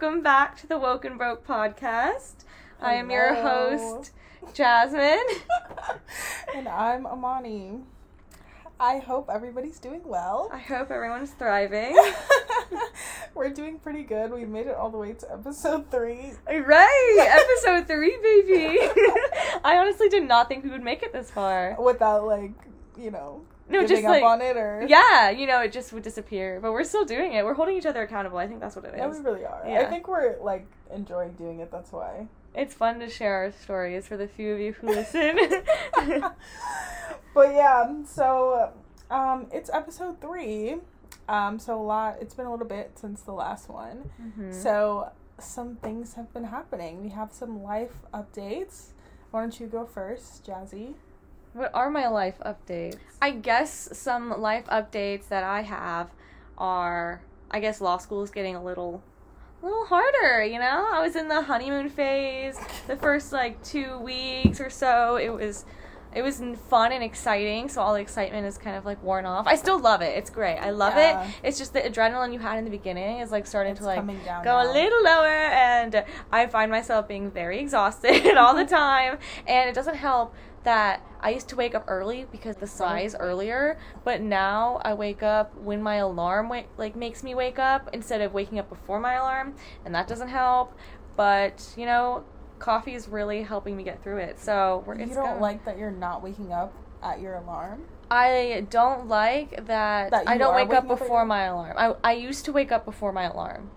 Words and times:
welcome 0.00 0.22
back 0.22 0.56
to 0.56 0.64
the 0.68 0.78
Woken 0.78 1.18
Broke 1.18 1.44
podcast. 1.44 2.44
I 2.80 2.94
am 2.94 3.10
your 3.10 3.34
host, 3.34 4.12
Jasmine. 4.54 5.26
and 6.54 6.68
I'm 6.68 7.04
Amani. 7.04 7.80
I 8.78 8.98
hope 8.98 9.28
everybody's 9.28 9.80
doing 9.80 10.02
well. 10.04 10.50
I 10.52 10.58
hope 10.58 10.92
everyone's 10.92 11.32
thriving. 11.32 12.00
We're 13.34 13.50
doing 13.50 13.80
pretty 13.80 14.04
good. 14.04 14.30
We 14.30 14.44
made 14.44 14.68
it 14.68 14.76
all 14.76 14.88
the 14.88 14.98
way 14.98 15.14
to 15.14 15.32
episode 15.32 15.90
three. 15.90 16.30
Right, 16.46 17.40
episode 17.64 17.88
three, 17.88 18.16
baby. 18.22 18.78
I 19.64 19.78
honestly 19.78 20.08
did 20.08 20.28
not 20.28 20.46
think 20.46 20.62
we 20.62 20.70
would 20.70 20.84
make 20.84 21.02
it 21.02 21.12
this 21.12 21.28
far. 21.28 21.76
Without 21.82 22.24
like, 22.24 22.52
you 22.96 23.10
know, 23.10 23.42
No, 23.72 23.86
just 23.86 24.02
like 24.02 24.22
on 24.22 24.40
it 24.40 24.56
or 24.56 24.84
yeah, 24.88 25.28
you 25.30 25.46
know, 25.46 25.60
it 25.60 25.72
just 25.72 25.92
would 25.92 26.02
disappear. 26.02 26.58
But 26.60 26.72
we're 26.72 26.84
still 26.84 27.04
doing 27.04 27.34
it. 27.34 27.44
We're 27.44 27.54
holding 27.54 27.76
each 27.76 27.84
other 27.86 28.02
accountable. 28.02 28.38
I 28.38 28.46
think 28.46 28.60
that's 28.60 28.74
what 28.76 28.84
it 28.86 28.94
is. 28.94 28.98
Yeah, 28.98 29.08
we 29.08 29.18
really 29.18 29.44
are. 29.44 29.62
Yeah. 29.66 29.80
I 29.80 29.84
think 29.86 30.08
we're 30.08 30.38
like 30.40 30.66
enjoying 30.94 31.32
doing 31.32 31.60
it, 31.60 31.70
that's 31.70 31.92
why. 31.92 32.28
It's 32.54 32.72
fun 32.74 32.98
to 33.00 33.08
share 33.10 33.34
our 33.34 33.52
stories 33.52 34.08
for 34.08 34.16
the 34.16 34.26
few 34.26 34.54
of 34.54 34.58
you 34.60 34.72
who 34.72 34.86
listen. 34.98 35.38
but 37.34 37.54
yeah, 37.54 37.92
so 38.04 38.72
um 39.10 39.46
it's 39.52 39.70
episode 39.72 40.20
three. 40.20 40.76
Um 41.28 41.58
so 41.58 41.78
a 41.78 41.82
lot 41.82 42.16
it's 42.20 42.34
been 42.34 42.46
a 42.46 42.50
little 42.50 42.66
bit 42.66 42.92
since 42.98 43.20
the 43.22 43.32
last 43.32 43.68
one. 43.68 44.10
Mhm. 44.20 44.54
So 44.54 45.10
some 45.38 45.76
things 45.76 46.14
have 46.14 46.32
been 46.32 46.44
happening. 46.44 47.02
We 47.02 47.10
have 47.10 47.32
some 47.32 47.62
life 47.62 47.94
updates. 48.12 48.92
Why 49.30 49.40
don't 49.40 49.60
you 49.60 49.66
go 49.66 49.84
first, 49.84 50.46
Jazzy? 50.46 50.94
What 51.52 51.70
are 51.74 51.90
my 51.90 52.08
life 52.08 52.38
updates? 52.44 52.98
I 53.20 53.30
guess 53.32 53.88
some 53.92 54.40
life 54.40 54.66
updates 54.66 55.28
that 55.28 55.44
I 55.44 55.62
have 55.62 56.10
are 56.56 57.20
I 57.50 57.60
guess 57.60 57.80
law 57.80 57.98
school 57.98 58.22
is 58.22 58.30
getting 58.30 58.54
a 58.54 58.62
little 58.62 59.02
a 59.62 59.66
little 59.66 59.86
harder, 59.86 60.44
you 60.44 60.58
know? 60.58 60.86
I 60.92 61.02
was 61.02 61.16
in 61.16 61.28
the 61.28 61.42
honeymoon 61.42 61.88
phase. 61.88 62.58
The 62.86 62.96
first 62.96 63.32
like 63.32 63.62
2 63.64 63.98
weeks 63.98 64.60
or 64.60 64.70
so, 64.70 65.16
it 65.16 65.30
was 65.30 65.64
it 66.14 66.22
was 66.22 66.42
fun 66.68 66.92
and 66.92 67.02
exciting, 67.04 67.68
so 67.68 67.82
all 67.82 67.94
the 67.94 68.00
excitement 68.00 68.46
is 68.46 68.56
kind 68.58 68.76
of 68.76 68.84
like 68.84 69.02
worn 69.02 69.26
off. 69.26 69.46
I 69.46 69.56
still 69.56 69.78
love 69.78 70.00
it. 70.02 70.16
It's 70.16 70.30
great. 70.30 70.56
I 70.58 70.70
love 70.70 70.94
Yeah. 70.96 71.24
it. 71.26 71.34
It's 71.42 71.58
just 71.58 71.72
the 71.72 71.80
adrenaline 71.80 72.32
you 72.32 72.38
had 72.38 72.58
in 72.58 72.64
the 72.64 72.70
beginning 72.70 73.18
is 73.20 73.30
like 73.30 73.46
starting 73.46 73.72
It's 73.72 73.80
to 73.80 73.86
like 73.86 74.04
go 74.44 74.60
a 74.62 74.66
little 74.72 75.02
lower 75.02 75.26
and 75.28 76.04
I 76.32 76.46
find 76.46 76.70
myself 76.70 77.06
being 77.08 77.30
very 77.30 77.58
exhausted 77.60 78.36
all 78.36 78.54
the 78.54 78.64
time 78.82 79.18
and 79.46 79.68
it 79.68 79.74
doesn't 79.74 79.96
help 79.96 80.34
that 80.64 81.02
I 81.20 81.30
used 81.30 81.48
to 81.50 81.56
wake 81.56 81.74
up 81.74 81.84
early 81.88 82.26
because 82.30 82.56
the 82.56 82.66
size 82.66 83.14
earlier, 83.18 83.78
but 84.04 84.20
now 84.20 84.80
I 84.84 84.94
wake 84.94 85.22
up 85.22 85.56
when 85.56 85.82
my 85.82 85.96
alarm 85.96 86.48
wa- 86.48 86.62
like 86.76 86.94
makes 86.96 87.22
me 87.22 87.34
wake 87.34 87.58
up 87.58 87.88
instead 87.92 88.20
of 88.20 88.34
waking 88.34 88.58
up 88.58 88.68
before 88.68 88.98
my 89.00 89.14
alarm, 89.14 89.54
and 89.84 89.94
that 89.94 90.06
doesn't 90.08 90.28
help. 90.28 90.74
But 91.16 91.72
you 91.76 91.86
know, 91.86 92.24
coffee 92.58 92.94
is 92.94 93.08
really 93.08 93.42
helping 93.42 93.76
me 93.76 93.82
get 93.82 94.02
through 94.02 94.18
it. 94.18 94.38
So 94.40 94.82
we're 94.86 94.96
You 94.98 95.06
don't 95.06 95.14
gonna- 95.14 95.40
like 95.40 95.64
that 95.64 95.78
you're 95.78 95.90
not 95.90 96.22
waking 96.22 96.52
up 96.52 96.72
at 97.02 97.20
your 97.20 97.34
alarm? 97.34 97.84
I 98.10 98.66
don't 98.70 99.06
like 99.08 99.66
that, 99.66 100.10
That 100.10 100.26
I 100.28 100.38
don't 100.38 100.54
wake 100.54 100.64
up 100.72 100.84
waking 100.84 100.90
up 100.92 100.98
before 100.98 101.24
my 101.26 101.44
alarm. 101.44 101.74
I 101.76 101.94
I 102.02 102.12
used 102.12 102.44
to 102.46 102.52
wake 102.52 102.72
up 102.72 102.84
before 102.84 103.12
my 103.12 103.24
alarm. 103.24 103.70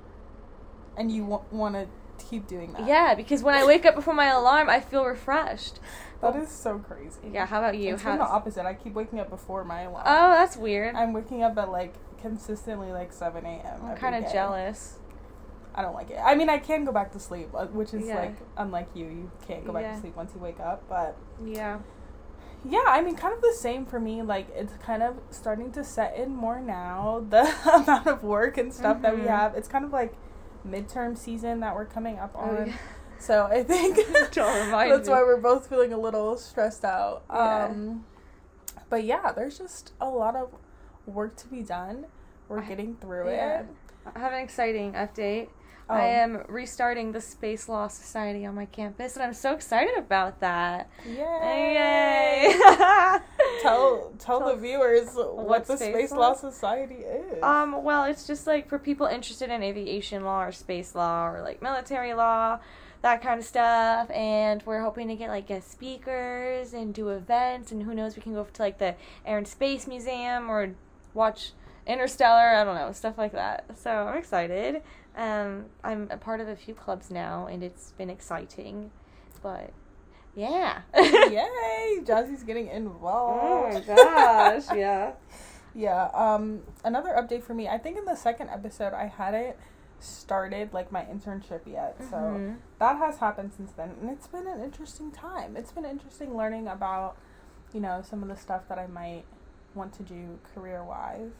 And 0.97 1.11
you 1.11 1.23
w- 1.23 1.43
want 1.51 1.75
to 1.75 1.87
keep 2.23 2.47
doing 2.47 2.73
that? 2.73 2.85
Yeah, 2.85 3.15
because 3.15 3.43
when 3.43 3.55
I 3.55 3.65
wake 3.65 3.85
up 3.85 3.95
before 3.95 4.13
my 4.13 4.27
alarm, 4.27 4.69
I 4.69 4.79
feel 4.79 5.05
refreshed. 5.05 5.79
That 6.21 6.35
is 6.35 6.49
so 6.49 6.77
crazy. 6.77 7.31
Yeah, 7.33 7.47
how 7.47 7.57
about 7.57 7.75
you? 7.75 7.95
It's 7.95 8.03
been 8.03 8.19
the 8.19 8.23
opposite. 8.23 8.63
I 8.63 8.75
keep 8.75 8.93
waking 8.93 9.19
up 9.19 9.31
before 9.31 9.63
my 9.63 9.81
alarm. 9.81 10.03
Oh, 10.05 10.29
that's 10.29 10.55
weird. 10.55 10.93
I'm 10.93 11.13
waking 11.13 11.41
up 11.41 11.57
at 11.57 11.71
like 11.71 11.95
consistently 12.21 12.91
like 12.91 13.11
7 13.11 13.43
a.m. 13.43 13.81
I'm 13.83 13.97
kind 13.97 14.13
of 14.23 14.31
jealous. 14.31 14.99
I 15.73 15.81
don't 15.81 15.93
like 15.93 16.09
it. 16.11 16.17
I 16.23 16.35
mean, 16.35 16.49
I 16.49 16.57
can 16.57 16.83
go 16.85 16.91
back 16.91 17.11
to 17.13 17.19
sleep, 17.19 17.49
uh, 17.55 17.65
which 17.67 17.93
is 17.93 18.05
Yeah. 18.07 18.19
like 18.19 18.35
unlike 18.57 18.89
you. 18.93 19.05
You 19.05 19.31
can't 19.47 19.65
go 19.65 19.71
back 19.73 19.83
Yeah. 19.83 19.93
to 19.93 19.99
sleep 20.01 20.15
once 20.15 20.33
you 20.35 20.41
wake 20.41 20.59
up. 20.59 20.83
But 20.89 21.15
Yeah. 21.43 21.79
yeah, 22.65 22.83
I 22.87 23.01
mean, 23.01 23.15
kind 23.15 23.33
of 23.33 23.41
the 23.41 23.53
same 23.57 23.85
for 23.85 23.99
me. 23.99 24.21
Like 24.21 24.47
it's 24.53 24.73
kind 24.77 25.01
of 25.01 25.17
starting 25.29 25.71
to 25.73 25.83
set 25.83 26.15
in 26.17 26.35
more 26.35 26.59
now. 26.59 27.23
The 27.29 27.49
amount 27.73 28.07
of 28.07 28.23
work 28.23 28.57
and 28.57 28.73
stuff 28.73 29.01
that 29.01 29.15
we 29.15 29.21
Mhm. 29.23 29.27
have. 29.27 29.55
It's 29.55 29.67
kind 29.67 29.85
of 29.85 29.93
like 29.93 30.13
midterm 30.67 31.17
season 31.17 31.59
that 31.61 31.73
we're 31.75 31.85
coming 31.85 32.19
up 32.19 32.31
Oh, 32.35 32.41
on. 32.41 32.67
yeah. 32.67 32.73
So 33.19 33.45
I 33.45 33.63
think 33.71 33.97
that's 34.33 35.09
why 35.09 35.23
we're 35.23 35.37
both 35.37 35.67
feeling 35.67 35.93
a 35.93 35.97
little 35.97 36.35
stressed 36.37 36.83
out. 36.83 37.23
Um, 37.29 38.05
but 38.89 39.03
yeah, 39.05 39.31
there's 39.31 39.57
just 39.57 39.93
a 40.01 40.09
lot 40.09 40.35
of 40.35 40.49
work 41.05 41.35
to 41.37 41.47
be 41.47 41.61
done. 41.63 42.07
We're 42.49 42.59
I- 42.59 42.65
getting 42.67 42.97
through 42.97 43.27
it. 43.27 43.65
I 44.15 44.19
have 44.19 44.33
an 44.33 44.39
exciting 44.39 44.93
update. 44.93 45.49
Oh. 45.91 45.95
I 45.95 46.05
am 46.05 46.43
restarting 46.47 47.11
the 47.11 47.19
Space 47.19 47.67
Law 47.67 47.87
Society 47.89 48.45
on 48.45 48.55
my 48.55 48.65
campus, 48.65 49.15
and 49.15 49.23
I'm 49.23 49.33
so 49.33 49.53
excited 49.53 49.97
about 49.97 50.39
that. 50.39 50.89
Yay! 51.05 51.15
Yay! 51.17 52.53
tell, 53.61 54.13
tell 54.17 54.39
the 54.47 54.55
viewers 54.55 55.13
what, 55.13 55.35
what 55.47 55.65
the 55.65 55.75
Space 55.75 55.93
Space 55.93 56.11
Law? 56.11 56.29
Law 56.29 56.33
Society 56.35 56.95
is. 56.95 57.43
um, 57.43 57.83
well, 57.83 58.05
it's 58.05 58.25
just 58.25 58.47
like 58.47 58.69
for 58.69 58.79
people 58.79 59.05
interested 59.05 59.49
in 59.49 59.61
aviation 59.61 60.23
law 60.23 60.43
or 60.43 60.51
space 60.53 60.95
law 60.95 61.27
or 61.27 61.41
like 61.41 61.61
military 61.61 62.13
law, 62.13 62.59
that 63.01 63.21
kind 63.21 63.39
of 63.39 63.45
stuff. 63.45 64.09
And 64.11 64.63
we're 64.65 64.81
hoping 64.81 65.09
to 65.09 65.15
get 65.17 65.29
like 65.29 65.47
guest 65.47 65.71
speakers 65.71 66.73
and 66.73 66.93
do 66.93 67.09
events, 67.09 67.73
and 67.73 67.83
who 67.83 67.93
knows, 67.93 68.15
we 68.15 68.21
can 68.21 68.33
go 68.33 68.45
to 68.45 68.61
like 68.61 68.77
the 68.77 68.95
Air 69.25 69.37
and 69.37 69.47
Space 69.47 69.87
Museum 69.87 70.49
or 70.49 70.73
watch 71.13 71.51
Interstellar. 71.85 72.55
I 72.55 72.63
don't 72.63 72.75
know, 72.75 72.91
stuff 72.93 73.17
like 73.17 73.33
that. 73.33 73.65
So 73.77 73.91
I'm 73.91 74.17
excited. 74.17 74.81
Um, 75.15 75.65
I'm 75.83 76.07
a 76.09 76.17
part 76.17 76.39
of 76.41 76.47
a 76.47 76.55
few 76.55 76.73
clubs 76.73 77.11
now, 77.11 77.47
and 77.47 77.63
it's 77.63 77.91
been 77.93 78.09
exciting. 78.09 78.91
But 79.43 79.71
yeah. 80.35 80.81
Yay! 80.95 81.99
Jazzy's 82.03 82.43
getting 82.43 82.67
involved. 82.67 83.41
oh 83.43 83.71
my 83.73 83.79
gosh! 83.95 84.63
Yeah. 84.75 85.11
Yeah. 85.73 86.05
Um. 86.13 86.61
Another 86.83 87.09
update 87.09 87.43
for 87.43 87.53
me. 87.53 87.67
I 87.67 87.77
think 87.77 87.97
in 87.97 88.05
the 88.05 88.15
second 88.15 88.49
episode 88.49 88.93
I 88.93 89.05
hadn't 89.07 89.55
started 89.99 90.73
like 90.73 90.91
my 90.91 91.01
internship 91.03 91.61
yet, 91.67 91.95
so 92.09 92.15
Mhm. 92.17 92.57
that 92.79 92.97
has 92.97 93.19
happened 93.19 93.53
since 93.55 93.71
then, 93.73 93.95
and 94.01 94.09
it's 94.09 94.27
been 94.27 94.47
an 94.47 94.59
interesting 94.61 95.11
time. 95.11 95.55
It's 95.55 95.71
been 95.71 95.85
interesting 95.85 96.35
learning 96.35 96.67
about, 96.67 97.17
you 97.71 97.79
know, 97.81 98.01
some 98.01 98.23
of 98.23 98.27
the 98.29 98.35
stuff 98.35 98.67
that 98.67 98.79
I 98.79 98.87
might 98.87 99.25
want 99.75 99.93
to 99.93 100.03
do 100.03 100.39
career 100.55 100.83
wise. 100.83 101.31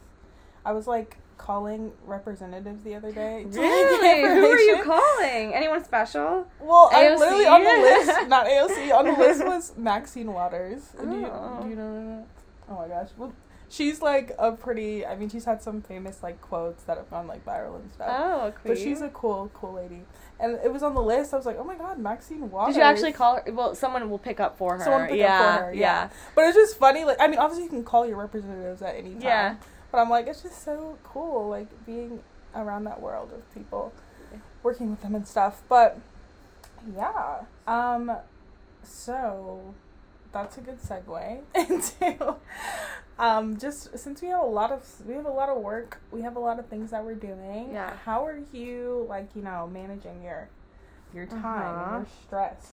I 0.65 0.71
was 0.73 0.87
like 0.87 1.17
calling 1.37 1.91
representatives 2.05 2.83
the 2.83 2.95
other 2.95 3.11
day. 3.11 3.45
Really? 3.47 4.21
Who 4.39 4.45
are 4.45 4.59
you 4.59 4.83
calling? 4.83 5.53
Anyone 5.53 5.83
special? 5.83 6.47
Well, 6.59 6.89
I'm 6.93 7.17
literally 7.17 7.45
on 7.47 7.63
the 7.63 7.69
list. 7.69 8.27
Not 8.29 8.45
AOC. 8.45 8.93
On 8.93 9.05
the 9.05 9.13
list 9.13 9.43
was 9.45 9.73
Maxine 9.77 10.31
Waters. 10.31 10.89
Do, 10.99 11.07
you, 11.07 11.25
Oh. 11.25 11.59
do 11.63 11.69
you 11.69 11.75
know 11.75 11.93
that? 11.93 12.25
Oh 12.69 12.75
my 12.75 12.87
gosh. 12.87 13.09
Well, 13.17 13.33
she's 13.69 14.01
like 14.01 14.35
a 14.37 14.51
pretty. 14.51 15.03
I 15.05 15.15
mean, 15.15 15.29
she's 15.29 15.45
had 15.45 15.63
some 15.63 15.81
famous 15.81 16.21
like 16.21 16.39
quotes 16.41 16.83
that 16.83 16.97
have 16.97 17.09
gone 17.09 17.25
like 17.25 17.43
viral 17.43 17.75
and 17.77 17.91
stuff. 17.91 18.07
Oh, 18.11 18.53
but 18.63 18.77
she's 18.77 19.01
a 19.01 19.09
cool, 19.09 19.49
cool 19.53 19.73
lady. 19.73 20.03
And 20.39 20.59
it 20.63 20.71
was 20.71 20.83
on 20.83 20.93
the 20.93 21.01
list. 21.01 21.33
I 21.33 21.37
was 21.37 21.45
like, 21.45 21.57
oh 21.59 21.63
my 21.63 21.75
god, 21.75 21.99
Maxine 21.99 22.49
Waters. 22.51 22.75
Did 22.75 22.81
you 22.81 22.85
actually 22.85 23.11
call 23.13 23.37
her? 23.37 23.51
Well, 23.51 23.73
someone 23.75 24.07
will 24.09 24.19
pick 24.19 24.39
up 24.39 24.57
for 24.57 24.77
her. 24.77 24.83
Someone 24.83 25.03
pick 25.07 25.13
up 25.13 25.17
yeah, 25.17 25.57
for 25.57 25.63
her, 25.65 25.73
yeah. 25.73 25.79
yeah. 25.79 26.09
But 26.35 26.45
it's 26.45 26.55
just 26.55 26.77
funny. 26.77 27.03
Like, 27.03 27.17
I 27.19 27.27
mean, 27.27 27.39
obviously 27.39 27.63
you 27.63 27.69
can 27.69 27.83
call 27.83 28.07
your 28.07 28.17
representatives 28.17 28.81
at 28.83 28.95
any 28.95 29.13
time. 29.13 29.21
Yeah. 29.21 29.55
But 29.91 29.99
I'm 29.99 30.09
like, 30.09 30.27
it's 30.27 30.41
just 30.43 30.63
so 30.63 30.97
cool, 31.03 31.49
like 31.49 31.67
being 31.85 32.21
around 32.55 32.85
that 32.85 33.01
world 33.01 33.31
of 33.33 33.53
people, 33.53 33.93
working 34.63 34.89
with 34.91 35.01
them 35.01 35.15
and 35.15 35.27
stuff. 35.27 35.61
But 35.67 35.99
yeah, 36.95 37.41
um, 37.67 38.11
so 38.83 39.73
that's 40.31 40.57
a 40.57 40.61
good 40.61 40.79
segue 40.81 41.41
into 41.55 42.35
um 43.19 43.57
just 43.57 43.97
since 43.99 44.21
we 44.21 44.29
have 44.29 44.41
a 44.41 44.45
lot 44.45 44.71
of 44.71 44.81
we 45.05 45.13
have 45.13 45.25
a 45.25 45.29
lot 45.29 45.49
of 45.49 45.57
work 45.57 45.99
we 46.09 46.21
have 46.21 46.37
a 46.37 46.39
lot 46.39 46.57
of 46.57 46.65
things 46.67 46.89
that 46.91 47.03
we're 47.03 47.13
doing 47.13 47.69
Yeah. 47.73 47.93
how 48.05 48.25
are 48.25 48.39
you 48.53 49.05
like 49.09 49.27
you 49.35 49.41
know 49.41 49.69
managing 49.71 50.23
your 50.23 50.47
your 51.13 51.25
time 51.25 51.43
Uh-huh. 51.43 51.79
and 51.81 51.91
your 51.91 52.07
stress 52.25 52.69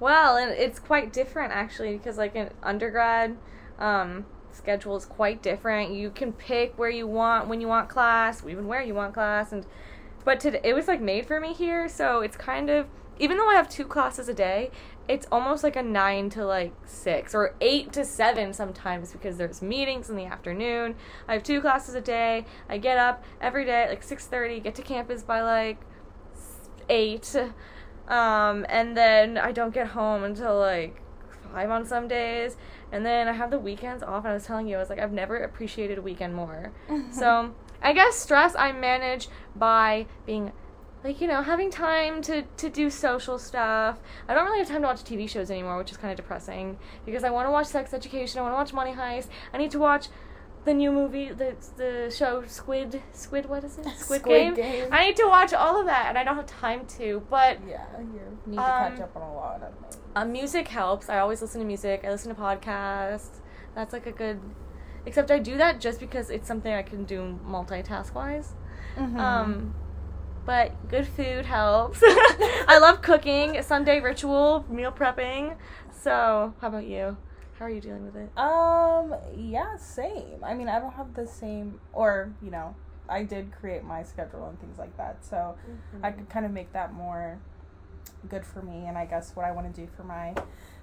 Well, 0.00 0.36
and 0.36 0.50
it's 0.50 0.80
quite 0.80 1.12
different 1.12 1.52
actually 1.52 1.96
because 1.96 2.18
like 2.18 2.34
an 2.34 2.50
undergrad 2.62 3.36
um, 3.78 4.26
schedule 4.54 4.96
is 4.96 5.04
quite 5.04 5.42
different. 5.42 5.92
You 5.92 6.10
can 6.10 6.32
pick 6.32 6.78
where 6.78 6.90
you 6.90 7.06
want 7.06 7.48
when 7.48 7.60
you 7.60 7.68
want 7.68 7.88
class, 7.88 8.42
even 8.46 8.66
where 8.66 8.82
you 8.82 8.94
want 8.94 9.14
class, 9.14 9.52
and 9.52 9.66
but 10.24 10.40
today 10.40 10.60
it 10.64 10.74
was 10.74 10.88
like 10.88 11.00
made 11.00 11.26
for 11.26 11.40
me 11.40 11.52
here, 11.52 11.88
so 11.88 12.20
it's 12.20 12.36
kind 12.36 12.70
of 12.70 12.86
even 13.18 13.36
though 13.36 13.48
I 13.48 13.54
have 13.54 13.68
two 13.68 13.84
classes 13.84 14.28
a 14.28 14.34
day, 14.34 14.70
it's 15.06 15.26
almost 15.30 15.62
like 15.62 15.76
a 15.76 15.82
nine 15.82 16.30
to 16.30 16.44
like 16.44 16.72
six 16.84 17.34
or 17.34 17.54
eight 17.60 17.92
to 17.92 18.04
seven 18.04 18.52
sometimes 18.52 19.12
because 19.12 19.36
there's 19.36 19.62
meetings 19.62 20.10
in 20.10 20.16
the 20.16 20.24
afternoon. 20.24 20.96
I 21.28 21.34
have 21.34 21.42
two 21.42 21.60
classes 21.60 21.94
a 21.94 22.00
day. 22.00 22.46
I 22.68 22.78
get 22.78 22.98
up 22.98 23.22
every 23.40 23.64
day 23.64 23.84
at 23.84 23.90
like 23.90 24.02
six 24.02 24.26
thirty, 24.26 24.60
get 24.60 24.74
to 24.76 24.82
campus 24.82 25.22
by 25.22 25.42
like 25.42 25.78
eight. 26.88 27.36
Um, 28.08 28.66
and 28.68 28.96
then 28.96 29.38
I 29.38 29.52
don't 29.52 29.72
get 29.72 29.88
home 29.88 30.24
until 30.24 30.58
like 30.58 31.00
five 31.54 31.70
on 31.70 31.86
some 31.86 32.08
days. 32.08 32.56
And 32.92 33.06
then 33.06 33.28
I 33.28 33.32
have 33.32 33.50
the 33.50 33.58
weekends 33.58 34.02
off. 34.02 34.24
And 34.24 34.32
I 34.32 34.34
was 34.34 34.44
telling 34.44 34.66
you, 34.66 34.76
I 34.76 34.80
was 34.80 34.90
like, 34.90 34.98
I've 34.98 35.12
never 35.12 35.38
appreciated 35.38 35.98
a 35.98 36.02
weekend 36.02 36.34
more. 36.34 36.72
so 37.10 37.54
I 37.82 37.92
guess 37.92 38.16
stress 38.16 38.54
I 38.56 38.72
manage 38.72 39.28
by 39.54 40.06
being 40.26 40.52
like 41.04 41.20
you 41.20 41.28
know 41.28 41.42
having 41.42 41.70
time 41.70 42.22
to 42.22 42.42
to 42.56 42.70
do 42.70 42.88
social 42.88 43.38
stuff 43.38 44.00
i 44.26 44.32
don't 44.32 44.46
really 44.46 44.58
have 44.58 44.68
time 44.68 44.80
to 44.80 44.86
watch 44.86 45.04
tv 45.04 45.28
shows 45.28 45.50
anymore 45.50 45.76
which 45.76 45.90
is 45.90 45.98
kind 45.98 46.10
of 46.10 46.16
depressing 46.16 46.78
because 47.04 47.22
i 47.24 47.30
want 47.30 47.46
to 47.46 47.50
watch 47.50 47.66
sex 47.66 47.92
education 47.92 48.38
i 48.38 48.42
want 48.42 48.52
to 48.52 48.56
watch 48.56 48.72
money 48.72 48.92
heist 48.92 49.28
i 49.52 49.58
need 49.58 49.70
to 49.70 49.78
watch 49.78 50.06
the 50.64 50.74
new 50.74 50.90
movie 50.90 51.28
the 51.30 51.54
the 51.76 52.10
show 52.14 52.42
squid 52.46 53.02
squid 53.12 53.46
what 53.46 53.62
is 53.64 53.76
it 53.78 53.84
squid, 53.96 54.20
Squid 54.20 54.24
game? 54.24 54.54
Game. 54.54 54.88
i 54.92 55.06
need 55.06 55.16
to 55.16 55.26
watch 55.26 55.52
all 55.52 55.78
of 55.80 55.86
that 55.86 56.06
and 56.08 56.16
i 56.18 56.24
don't 56.24 56.36
have 56.36 56.46
time 56.46 56.86
to 56.98 57.22
but 57.28 57.58
Yeah, 57.68 57.84
you 57.98 58.38
need 58.46 58.56
to 58.56 58.62
Um, 58.62 58.92
catch 58.92 59.00
up 59.00 59.14
on 59.16 59.22
a 59.22 59.34
lot 59.34 59.62
of 59.62 59.72
things. 59.90 59.98
uh, 60.16 60.24
music 60.24 60.68
helps 60.68 61.08
i 61.10 61.18
always 61.18 61.42
listen 61.42 61.60
to 61.60 61.66
music 61.66 62.02
i 62.04 62.10
listen 62.10 62.34
to 62.34 62.40
podcasts 62.40 63.40
that's 63.74 63.92
like 63.92 64.06
a 64.06 64.12
good 64.12 64.40
except 65.06 65.30
i 65.30 65.38
do 65.38 65.56
that 65.58 65.80
just 65.80 66.00
because 66.00 66.30
it's 66.30 66.48
something 66.48 66.72
i 66.72 66.82
can 66.82 67.04
do 67.04 67.38
multitask 67.46 68.14
wise 68.14 68.54
Mhm. 68.96 69.18
um, 69.18 69.74
but 70.46 70.88
good 70.90 71.06
food 71.06 71.46
helps. 71.46 72.00
I 72.04 72.78
love 72.80 73.00
cooking, 73.00 73.60
Sunday 73.62 73.98
ritual, 74.00 74.64
meal 74.68 74.92
prepping. 74.92 75.56
So, 75.90 76.52
how 76.60 76.68
about 76.68 76.84
you? 76.86 77.16
How 77.58 77.66
are 77.66 77.70
you 77.70 77.80
dealing 77.80 78.04
with 78.04 78.16
it? 78.16 78.36
Um, 78.38 79.14
yeah, 79.36 79.76
same. 79.76 80.42
I 80.42 80.54
mean, 80.54 80.68
I 80.68 80.78
don't 80.80 80.94
have 80.94 81.14
the 81.14 81.26
same, 81.26 81.80
or, 81.92 82.32
you 82.42 82.50
know, 82.50 82.74
I 83.08 83.22
did 83.22 83.52
create 83.52 83.84
my 83.84 84.02
schedule 84.02 84.46
and 84.48 84.58
things 84.60 84.78
like 84.78 84.96
that. 84.96 85.24
So 85.24 85.56
I 86.02 86.10
could 86.10 86.28
kind 86.28 86.44
of 86.46 86.52
make 86.52 86.72
that 86.72 86.92
more 86.94 87.38
good 88.28 88.44
for 88.46 88.62
me 88.62 88.86
and 88.86 88.96
I 88.96 89.04
guess 89.04 89.36
what 89.36 89.44
I 89.44 89.52
want 89.52 89.72
to 89.72 89.80
do 89.80 89.86
for 89.94 90.02
my 90.02 90.34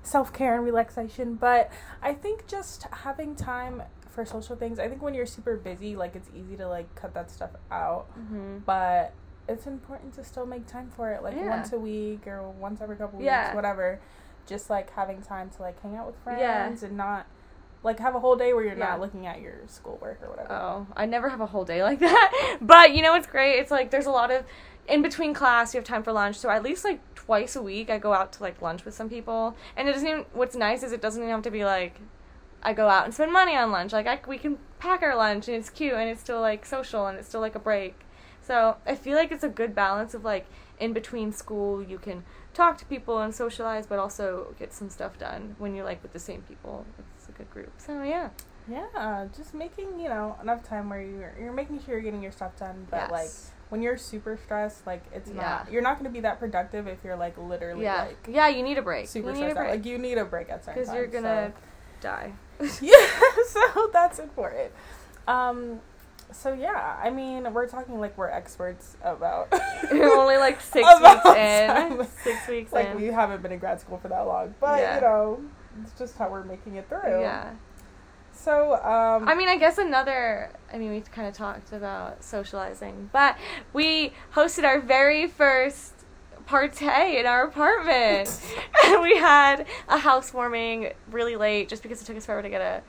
self 0.03 0.31
care 0.31 0.55
and 0.55 0.63
relaxation. 0.63 1.35
But 1.35 1.71
I 2.01 2.13
think 2.13 2.47
just 2.47 2.83
having 2.91 3.35
time 3.35 3.81
for 4.07 4.23
social 4.25 4.55
things, 4.55 4.77
I 4.79 4.87
think 4.87 5.01
when 5.01 5.13
you're 5.13 5.25
super 5.25 5.57
busy, 5.57 5.95
like 5.95 6.15
it's 6.15 6.29
easy 6.35 6.55
to 6.57 6.67
like 6.67 6.93
cut 6.95 7.13
that 7.15 7.31
stuff 7.31 7.51
out. 7.71 8.07
Mm-hmm. 8.17 8.59
But 8.65 9.13
it's 9.49 9.65
important 9.67 10.13
to 10.13 10.23
still 10.23 10.45
make 10.45 10.67
time 10.67 10.89
for 10.95 11.11
it, 11.11 11.23
like 11.23 11.35
Yeah. 11.35 11.49
once 11.49 11.73
a 11.73 11.79
week 11.79 12.27
or 12.27 12.49
once 12.51 12.81
every 12.81 12.95
couple 12.95 13.17
weeks, 13.19 13.25
Yeah. 13.25 13.55
whatever. 13.55 13.99
Just 14.51 14.69
like 14.69 14.91
having 14.91 15.21
time 15.21 15.49
to 15.51 15.61
like 15.61 15.81
hang 15.81 15.95
out 15.95 16.05
with 16.07 16.15
friends 16.23 16.41
Yeah. 16.41 16.87
and 16.87 16.97
not 16.97 17.25
like 17.83 17.99
have 17.99 18.13
a 18.13 18.19
whole 18.19 18.35
day 18.35 18.53
where 18.53 18.63
you're 18.63 18.77
Yeah. 18.77 18.89
not 18.89 18.99
looking 18.99 19.25
at 19.25 19.39
your 19.41 19.55
schoolwork 19.67 20.19
or 20.21 20.29
whatever. 20.29 20.51
Oh, 20.53 20.87
I 20.95 21.05
never 21.05 21.29
have 21.29 21.41
a 21.41 21.45
whole 21.47 21.65
day 21.65 21.81
like 21.89 21.99
that. 21.99 22.57
But 22.61 22.93
you 22.93 23.01
know 23.01 23.13
what's 23.13 23.27
great? 23.27 23.55
It's 23.59 23.71
like 23.71 23.89
there's 23.91 24.05
a 24.05 24.11
lot 24.11 24.29
of 24.29 24.43
in 24.87 25.01
between 25.01 25.33
class 25.33 25.73
you 25.73 25.77
have 25.79 25.85
time 25.87 26.03
for 26.03 26.11
lunch. 26.11 26.37
So 26.37 26.49
at 26.49 26.63
least 26.63 26.83
like 26.83 26.99
twice 27.15 27.55
a 27.55 27.61
week 27.61 27.89
I 27.89 27.97
go 27.97 28.13
out 28.13 28.33
to 28.33 28.43
like 28.43 28.61
lunch 28.61 28.83
with 28.85 28.93
some 28.93 29.09
people. 29.09 29.55
And 29.77 29.87
it 29.87 29.93
doesn't 29.93 30.07
even 30.07 30.25
what's 30.33 30.55
nice 30.55 30.83
is 30.83 30.91
it 30.91 31.01
doesn't 31.01 31.21
even 31.23 31.33
have 31.33 31.43
to 31.43 31.51
be 31.51 31.63
like 31.65 31.99
I 32.61 32.73
go 32.73 32.87
out 32.89 33.05
and 33.05 33.13
spend 33.13 33.31
money 33.31 33.55
on 33.55 33.71
lunch. 33.71 33.93
Like 33.93 34.05
I, 34.05 34.19
we 34.27 34.37
can 34.37 34.59
pack 34.77 35.01
our 35.01 35.15
lunch 35.15 35.47
and 35.47 35.57
it's 35.57 35.69
cute 35.71 35.93
and 35.93 36.09
it's 36.09 36.21
still 36.21 36.41
like 36.41 36.65
social 36.65 37.07
and 37.07 37.17
it's 37.17 37.27
still 37.29 37.41
like 37.41 37.55
a 37.55 37.59
break. 37.59 37.95
So 38.41 38.75
I 38.85 38.95
feel 38.95 39.15
like 39.15 39.31
it's 39.31 39.43
a 39.43 39.49
good 39.49 39.73
balance 39.73 40.13
of 40.13 40.23
like 40.23 40.45
in 40.79 40.93
between 40.93 41.31
school 41.31 41.81
you 41.81 41.97
can 41.97 42.23
talk 42.53 42.77
to 42.77 42.85
people 42.85 43.19
and 43.19 43.33
socialize 43.33 43.85
but 43.87 43.97
also 43.99 44.53
get 44.59 44.73
some 44.73 44.89
stuff 44.89 45.17
done 45.17 45.55
when 45.57 45.73
you're 45.75 45.85
like 45.85 46.01
with 46.03 46.13
the 46.13 46.19
same 46.19 46.41
people. 46.43 46.85
It's 47.17 47.29
a 47.29 47.31
good 47.31 47.49
group. 47.51 47.71
So 47.77 48.03
yeah. 48.03 48.29
Yeah, 48.69 49.27
just 49.35 49.53
making 49.53 49.99
you 49.99 50.07
know 50.07 50.37
enough 50.41 50.63
time 50.63 50.89
where 50.89 51.01
you're 51.01 51.33
you're 51.39 51.51
making 51.53 51.79
sure 51.79 51.95
you're 51.95 52.01
getting 52.03 52.21
your 52.21 52.31
stuff 52.31 52.55
done, 52.57 52.85
but 52.91 53.11
like 53.11 53.29
when 53.69 53.81
you're 53.81 53.97
super 53.97 54.37
stressed, 54.43 54.85
like 54.85 55.03
it's 55.13 55.29
Yeah. 55.29 55.41
not 55.41 55.71
you're 55.71 55.81
not 55.81 55.95
going 55.95 56.05
to 56.05 56.11
be 56.13 56.19
that 56.21 56.39
productive 56.39 56.87
if 56.87 56.99
you're 57.03 57.15
like 57.15 57.37
literally 57.37 57.83
yeah, 57.83 58.03
like 58.05 58.27
yeah, 58.29 58.47
you 58.49 58.61
need 58.61 58.77
a 58.77 58.81
break. 58.83 59.07
super 59.07 59.29
you 59.29 59.33
need 59.33 59.39
stressed 59.39 59.55
break 59.55 59.69
Like 59.71 59.85
you 59.85 59.97
need 59.97 60.17
a 60.19 60.25
break 60.25 60.49
at 60.49 60.63
certain 60.63 60.81
because 60.81 60.93
you're 60.95 61.07
gonna 61.07 61.51
so- 61.55 61.61
die. 62.01 62.33
yeah, 62.81 63.07
so 63.47 63.89
that's 63.91 64.19
important. 64.19 64.71
Um, 65.27 65.79
so 66.31 66.53
yeah, 66.53 66.97
I 67.03 67.09
mean, 67.09 67.53
we're 67.53 67.67
talking 67.67 67.99
like 67.99 68.17
we're 68.17 68.29
experts 68.29 68.97
about. 69.03 69.49
You're 69.93 70.17
only 70.17 70.37
like 70.37 70.59
six 70.61 70.87
weeks 71.01 71.25
in. 71.25 71.67
time. 71.67 72.07
Six 72.23 72.47
weeks 72.47 72.71
like 72.73 72.87
in. 72.89 72.97
we 72.97 73.07
haven't 73.07 73.41
been 73.41 73.51
in 73.51 73.59
grad 73.59 73.79
school 73.81 73.97
for 73.97 74.07
that 74.09 74.21
long, 74.21 74.55
but 74.59 74.79
Yeah. 74.79 74.95
you 74.95 75.01
know, 75.01 75.41
it's 75.83 75.91
just 75.97 76.17
how 76.17 76.29
we're 76.29 76.43
making 76.43 76.75
it 76.75 76.87
through. 76.89 77.21
yeah. 77.21 77.51
So 78.33 78.73
um, 78.75 79.27
I 79.27 79.35
mean, 79.35 79.49
I 79.49 79.57
guess 79.57 79.77
another. 79.77 80.51
I 80.73 80.77
mean, 80.77 80.91
we 80.91 81.01
kind 81.01 81.27
of 81.27 81.33
talked 81.33 81.73
about 81.73 82.23
socializing, 82.23 83.09
but 83.13 83.37
we 83.73 84.13
hosted 84.33 84.63
our 84.63 84.79
very 84.79 85.27
first 85.27 85.93
partay 86.47 87.19
in 87.19 87.25
our 87.25 87.43
apartment. 87.45 88.41
and 88.85 89.01
we 89.03 89.15
had 89.17 89.67
a 89.89 89.97
housewarming 89.99 90.93
really 91.11 91.35
late, 91.35 91.69
just 91.69 91.83
because 91.83 92.01
it 92.01 92.05
took 92.05 92.17
us 92.17 92.25
forever 92.25 92.41
to 92.41 92.49
get 92.49 92.61
a 92.61 92.81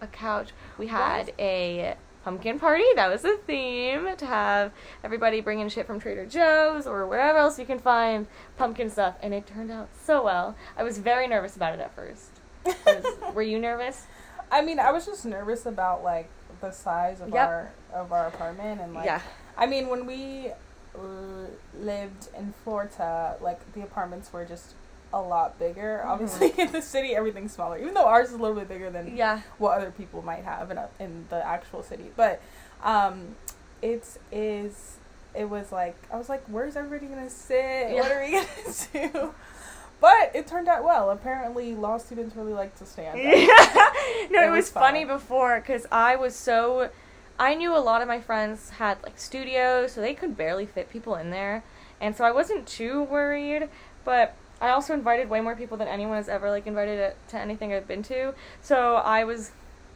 a 0.00 0.06
couch. 0.08 0.50
We 0.78 0.88
had 0.88 1.32
a 1.38 1.96
pumpkin 2.24 2.58
party. 2.58 2.84
That 2.96 3.08
was 3.08 3.22
the 3.22 3.38
theme 3.46 4.08
to 4.16 4.26
have 4.26 4.72
everybody 5.04 5.40
bring 5.40 5.60
in 5.60 5.68
shit 5.68 5.86
from 5.86 6.00
Trader 6.00 6.26
Joe's 6.26 6.86
or 6.86 7.06
wherever 7.06 7.38
else 7.38 7.58
you 7.58 7.64
can 7.66 7.78
find 7.78 8.26
pumpkin 8.56 8.90
stuff, 8.90 9.14
and 9.22 9.32
it 9.34 9.46
turned 9.46 9.70
out 9.70 9.88
so 10.04 10.22
well. 10.24 10.56
I 10.76 10.82
was 10.82 10.98
very 10.98 11.26
nervous 11.28 11.56
about 11.56 11.74
it 11.74 11.80
at 11.80 11.94
first. 11.94 12.30
Was- 12.86 13.34
were 13.34 13.42
you 13.42 13.58
nervous? 13.58 14.06
I 14.50 14.62
mean, 14.62 14.78
I 14.80 14.92
was 14.92 15.06
just 15.06 15.24
nervous 15.26 15.66
about 15.66 16.02
like 16.02 16.28
the 16.60 16.70
size 16.70 17.20
of 17.20 17.28
Yep. 17.30 17.48
our 17.48 17.70
of 17.92 18.12
our 18.12 18.26
apartment 18.26 18.80
and 18.80 18.94
like 18.94 19.04
yeah. 19.06 19.20
I 19.56 19.66
mean, 19.66 19.88
when 19.88 20.06
we 20.06 20.50
uh, 20.94 21.00
lived 21.78 22.28
in 22.36 22.52
Florida, 22.64 23.36
like 23.40 23.72
the 23.74 23.82
apartments 23.82 24.32
were 24.32 24.44
just 24.44 24.74
a 25.12 25.20
lot 25.20 25.58
bigger. 25.58 26.02
Mhm. 26.04 26.08
Obviously, 26.08 26.52
in 26.58 26.72
the 26.72 26.82
city, 26.82 27.14
everything's 27.14 27.52
smaller. 27.52 27.78
Even 27.78 27.94
though 27.94 28.06
ours 28.06 28.28
is 28.28 28.34
a 28.34 28.38
little 28.38 28.56
bit 28.56 28.68
bigger 28.68 28.90
than 28.90 29.16
Yeah. 29.16 29.40
what 29.58 29.78
other 29.78 29.90
people 29.90 30.22
might 30.22 30.44
have 30.44 30.70
in 30.70 30.78
a, 30.78 30.88
in 31.00 31.26
the 31.30 31.44
actual 31.46 31.82
city, 31.82 32.10
but 32.16 32.40
um, 32.82 33.34
it's 33.82 34.18
is 34.32 34.96
it 35.34 35.48
was 35.48 35.70
like 35.72 35.96
I 36.12 36.16
was 36.16 36.28
like, 36.28 36.42
where's 36.48 36.76
everybody 36.76 37.06
gonna 37.12 37.30
sit? 37.30 37.90
What 37.94 38.10
are 38.12 38.24
we 38.24 38.32
gonna 38.92 39.10
do? 39.12 39.34
But 40.00 40.30
it 40.34 40.46
turned 40.46 40.68
out 40.68 40.84
well. 40.84 41.10
Apparently, 41.10 41.74
law 41.74 41.98
students 41.98 42.36
really 42.36 42.52
like 42.52 42.76
to 42.78 42.86
stand. 42.86 43.18
Yeah. 43.22 43.46
no, 44.30 44.42
It 44.42 44.46
it, 44.46 44.50
was 44.50 44.56
was, 44.66 44.70
funny 44.70 45.04
fun. 45.04 45.16
before 45.16 45.60
because 45.60 45.86
I 45.90 46.16
was 46.16 46.34
so. 46.36 46.90
I 47.40 47.54
knew 47.54 47.74
a 47.76 47.78
lot 47.78 48.02
of 48.02 48.08
my 48.08 48.20
friends 48.20 48.70
had 48.70 49.02
like 49.02 49.18
studios, 49.18 49.92
so 49.92 50.00
they 50.00 50.14
could 50.14 50.36
barely 50.36 50.66
fit 50.66 50.90
people 50.90 51.14
in 51.16 51.30
there, 51.30 51.62
and 52.00 52.16
so 52.16 52.24
I 52.24 52.30
wasn't 52.32 52.66
too 52.66 53.02
worried. 53.04 53.68
But 54.04 54.34
I 54.60 54.70
also 54.70 54.94
invited 54.94 55.28
way 55.30 55.40
more 55.40 55.54
people 55.56 55.76
than 55.76 55.88
anyone 55.88 56.16
has 56.16 56.28
ever 56.28 56.50
like 56.50 56.66
invited 56.66 57.14
to 57.28 57.38
anything 57.38 57.72
I've 57.72 57.88
been 57.88 58.02
to, 58.04 58.34
so 58.60 58.96
I 58.96 59.24
was 59.24 59.52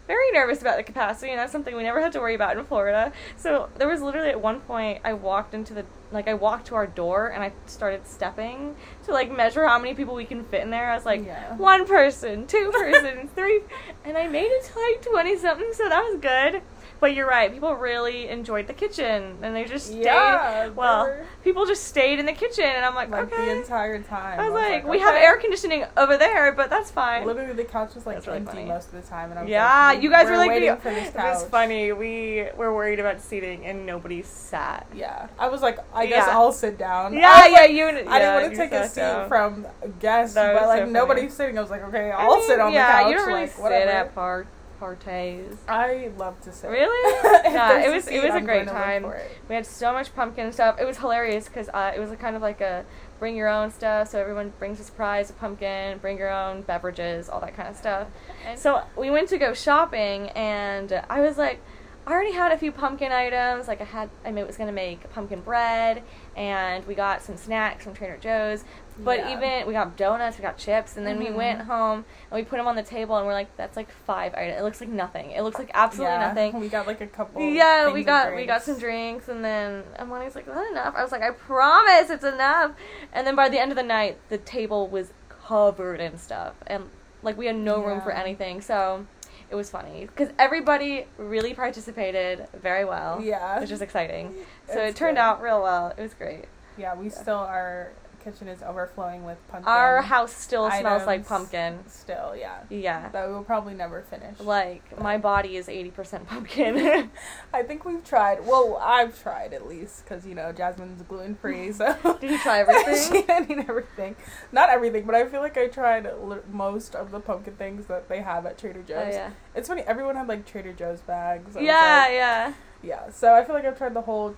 very 0.08 0.32
nervous 0.32 0.60
about 0.60 0.76
the 0.76 0.82
capacity, 0.82 1.30
and 1.30 1.38
that's 1.38 1.52
something 1.52 1.76
we 1.76 1.82
never 1.84 2.00
had 2.00 2.10
to 2.12 2.18
worry 2.20 2.34
about 2.34 2.56
in 2.56 2.64
Florida. 2.64 3.12
So 3.36 3.68
there 3.76 3.86
was 3.88 4.02
literally 4.02 4.30
at 4.30 4.40
one 4.40 4.60
point 4.60 5.00
I 5.04 5.12
walked 5.12 5.54
into 5.54 5.74
the 5.74 5.84
like 6.10 6.28
I 6.28 6.34
walked 6.34 6.66
to 6.66 6.74
our 6.74 6.86
door 6.86 7.28
and 7.28 7.42
I 7.42 7.52
started 7.66 8.06
stepping 8.06 8.76
to 9.04 9.12
like 9.12 9.30
measure 9.30 9.66
how 9.66 9.78
many 9.78 9.94
people 9.94 10.14
we 10.14 10.24
can 10.26 10.44
fit 10.44 10.60
in 10.62 10.70
there. 10.70 10.90
I 10.90 10.94
was 10.96 11.06
like 11.06 11.24
Yeah. 11.24 11.56
one 11.56 11.86
person, 11.86 12.46
two 12.46 12.70
person, 12.74 13.28
three, 13.34 13.62
and 14.04 14.18
I 14.18 14.26
made 14.28 14.48
it 14.50 14.64
to 14.64 14.78
like 14.80 15.02
twenty 15.02 15.36
something, 15.38 15.72
so 15.72 15.88
that 15.88 16.02
was 16.02 16.20
good. 16.20 16.62
But 17.02 17.16
you're 17.16 17.26
right, 17.28 17.52
people 17.52 17.74
really 17.74 18.28
enjoyed 18.28 18.68
the 18.68 18.72
kitchen, 18.72 19.36
and 19.42 19.56
they 19.56 19.64
just 19.64 19.86
stayed. 19.88 20.04
Yeah, 20.04 20.68
well, 20.68 21.06
were- 21.06 21.26
people 21.42 21.66
just 21.66 21.82
stayed 21.88 22.20
in 22.20 22.26
the 22.26 22.32
kitchen, 22.32 22.62
and 22.64 22.84
I'm 22.84 22.94
like, 22.94 23.10
like 23.10 23.24
okay. 23.24 23.44
the 23.46 23.56
entire 23.56 24.00
time. 24.02 24.38
I 24.38 24.44
was 24.48 24.54
like, 24.54 24.84
we 24.86 24.98
okay. 24.98 25.04
have 25.06 25.14
air 25.16 25.36
conditioning 25.38 25.84
over 25.96 26.16
there, 26.16 26.52
but 26.52 26.70
that's 26.70 26.92
fine. 26.92 27.26
Literally, 27.26 27.54
the 27.54 27.64
couch 27.64 27.96
was 27.96 28.06
like 28.06 28.18
That's 28.18 28.28
empty 28.28 28.52
funny. 28.52 28.64
most 28.66 28.92
of 28.92 29.02
the 29.02 29.08
time, 29.08 29.30
and 29.30 29.40
I 29.40 29.42
was 29.42 29.50
Yeah, 29.50 29.86
like, 29.88 30.00
you 30.04 30.10
guys 30.10 30.26
we're 30.26 30.30
were 30.30 30.36
like, 30.38 30.50
waiting 30.50 30.76
for 30.76 30.90
this 30.90 31.08
It 31.08 31.16
was 31.16 31.42
funny. 31.48 31.90
We 31.90 32.46
were 32.56 32.72
worried 32.72 33.00
about 33.00 33.20
seating, 33.20 33.66
and 33.66 33.84
nobody 33.84 34.22
sat. 34.22 34.86
Yeah, 34.94 35.26
I 35.40 35.48
was 35.48 35.60
like, 35.60 35.78
I 35.92 36.06
guess 36.06 36.28
Yeah. 36.28 36.36
I'll 36.38 36.52
sit 36.52 36.78
down. 36.78 37.14
Yeah, 37.14 37.46
yeah, 37.48 37.52
like- 37.62 37.70
you. 37.72 37.86
I 37.86 37.90
yeah, 37.90 38.18
didn't 38.18 38.42
want 38.42 38.50
to 38.54 38.56
take 38.56 38.72
a 38.72 38.88
seat 38.88 39.00
down. 39.00 39.28
from 39.28 39.66
guests, 39.98 40.36
but 40.36 40.54
like 40.68 40.84
so 40.84 40.86
nobody's 40.90 41.34
sitting. 41.34 41.58
I 41.58 41.62
was 41.62 41.70
like, 41.70 41.82
okay, 41.82 42.12
I 42.12 42.22
I'll 42.24 42.36
mean, 42.36 42.46
sit 42.46 42.60
on 42.60 42.72
the 42.72 42.78
couch. 42.78 43.02
Yeah, 43.02 43.08
you 43.08 43.16
don't 43.16 43.26
really 43.26 43.40
like, 43.40 43.50
sit 43.50 43.72
at 43.88 44.14
par- 44.14 44.46
parties. 44.86 45.56
I 45.68 46.10
love 46.18 46.40
to 46.40 46.52
sit. 46.52 46.68
Really? 46.68 47.12
Yeah, 47.52 47.84
it 47.86 47.90
was- 47.94 48.08
it 48.08 48.16
was 48.22 48.30
a 48.32 48.38
I'm 48.38 48.44
great 48.44 48.66
to 48.66 48.72
look 48.72 48.82
time. 48.82 49.04
We 49.48 49.54
had 49.54 49.64
so 49.64 49.92
much 49.92 50.12
pumpkin 50.14 50.50
stuff. 50.52 50.80
It 50.80 50.84
was 50.84 50.98
hilarious 50.98 51.46
because 51.46 51.68
uh, 51.68 51.92
it 51.94 52.00
was 52.00 52.10
a 52.10 52.16
kind 52.16 52.34
of 52.34 52.42
like 52.42 52.60
a 52.60 52.84
bring 53.20 53.36
your 53.36 53.46
own 53.48 53.70
stuff. 53.70 54.08
So 54.08 54.18
everyone 54.18 54.52
brings 54.58 54.80
a 54.80 54.84
surprise, 54.84 55.30
a 55.30 55.34
pumpkin, 55.34 55.98
bring 55.98 56.18
your 56.18 56.30
own 56.32 56.62
beverages, 56.62 57.28
all 57.28 57.38
that 57.40 57.54
kind 57.54 57.68
of 57.68 57.76
stuff. 57.76 58.08
And 58.44 58.58
So 58.58 58.82
we 58.96 59.10
went 59.10 59.28
to 59.28 59.38
go 59.38 59.54
shopping, 59.54 60.30
and 60.30 60.92
I 61.08 61.20
was 61.20 61.38
like, 61.38 61.60
I 62.04 62.10
already 62.12 62.32
had 62.32 62.50
a 62.50 62.58
few 62.58 62.72
pumpkin 62.72 63.12
items. 63.12 63.68
Like 63.68 63.80
I 63.80 63.84
had, 63.84 64.10
I 64.24 64.30
was 64.32 64.56
gonna 64.56 64.72
make 64.72 65.08
pumpkin 65.12 65.40
bread, 65.40 66.02
and 66.36 66.84
we 66.86 66.94
got 66.94 67.22
some 67.22 67.36
snacks 67.36 67.84
from 67.84 67.94
Trader 67.94 68.16
Joe's. 68.16 68.64
But 68.98 69.20
Yeah. 69.20 69.32
even 69.32 69.66
we 69.66 69.72
got 69.72 69.96
donuts, 69.96 70.36
we 70.36 70.42
got 70.42 70.58
chips, 70.58 70.96
and 70.96 71.06
then 71.06 71.18
we 71.18 71.26
Mhm. 71.26 71.34
went 71.34 71.60
home 71.62 72.04
and 72.30 72.38
we 72.38 72.44
put 72.44 72.56
them 72.56 72.66
on 72.66 72.74
the 72.76 72.82
table, 72.82 73.16
and 73.16 73.26
we're 73.26 73.32
like, 73.32 73.56
that's 73.56 73.76
like 73.76 73.88
five 73.90 74.34
items. 74.34 74.58
It 74.60 74.62
looks 74.64 74.80
like 74.80 74.90
nothing. 74.90 75.30
It 75.30 75.42
looks 75.42 75.58
like 75.58 75.70
absolutely 75.74 76.16
yeah, 76.16 76.26
nothing. 76.26 76.60
We 76.60 76.68
got 76.68 76.86
like 76.88 77.00
a 77.00 77.06
couple. 77.06 77.40
Yeah, 77.40 77.90
we 77.92 78.02
got 78.02 78.34
we 78.34 78.46
got 78.46 78.62
some 78.62 78.78
drinks, 78.78 79.28
and 79.28 79.44
then 79.44 79.84
Amani's 79.98 80.34
like, 80.34 80.46
"Is 80.48 80.54
that 80.54 80.70
enough?" 80.72 80.94
I 80.96 81.02
was 81.02 81.12
like, 81.12 81.22
"I 81.22 81.30
promise, 81.30 82.10
it's 82.10 82.24
enough." 82.24 82.72
And 83.12 83.26
then 83.26 83.36
by 83.36 83.48
the 83.48 83.58
end 83.60 83.70
of 83.70 83.76
the 83.76 83.82
night, 83.84 84.18
the 84.28 84.38
table 84.38 84.88
was 84.88 85.12
covered 85.28 86.00
in 86.00 86.18
stuff, 86.18 86.54
and 86.66 86.90
like 87.22 87.38
we 87.38 87.46
had 87.46 87.56
no 87.56 87.80
room 87.82 88.00
for 88.00 88.10
anything. 88.10 88.60
So 88.60 89.06
it 89.52 89.54
was 89.54 89.68
funny 89.68 90.06
because 90.06 90.30
everybody 90.38 91.06
really 91.18 91.52
participated 91.52 92.46
very 92.54 92.86
well, 92.86 93.20
Yeah. 93.20 93.60
which 93.60 93.70
is 93.70 93.82
exciting. 93.82 94.34
So 94.66 94.80
It's 94.80 94.96
it 94.96 94.96
turned 94.96 95.16
good. 95.18 95.22
out 95.22 95.42
real 95.42 95.62
well. 95.62 95.92
It 95.96 96.00
was 96.00 96.14
great. 96.14 96.46
Yeah, 96.78 96.94
we 96.94 97.10
still 97.10 97.36
our 97.36 97.92
kitchen 98.22 98.48
is 98.48 98.62
overflowing 98.62 99.24
with 99.24 99.38
pumpkin. 99.48 99.68
Our 99.68 100.02
house 100.02 100.32
still 100.32 100.70
smells 100.70 101.06
like 101.06 101.26
pumpkin. 101.26 101.80
still, 101.88 102.34
yeah. 102.36 102.60
Yeah. 102.70 103.08
That 103.10 103.28
we 103.28 103.34
will 103.34 103.44
probably 103.44 103.74
never 103.74 104.02
finish. 104.02 104.38
Like 104.40 104.98
my 105.00 105.18
body 105.18 105.56
is 105.56 105.68
80% 105.68 106.26
pumpkin. 106.26 107.10
I 107.54 107.62
think 107.62 107.84
we've 107.84 108.04
tried. 108.04 108.46
Well, 108.46 108.78
I've 108.80 109.20
tried 109.22 109.52
at 109.52 109.68
least 109.68 110.04
because 110.04 110.26
you 110.26 110.34
know 110.34 110.52
Jasmine's 110.52 111.02
gluten 111.02 111.34
free, 111.34 111.72
so 111.72 111.96
Did 112.20 112.30
you 112.30 112.38
try 112.38 112.60
everything? 112.60 112.96
she 112.96 113.22
didn't 113.26 113.68
everything. 113.68 114.16
Not 114.52 114.70
everything, 114.70 115.04
but 115.04 115.14
I 115.14 115.26
feel 115.26 115.40
like 115.40 115.56
I 115.58 115.68
tried 115.68 116.08
most 116.50 116.94
of 116.94 117.10
the 117.10 117.20
pumpkin 117.20 117.54
things 117.54 117.86
that 117.86 118.08
they 118.08 118.20
have 118.20 118.46
at 118.46 118.58
Trader 118.58 118.80
oh, 118.80 118.88
Joe's. 118.88 119.06
oh 119.06 119.10
yeah. 119.10 119.30
It's 119.54 119.68
funny. 119.68 119.82
Everyone 119.82 120.16
had 120.16 120.28
like 120.28 120.46
Trader 120.46 120.72
Joe's 120.72 121.00
bags. 121.00 121.56
I 121.56 121.60
Yeah, 121.60 121.72
like- 122.04 122.12
yeah. 122.12 122.52
yeah. 122.82 123.10
So 123.10 123.34
I 123.34 123.44
feel 123.44 123.54
like 123.54 123.64
I've 123.64 123.78
tried 123.78 123.94
the 123.94 124.02
whole 124.02 124.36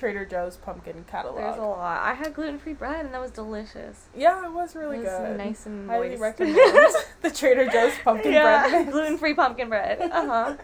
Trader 0.00 0.24
Joe's 0.24 0.56
pumpkin 0.56 1.04
catalog. 1.06 1.36
There's 1.36 1.58
a 1.58 1.60
lot. 1.60 2.02
I 2.02 2.14
had 2.14 2.32
gluten 2.32 2.58
free 2.58 2.72
bread 2.72 3.04
and 3.04 3.12
that 3.12 3.20
was 3.20 3.30
delicious. 3.30 4.08
Yeah, 4.16 4.46
it 4.46 4.52
was 4.52 4.74
really 4.74 4.96
it 4.96 5.04
was 5.04 5.18
good. 5.28 5.36
nice 5.36 5.66
and 5.66 5.88
Highly 5.90 6.08
moist. 6.16 6.22
recommend 6.22 6.56
the 7.20 7.30
Trader 7.30 7.68
Joe's 7.68 7.92
pumpkin 8.02 8.32
yeah, 8.32 8.66
bread. 8.68 8.90
gluten 8.92 9.18
free 9.18 9.34
pumpkin 9.34 9.68
bread. 9.68 10.00
Uh 10.10 10.26
huh. 10.26 10.56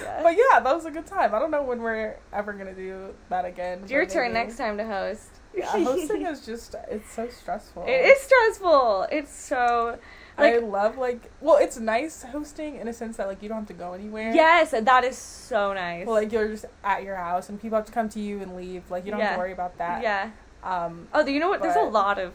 Yeah. 0.00 0.20
But 0.22 0.36
yeah, 0.36 0.60
that 0.60 0.74
was 0.74 0.84
a 0.84 0.90
good 0.90 1.06
time. 1.06 1.34
I 1.34 1.38
don't 1.38 1.50
know 1.50 1.62
when 1.62 1.80
we're 1.82 2.18
ever 2.32 2.52
gonna 2.52 2.74
do 2.74 3.14
that 3.28 3.44
again. 3.44 3.80
It's 3.82 3.90
your 3.90 4.04
but 4.04 4.12
turn 4.12 4.32
next 4.32 4.56
time 4.56 4.76
to 4.78 4.84
host. 4.86 5.28
Yeah, 5.54 5.66
hosting 5.66 6.26
is 6.26 6.44
just 6.46 6.74
it's 6.90 7.10
so 7.12 7.28
stressful. 7.28 7.84
It 7.86 7.90
is 8.06 8.20
stressful. 8.20 9.06
It's 9.10 9.34
so 9.34 9.98
I 10.38 10.58
love 10.58 10.98
like 10.98 11.30
well, 11.40 11.56
it's 11.56 11.78
nice 11.78 12.22
hosting 12.22 12.76
in 12.76 12.88
a 12.88 12.92
sense 12.92 13.16
that 13.16 13.26
like 13.26 13.42
you 13.42 13.48
don't 13.48 13.58
have 13.58 13.68
to 13.68 13.72
go 13.74 13.92
anywhere. 13.94 14.32
yes, 14.34 14.72
that 14.72 15.04
is 15.04 15.16
so 15.16 15.72
nice. 15.72 16.06
Well, 16.06 16.16
like 16.16 16.32
you're 16.32 16.48
just 16.48 16.66
at 16.84 17.02
your 17.04 17.16
house 17.16 17.48
and 17.48 17.60
people 17.60 17.76
have 17.76 17.86
to 17.86 17.92
come 17.92 18.08
to 18.10 18.20
you 18.20 18.40
and 18.40 18.56
leave. 18.56 18.82
Like 18.90 19.04
you 19.06 19.10
don't 19.12 19.20
have 19.20 19.34
to 19.34 19.38
worry 19.38 19.52
about 19.52 19.78
that. 19.78 20.02
yeah. 20.02 20.30
Um. 20.62 21.08
Oh, 21.14 21.24
you 21.24 21.38
know 21.40 21.48
what? 21.48 21.62
There's 21.62 21.76
a 21.76 21.80
lot 21.82 22.18
of, 22.18 22.32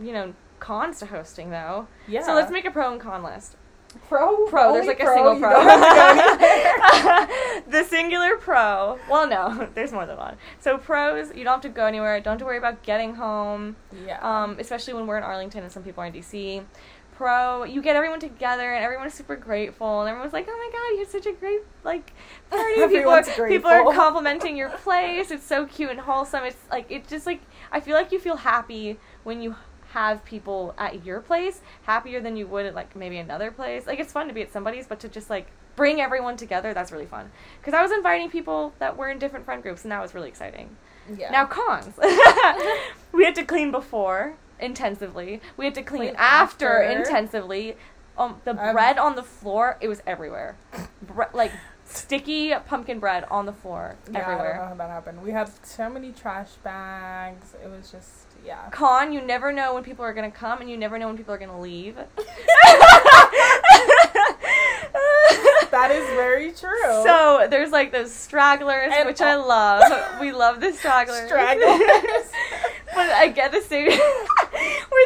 you 0.00 0.12
know, 0.12 0.34
cons 0.58 0.98
to 1.00 1.06
hosting 1.06 1.50
though. 1.50 1.86
Yeah. 2.06 2.22
So 2.22 2.34
let's 2.34 2.50
make 2.52 2.64
a 2.66 2.70
pro 2.70 2.92
and 2.92 3.00
con 3.00 3.22
list. 3.22 3.56
pro. 4.08 4.46
Pro. 4.46 4.72
There's 4.74 4.86
like 4.86 5.00
a 5.00 5.04
pro, 5.04 5.14
single 5.14 5.40
pro. 5.40 5.50
don't 5.50 5.66
have 5.66 6.38
to 6.38 6.44
go 6.44 6.46
anywhere. 7.16 7.62
the 7.68 7.84
singular 7.84 8.36
pro. 8.36 8.98
Well, 9.10 9.26
no, 9.28 9.68
there's 9.74 9.92
more 9.92 10.06
than 10.06 10.16
one. 10.18 10.36
So 10.60 10.78
pros, 10.78 11.28
you 11.34 11.44
don't 11.44 11.54
have 11.54 11.60
to 11.62 11.68
go 11.70 11.86
anywhere. 11.86 12.20
Don't 12.20 12.32
have 12.32 12.38
to 12.40 12.44
worry 12.44 12.58
about 12.58 12.82
getting 12.82 13.14
home. 13.14 13.76
yeah. 14.06 14.18
Um, 14.20 14.56
especially 14.58 14.94
when 14.94 15.06
we're 15.06 15.16
in 15.18 15.22
Arlington 15.24 15.62
and 15.62 15.72
some 15.72 15.82
people 15.82 16.02
are 16.02 16.06
in 16.06 16.12
DC. 16.12 16.62
Pro, 17.20 17.64
you 17.64 17.82
get 17.82 17.96
everyone 17.96 18.18
together 18.18 18.72
and 18.72 18.82
everyone 18.82 19.06
is 19.06 19.12
super 19.12 19.36
grateful 19.36 20.00
and 20.00 20.08
everyone's 20.08 20.32
like, 20.32 20.46
"Oh 20.48 20.56
my 20.56 20.70
god, 20.72 20.94
you 20.94 21.00
had 21.00 21.08
such 21.08 21.26
a 21.26 21.32
great 21.38 21.60
like 21.84 22.14
party." 22.48 22.74
people 22.76 23.10
are 23.12 23.18
Everyone's 23.18 23.50
people 23.52 23.70
are 23.70 23.92
complimenting 23.94 24.56
your 24.56 24.70
place. 24.70 25.30
It's 25.30 25.44
so 25.44 25.66
cute 25.66 25.90
and 25.90 26.00
wholesome. 26.00 26.44
It's 26.44 26.56
like 26.70 26.86
it's 26.88 27.10
just 27.10 27.26
like 27.26 27.42
I 27.70 27.80
feel 27.80 27.94
like 27.94 28.10
you 28.10 28.18
feel 28.18 28.36
happy 28.36 28.98
when 29.24 29.42
you 29.42 29.54
have 29.92 30.24
people 30.24 30.74
at 30.78 31.04
your 31.04 31.20
place, 31.20 31.60
happier 31.82 32.22
than 32.22 32.38
you 32.38 32.46
would 32.46 32.64
at 32.64 32.74
like 32.74 32.96
maybe 32.96 33.18
another 33.18 33.50
place. 33.50 33.86
Like 33.86 34.00
it's 34.00 34.14
fun 34.14 34.26
to 34.28 34.32
be 34.32 34.40
at 34.40 34.50
somebody's, 34.50 34.86
but 34.86 34.98
to 35.00 35.08
just 35.10 35.28
like 35.28 35.48
bring 35.76 36.00
everyone 36.00 36.38
together, 36.38 36.72
that's 36.72 36.90
really 36.90 37.04
fun. 37.04 37.30
Because 37.60 37.74
I 37.74 37.82
was 37.82 37.92
inviting 37.92 38.30
people 38.30 38.72
that 38.78 38.96
were 38.96 39.10
in 39.10 39.18
different 39.18 39.44
friend 39.44 39.62
groups, 39.62 39.82
and 39.82 39.92
that 39.92 40.00
was 40.00 40.14
really 40.14 40.30
exciting. 40.30 40.74
yeah. 41.14 41.30
Now 41.30 41.44
cons. 41.44 41.90
we 43.12 43.26
had 43.26 43.34
to 43.34 43.44
clean 43.44 43.70
before 43.70 44.36
intensively. 44.60 45.40
We 45.56 45.64
had 45.64 45.74
to 45.74 45.82
clean, 45.82 46.14
after, 46.16 46.82
after. 46.82 46.98
intensively. 46.98 47.76
Um, 48.18 48.40
the 48.44 48.50
Um, 48.50 48.72
bread 48.74 48.98
on 48.98 49.14
the 49.16 49.22
floor, 49.22 49.76
it 49.80 49.88
was 49.88 50.02
everywhere. 50.06 50.56
Bre- 51.02 51.24
like 51.32 51.52
sticky 51.84 52.54
pumpkin 52.66 52.98
bread 53.00 53.24
on 53.30 53.46
the 53.46 53.52
floor 53.52 53.96
Yeah, 54.12 54.18
I 54.18 54.20
don't 54.20 54.28
know 54.28 54.34
everywhere. 54.44 54.66
how 54.68 54.74
that 54.74 54.90
happened. 54.90 55.22
We 55.22 55.30
had 55.32 55.50
so 55.66 55.88
many 55.88 56.12
trash 56.12 56.50
bags. 56.62 57.54
It 57.64 57.68
was 57.68 57.90
just 57.90 58.26
yeah. 58.44 58.68
Con, 58.70 59.12
you 59.12 59.20
never 59.20 59.52
know 59.52 59.74
when 59.74 59.82
people 59.84 60.04
are 60.04 60.12
gonna 60.14 60.30
come, 60.30 60.60
and 60.60 60.70
you 60.70 60.76
never 60.76 60.98
know 60.98 61.06
when 61.08 61.16
people 61.16 61.34
are 61.34 61.38
gonna 61.38 61.60
leave. 61.60 61.96
That 65.70 65.92
is 65.92 66.04
very 66.16 66.50
true. 66.52 67.04
So 67.04 67.46
there's 67.48 67.70
like 67.70 67.92
those 67.92 68.12
stragglers, 68.12 68.92
And 68.92 69.06
which 69.06 69.20
I 69.20 69.36
love. 69.36 69.84
we 70.20 70.32
love 70.32 70.60
the 70.60 70.72
stragglers. 70.72 71.26
Stragglers. 71.26 71.62
but 72.94 73.08
I 73.10 73.28
get 73.32 73.52
the 73.52 73.60
same. 73.60 73.92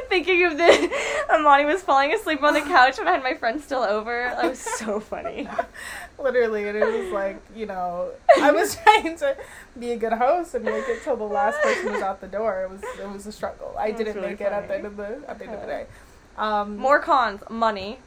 Thinking 0.08 0.44
of 0.44 0.56
the 0.56 0.90
Amani 1.30 1.64
was 1.64 1.82
falling 1.82 2.12
asleep 2.12 2.42
on 2.42 2.54
the 2.54 2.60
couch 2.74 2.98
when 2.98 3.08
I 3.08 3.12
had 3.12 3.22
my 3.22 3.34
friend 3.34 3.60
still 3.60 3.82
over. 3.82 4.32
That 4.34 4.50
was 4.50 4.58
so 4.58 5.00
funny. 5.00 5.48
Literally, 6.18 6.68
and 6.68 6.78
it 6.78 6.84
was 7.04 7.12
like, 7.12 7.42
you 7.54 7.66
know, 7.66 8.10
I 8.40 8.52
was 8.52 8.76
trying 8.76 9.16
to 9.18 9.36
be 9.78 9.92
a 9.92 9.96
good 9.96 10.12
host 10.12 10.54
and 10.54 10.64
make 10.64 10.88
it 10.88 11.02
till 11.02 11.16
the 11.16 11.24
last 11.24 11.60
person 11.62 11.92
was 11.92 12.02
out 12.02 12.20
the 12.20 12.28
door. 12.28 12.62
It 12.62 12.70
was 12.70 12.82
it 13.00 13.08
was 13.12 13.26
a 13.26 13.32
struggle. 13.32 13.74
I 13.78 13.90
That's 13.90 13.98
didn't 13.98 14.16
really 14.16 14.28
make 14.30 14.40
it 14.40 14.52
at 14.52 14.68
the 14.68 14.76
end 14.76 14.86
of 14.86 14.96
the 14.96 15.22
at 15.28 15.38
the 15.38 15.46
end 15.46 15.54
of 15.54 15.60
the 15.60 15.66
day. 15.66 15.86
Um, 16.36 16.76
More 16.76 16.98
cons: 17.00 17.42
money. 17.50 17.98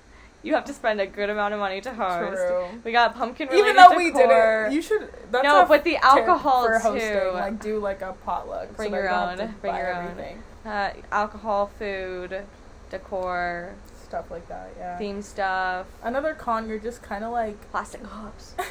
You 0.44 0.54
have 0.54 0.66
to 0.66 0.74
spend 0.74 1.02
a 1.02 1.08
good 1.08 1.30
amount 1.30 1.56
of 1.56 1.60
money 1.60 1.82
to 1.82 1.94
host. 1.94 2.38
True. 2.38 2.68
We 2.84 2.92
got 2.92 3.16
pumpkin 3.16 3.50
Even 3.52 3.76
though 3.76 3.98
we 3.98 4.12
did 4.12 4.30
it, 4.30 4.72
you 4.72 4.82
should. 4.82 5.12
That's 5.32 5.44
No, 5.44 5.66
but 5.68 5.84
the 5.84 5.98
alcohol 5.98 6.66
for 6.66 6.78
too. 6.78 6.84
hosting, 6.84 7.34
like 7.34 7.62
do 7.62 7.80
like 7.80 8.02
a 8.02 8.14
potluck. 8.24 8.76
Bring 8.78 8.92
so 8.92 8.96
your 8.96 9.06
you 9.06 9.10
don't 9.10 9.40
have 9.40 9.50
own, 9.50 9.56
bring 9.62 9.76
your 9.76 9.94
own. 9.94 10.44
Uh, 10.66 10.90
alcohol, 11.12 11.72
food, 11.80 12.44
decor, 12.90 13.74
stuff 14.04 14.32
like 14.32 14.48
that. 14.48 14.70
Yeah. 14.78 14.98
theme 14.98 15.22
stuff, 15.22 15.88
Another 16.04 16.34
con, 16.34 16.68
you're 16.70 16.80
just 16.80 17.02
kind 17.02 17.24
of 17.24 17.32
like. 17.32 17.60
plastic 17.72 18.04
cups. 18.04 18.56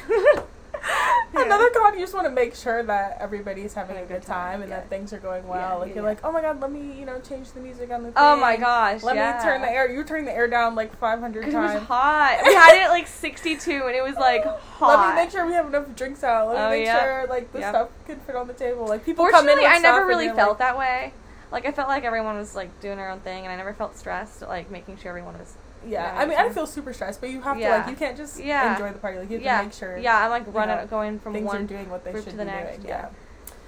Another 1.33 1.69
con, 1.71 1.93
you 1.93 1.99
just 1.99 2.13
want 2.13 2.25
to 2.25 2.31
make 2.31 2.55
sure 2.55 2.81
that 2.83 3.17
everybody's 3.19 3.73
having 3.73 3.97
a 3.97 4.05
good 4.05 4.21
time, 4.21 4.61
and 4.61 4.69
yeah. 4.69 4.77
that 4.77 4.89
things 4.89 5.11
are 5.11 5.19
going 5.19 5.45
well. 5.47 5.59
Yeah, 5.59 5.73
like 5.75 5.89
yeah, 5.89 5.95
you're 5.95 6.03
yeah. 6.03 6.09
like, 6.09 6.19
oh 6.23 6.31
my 6.31 6.41
god, 6.41 6.61
let 6.61 6.71
me 6.71 6.97
you 6.99 7.05
know 7.05 7.19
change 7.19 7.51
the 7.51 7.59
music 7.59 7.91
on 7.91 8.01
the. 8.03 8.07
Thing. 8.09 8.13
Oh 8.17 8.37
my 8.37 8.55
gosh! 8.57 9.03
Let 9.03 9.15
yeah. 9.15 9.37
me 9.37 9.43
turn 9.43 9.61
the 9.61 9.69
air. 9.69 9.91
You 9.91 10.03
turn 10.03 10.25
the 10.25 10.31
air 10.31 10.47
down 10.47 10.75
like 10.75 10.95
500 10.97 11.39
Because 11.39 11.53
it 11.53 11.57
was 11.57 11.71
times. 11.73 11.87
hot. 11.87 12.41
We 12.45 12.53
had 12.53 12.75
it 12.77 12.83
at 12.83 12.89
like 12.89 13.07
62 13.07 13.71
and 13.71 13.95
it 13.95 14.03
was 14.03 14.15
like 14.15 14.45
hot. 14.45 14.99
Let 15.05 15.15
me 15.15 15.21
make 15.21 15.31
sure 15.31 15.45
we 15.45 15.53
have 15.53 15.67
enough 15.67 15.93
drinks 15.95 16.23
out. 16.23 16.47
Let 16.47 16.55
me 16.55 16.61
Oh, 16.61 16.69
make 16.69 16.85
yeah. 16.85 16.99
sure 17.03 17.27
like 17.27 17.51
the 17.51 17.59
stuff 17.59 17.89
can 18.05 18.19
fit 18.21 18.35
on 18.35 18.47
the 18.47 18.53
table. 18.53 18.87
Like 18.87 19.05
people 19.05 19.25
come 19.29 19.47
in. 19.49 19.55
Fortunately, 19.57 19.65
I 19.67 19.79
never 19.79 20.05
really 20.05 20.29
felt 20.29 20.51
like, 20.51 20.57
that 20.59 20.77
way. 20.77 21.13
Like 21.51 21.65
I 21.65 21.71
felt 21.71 21.87
like 21.87 22.03
everyone 22.03 22.37
was 22.37 22.55
like 22.55 22.79
doing 22.81 22.97
their 22.97 23.09
own 23.09 23.19
thing, 23.21 23.43
and 23.43 23.51
I 23.51 23.55
never 23.55 23.73
felt 23.73 23.97
stressed. 23.97 24.41
Like 24.41 24.69
making 24.71 24.97
sure 24.97 25.09
everyone 25.09 25.37
was. 25.37 25.55
Yeah, 25.85 26.13
Yeah, 26.15 26.19
I 26.21 26.25
mean, 26.25 26.37
I 26.37 26.49
feel 26.49 26.65
super 26.67 26.91
stressed, 26.91 27.21
but 27.21 27.29
you 27.29 27.39
have 27.41 27.57
to 27.57 27.69
like 27.69 27.87
you 27.87 27.95
can't 27.95 28.17
just 28.17 28.39
Yeah. 28.43 28.73
enjoy 28.73 28.91
the 28.91 28.99
party. 28.99 29.19
Like 29.19 29.29
you 29.29 29.37
have 29.37 29.45
yeah, 29.45 29.57
to 29.59 29.63
make 29.65 29.73
sure. 29.73 29.97
yeah. 29.97 30.17
I'm 30.25 30.29
like 30.31 30.43
running, 30.53 30.75
know, 30.75 30.85
going 30.87 31.19
from 31.19 31.41
one 31.43 31.65
doing 31.67 31.89
what 31.89 32.03
they 32.03 32.11
group 32.11 32.23
should 32.25 32.31
to 32.31 32.37
the 32.37 32.45
be 32.45 32.51
next, 32.51 32.77
doing. 32.77 32.89
yeah. 32.89 33.09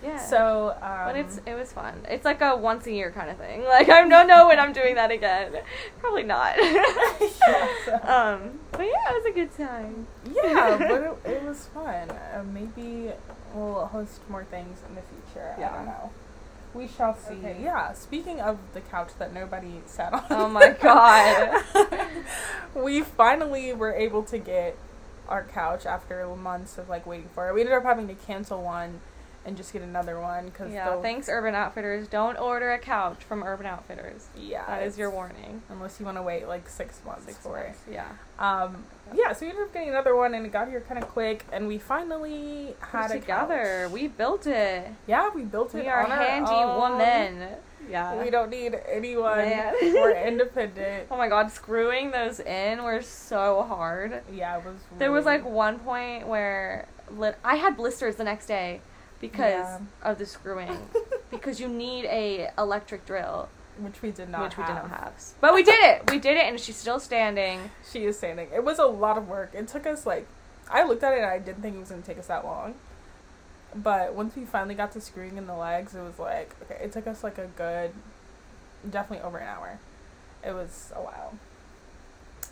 Yeah. 0.02 0.10
yeah. 0.12 0.18
So, 0.18 0.70
um, 0.82 1.06
but 1.06 1.16
it's 1.18 1.40
it 1.46 1.54
was 1.56 1.72
fun. 1.72 1.94
It's 2.10 2.26
like 2.26 2.42
a 2.42 2.56
once 2.56 2.88
a 2.88 2.92
year 2.92 3.12
kind 3.12 3.30
of 3.30 3.38
thing. 3.38 3.64
Like 3.76 3.90
I 3.90 4.08
don't 4.08 4.28
know 4.28 4.48
when 4.48 4.60
I'm 4.60 4.74
doing 4.74 4.96
that 4.96 5.12
again. 5.12 5.54
Probably 6.00 6.24
not. 6.24 6.56
Yeah, 6.60 7.68
so- 7.86 7.94
um, 8.04 8.60
but 8.72 8.82
yeah, 8.82 9.12
it 9.12 9.16
was 9.16 9.26
a 9.26 9.32
good 9.32 9.56
time. 9.56 10.08
yeah, 10.26 10.78
but 10.78 11.02
it, 11.02 11.32
it 11.36 11.44
was 11.44 11.66
fun. 11.68 12.10
Uh, 12.10 12.44
maybe 12.54 13.12
we'll 13.54 13.86
host 13.88 14.22
more 14.30 14.44
things 14.46 14.80
in 14.88 14.96
the 14.96 15.02
future. 15.02 15.54
I 15.58 15.62
Yeah. 15.62 15.74
don't 15.76 15.86
know. 15.86 16.12
We 16.74 16.88
shall 16.88 17.16
see. 17.16 17.36
Okay. 17.36 17.58
Yeah. 17.62 17.94
Speaking 17.94 18.40
of 18.40 18.60
the 18.74 18.82
couch 18.82 19.10
that 19.18 19.34
nobody 19.34 19.82
sat 19.86 20.14
on. 20.14 20.24
Oh 20.30 20.50
my 20.50 20.70
God. 20.70 21.64
we 22.76 23.02
finally 23.02 23.74
were 23.74 23.94
able 23.94 24.24
to 24.24 24.38
get 24.38 24.78
our 25.28 25.44
couch 25.44 25.86
after 25.86 26.26
months 26.36 26.78
of 26.78 26.90
like 26.90 27.06
waiting 27.06 27.30
for 27.34 27.50
it. 27.50 27.54
We 27.54 27.62
ended 27.62 27.76
up 27.76 27.84
having 27.84 28.08
to 28.08 28.16
cancel 28.16 28.62
one 28.62 29.02
and 29.50 29.58
just 29.58 29.74
get 29.74 29.82
another 29.82 30.20
one 30.20 30.46
because 30.46 30.72
Yeah, 30.72 31.02
thanks 31.02 31.28
Urban 31.28 31.56
Outfitters. 31.56 32.08
Don't 32.08 32.38
order 32.38 32.72
a 32.72 32.80
couch 32.80 33.24
from 33.24 33.44
Urban 33.44 33.66
Outfitters. 33.66 34.28
Yeah, 34.38 34.64
That 34.68 34.84
is 34.84 34.98
your 34.98 35.10
warning. 35.10 35.62
Unless 35.70 36.00
you 36.00 36.06
want 36.06 36.18
to 36.18 36.22
wait 36.22 36.48
like 36.48 36.70
six 36.70 37.02
months 37.04 37.26
Six 37.26 37.38
for 37.40 37.58
months. 37.58 37.80
Yeah. 37.92 38.06
it. 38.08 38.42
Um, 38.42 38.86
yeah, 39.14 39.34
so 39.34 39.46
we 39.46 39.50
ended 39.52 39.66
up 39.66 39.74
getting 39.74 39.90
another 39.90 40.16
one 40.16 40.36
and 40.36 40.46
it 40.46 40.52
got 40.52 40.70
here 40.70 40.82
kind 40.82 41.02
of 41.04 41.10
quick, 41.10 41.46
and 41.52 41.68
we 41.68 41.80
finally 41.80 42.76
had 42.80 43.10
a 43.12 43.16
it 43.16 43.22
together. 43.22 43.82
couch. 43.86 43.92
We 43.92 44.08
built 44.08 44.46
it. 44.48 44.88
Yeah, 45.08 45.30
we 45.34 45.42
built 45.44 45.74
it. 45.74 45.82
We 45.84 45.88
are 45.90 46.06
on 46.06 46.12
our 46.12 46.18
handy 46.24 46.52
own. 46.52 46.98
women. 47.00 47.50
Yeah. 47.90 48.22
We 48.24 48.30
don't 48.30 48.52
need 48.52 48.76
anyone. 48.88 49.40
Man. 49.40 49.74
We're 49.82 50.12
independent. 50.28 51.08
Oh 51.10 51.18
my 51.18 51.28
god, 51.28 51.52
screwing 51.52 52.12
those 52.12 52.40
in 52.40 52.84
were 52.84 53.02
so 53.02 53.64
hard. 53.68 54.22
Yeah, 54.32 54.60
it 54.60 54.66
was. 54.66 54.76
There 55.00 55.12
was 55.12 55.26
really- 55.26 55.40
like 55.40 55.50
one 55.50 55.80
point 55.80 56.28
where 56.28 56.88
lit- 57.10 57.38
I 57.44 57.56
had 57.56 57.76
blisters 57.78 58.18
the 58.18 58.24
next 58.24 58.46
day 58.46 58.82
because 59.20 59.52
Yeah. 59.52 59.80
of 60.04 60.18
the 60.18 60.26
screwing. 60.26 60.90
because 61.32 61.60
you 61.60 61.68
need 61.68 62.06
a 62.06 62.50
electric 62.58 63.06
drill, 63.06 63.50
which 63.80 64.02
we 64.02 64.12
did 64.12 64.30
not 64.30 64.44
which 64.44 64.54
have. 64.56 64.68
we 64.68 64.74
did 64.74 64.82
not 64.82 64.90
have. 65.00 65.14
But 65.42 65.54
we 65.54 65.64
did 65.64 65.80
it. 65.84 66.10
We 66.12 66.20
did 66.20 66.38
it, 66.38 66.46
and 66.46 66.60
she's 66.60 66.76
still 66.78 67.00
standing. 67.00 67.72
She 67.90 68.06
is 68.06 68.18
standing. 68.18 68.48
It 68.54 68.64
was 68.64 68.80
a 68.80 68.86
lot 68.86 69.18
of 69.18 69.28
work. 69.28 69.52
It 69.54 69.68
took 69.68 69.86
us 69.86 70.06
like, 70.06 70.28
I 70.70 70.84
looked 70.84 71.04
at 71.04 71.14
it 71.14 71.18
and 71.18 71.26
I 71.26 71.40
didn't 71.40 71.62
think 71.62 71.76
it 71.76 71.80
was 71.80 71.90
gonna 71.90 72.02
take 72.02 72.18
us 72.20 72.28
that 72.28 72.46
long. 72.46 72.76
But 73.76 74.14
once 74.16 74.36
we 74.36 74.46
finally 74.46 74.74
got 74.76 74.92
to 74.94 75.02
screwing 75.02 75.38
in 75.38 75.46
the 75.46 75.56
legs, 75.56 75.94
it 75.96 76.02
was 76.02 76.18
like 76.18 76.56
okay. 76.64 76.84
It 76.84 76.92
took 76.92 77.06
us 77.06 77.24
like 77.24 77.38
a 77.38 77.46
good, 77.56 77.92
definitely 78.90 79.24
over 79.26 79.38
an 79.38 79.48
hour. 79.48 79.80
It 80.44 80.54
was 80.54 80.92
a 80.96 81.02
while. 81.02 81.34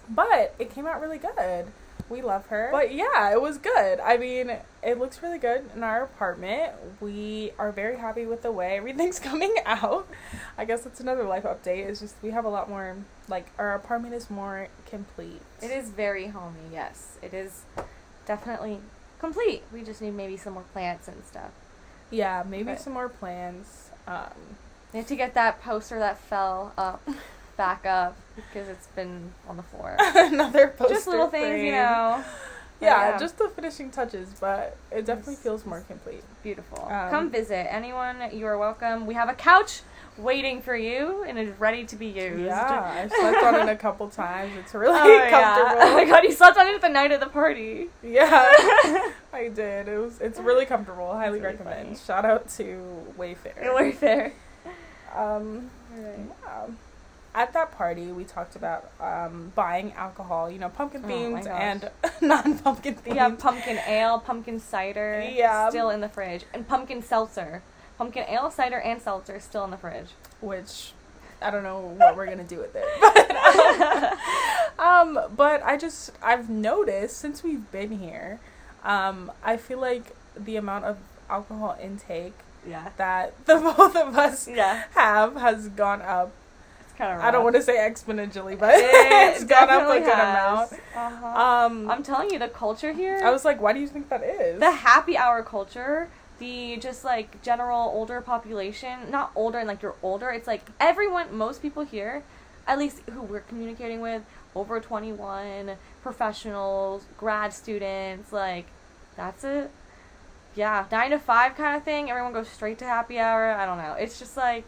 But 0.09 0.53
it 0.59 0.69
came 0.73 0.85
out 0.85 1.01
really 1.01 1.17
good. 1.17 1.67
We 2.09 2.21
love 2.21 2.45
her. 2.47 2.69
But 2.71 2.93
yeah, 2.93 3.31
it 3.31 3.41
was 3.41 3.57
good. 3.57 3.99
I 3.99 4.17
mean, 4.17 4.51
it 4.81 4.97
looks 4.97 5.21
really 5.21 5.37
good 5.37 5.69
in 5.75 5.83
our 5.83 6.03
apartment. 6.03 6.71
We 7.01 7.51
are 7.59 7.71
very 7.71 7.97
happy 7.97 8.25
with 8.25 8.43
the 8.43 8.51
way 8.51 8.77
everything's 8.77 9.19
coming 9.29 9.53
out. 9.65 10.07
I 10.57 10.65
guess 10.65 10.81
that's 10.83 10.99
another 10.99 11.23
life 11.23 11.43
update. 11.43 11.87
It's 11.87 11.99
just 11.99 12.15
we 12.21 12.31
have 12.31 12.45
a 12.45 12.49
lot 12.49 12.69
more 12.69 12.95
like 13.27 13.47
our 13.57 13.73
apartment 13.75 14.13
is 14.15 14.29
more 14.29 14.69
complete. 14.85 15.41
It 15.61 15.71
is 15.71 15.89
very 15.89 16.27
homey, 16.27 16.69
yes. 16.71 17.17
It 17.21 17.33
is 17.33 17.63
definitely 18.25 18.79
complete. 19.19 19.63
We 19.73 19.83
just 19.83 20.01
need 20.01 20.13
maybe 20.15 20.37
some 20.37 20.53
more 20.53 20.63
plants 20.73 21.07
and 21.07 21.23
stuff. 21.25 21.51
Yeah, 22.09 22.43
maybe 22.47 22.63
But- 22.71 22.79
some 22.81 22.93
more 22.93 23.09
plants. 23.09 23.89
Um, 24.07 24.55
We 24.93 24.99
have 24.99 25.07
to 25.09 25.15
get 25.17 25.33
that 25.33 25.61
poster 25.61 25.99
that 25.99 26.17
fell 26.17 26.71
up 26.77 27.05
back 27.57 27.85
up 27.85 28.15
because 28.35 28.67
it's 28.69 28.87
been 28.87 29.31
on 29.47 29.57
the 29.57 29.63
floor. 29.63 29.95
another 29.99 30.67
poster. 30.69 30.93
just 30.93 31.07
little 31.07 31.27
things, 31.27 31.47
frame. 31.47 31.65
you 31.65 31.71
know. 31.71 32.23
Yeah, 32.79 33.09
Yeah. 33.13 33.17
just 33.17 33.39
the 33.39 33.49
finishing 33.49 33.89
touches, 33.89 34.29
but 34.39 34.77
it 34.91 35.03
definitely 35.03 35.33
It's- 35.33 35.41
feels 35.43 35.65
more 35.65 35.81
complete. 35.81 36.23
Beautiful. 36.43 36.85
Um, 36.87 37.09
Come 37.09 37.31
visit. 37.31 37.65
Anyone, 37.73 38.17
you 38.31 38.45
are 38.45 38.55
welcome. 38.55 39.07
We 39.07 39.15
have 39.15 39.29
a 39.29 39.33
couch 39.33 39.81
waiting 40.15 40.61
for 40.61 40.75
you 40.75 41.23
and 41.27 41.39
is 41.39 41.49
ready 41.59 41.85
to 41.85 41.95
be 41.95 42.05
used. 42.05 42.39
Yeah, 42.45 42.83
I've 43.03 43.11
slept 43.11 43.43
on 43.43 43.55
it 43.67 43.69
a 43.71 43.75
couple 43.75 44.07
times. 44.09 44.51
It's 44.59 44.75
really 44.75 44.93
Oh, 44.95 45.07
yeah. 45.07 45.29
comfortable. 45.31 45.81
Oh 45.87 45.93
my 45.95 46.05
god, 46.05 46.23
you 46.23 46.31
slept 46.31 46.55
on 46.59 46.67
it 46.67 46.79
the 46.79 46.87
night 46.89 47.11
of 47.11 47.19
the 47.19 47.25
party. 47.29 47.87
Yeah, 48.03 48.45
I 49.33 49.47
did. 49.51 49.87
It 49.87 49.97
was. 49.97 50.21
It's 50.21 50.37
really 50.37 50.67
comfortable. 50.67 51.11
Highly 51.13 51.39
really 51.39 51.53
recommend. 51.53 51.85
funny. 51.87 51.97
Shout 51.97 52.25
out 52.25 52.47
to 52.57 53.07
Wayfair. 53.17 53.57
Wayfair. 53.75 54.33
Um, 55.15 55.71
yeah. 55.97 56.67
At 57.37 57.53
that 57.53 57.71
party, 57.77 58.07
we 58.11 58.23
talked 58.23 58.55
about 58.55 58.89
um, 58.99 59.51
buying 59.53 59.93
alcohol. 59.93 60.49
You 60.49 60.57
know, 60.57 60.69
pumpkin 60.69 61.03
Oh 61.05 61.07
themed 61.07 61.45
gosh. 61.45 61.61
and 61.61 61.91
non-pumpkin 62.21 62.95
themed. 62.95 63.11
We 63.11 63.17
have 63.17 63.37
pumpkin 63.37 63.77
ale, 63.87 64.17
pumpkin 64.19 64.59
cider, 64.59 65.23
Yeah. 65.31 65.69
still 65.69 65.91
in 65.91 66.01
the 66.01 66.09
fridge, 66.09 66.45
and 66.53 66.67
pumpkin 66.67 67.03
seltzer. 67.03 67.61
Pumpkin 67.99 68.25
ale, 68.27 68.49
cider, 68.49 68.79
and 68.79 68.99
seltzer 68.99 69.39
still 69.39 69.63
in 69.65 69.69
the 69.71 69.77
fridge. 69.77 70.09
which 70.41 70.93
I 71.41 71.51
don't 71.51 71.61
know 71.61 71.79
what 71.97 72.15
we're 72.17 72.25
gonna 72.25 72.43
do 72.43 72.57
with 72.57 72.75
it. 72.75 72.85
But, 74.79 74.79
um, 74.83 75.19
but 75.35 75.61
I 75.63 75.77
just 75.77 76.11
I've 76.23 76.49
noticed 76.49 77.17
since 77.17 77.43
we've 77.43 77.69
been 77.71 77.99
here, 77.99 78.39
um, 78.83 79.31
I 79.43 79.57
feel 79.57 79.79
like 79.79 80.15
the 80.35 80.55
amount 80.55 80.85
of 80.85 80.97
alcohol 81.29 81.77
intake 81.81 82.33
yeah. 82.67 82.89
that 82.97 83.33
the 83.45 83.55
both 83.57 83.95
of 83.95 84.17
us 84.17 84.47
Yeah. 84.47 84.85
have 84.95 85.35
has 85.35 85.69
gone 85.69 86.01
up. 86.01 86.31
Kind 86.97 87.17
of. 87.17 87.23
I 87.23 87.29
don't 87.29 87.43
want 87.43 87.55
to 87.55 87.61
say 87.61 87.77
exponentially, 87.77 88.57
but 88.57 88.73
it's 88.77 89.43
gone 89.43 89.69
up 89.69 89.83
a 89.87 89.99
good 89.99 90.11
amount. 90.13 90.73
Uh-huh. 90.95 91.27
Um, 91.27 91.89
I'm 91.91 92.01
telling 92.01 92.31
you, 92.31 92.39
the 92.39 92.47
culture 92.47 92.91
here. 92.91 93.21
I 93.23 93.29
was 93.31 93.45
like, 93.45 93.61
why 93.61 93.73
do 93.73 93.79
you 93.79 93.87
think 93.87 94.09
that 94.09 94.23
is? 94.23 94.59
the 94.59 94.71
happy 94.71 95.15
hour 95.17 95.43
culture 95.43 96.09
the 96.39 96.77
just 96.77 97.03
like 97.03 97.41
general 97.41 97.89
older 97.95 98.21
population 98.21 99.09
not 99.09 99.31
older 99.35 99.57
and 99.57 99.67
like 99.67 99.81
you're 99.81 99.95
older 100.03 100.29
it's 100.29 100.45
like 100.45 100.61
everyone 100.79 101.35
most 101.35 101.63
people 101.63 101.83
here 101.83 102.21
at 102.67 102.77
least 102.77 103.01
who 103.11 103.23
we're 103.23 103.39
communicating 103.39 104.01
with 104.01 104.21
over 104.55 104.79
21 104.79 105.71
professionals 106.03 107.05
grad 107.17 107.51
students 107.51 108.31
like 108.31 108.67
that's 109.15 109.43
it 109.43 109.71
yeah 110.55 110.85
nine 110.91 111.09
to 111.09 111.17
five 111.17 111.55
kind 111.55 111.75
of 111.75 111.83
thing 111.83 112.07
everyone 112.11 112.33
goes 112.33 112.47
straight 112.47 112.77
to 112.77 112.85
happy 112.85 113.17
hour 113.17 113.51
i 113.53 113.65
don't 113.65 113.79
know 113.79 113.93
it's 113.93 114.19
just 114.19 114.37
like 114.37 114.63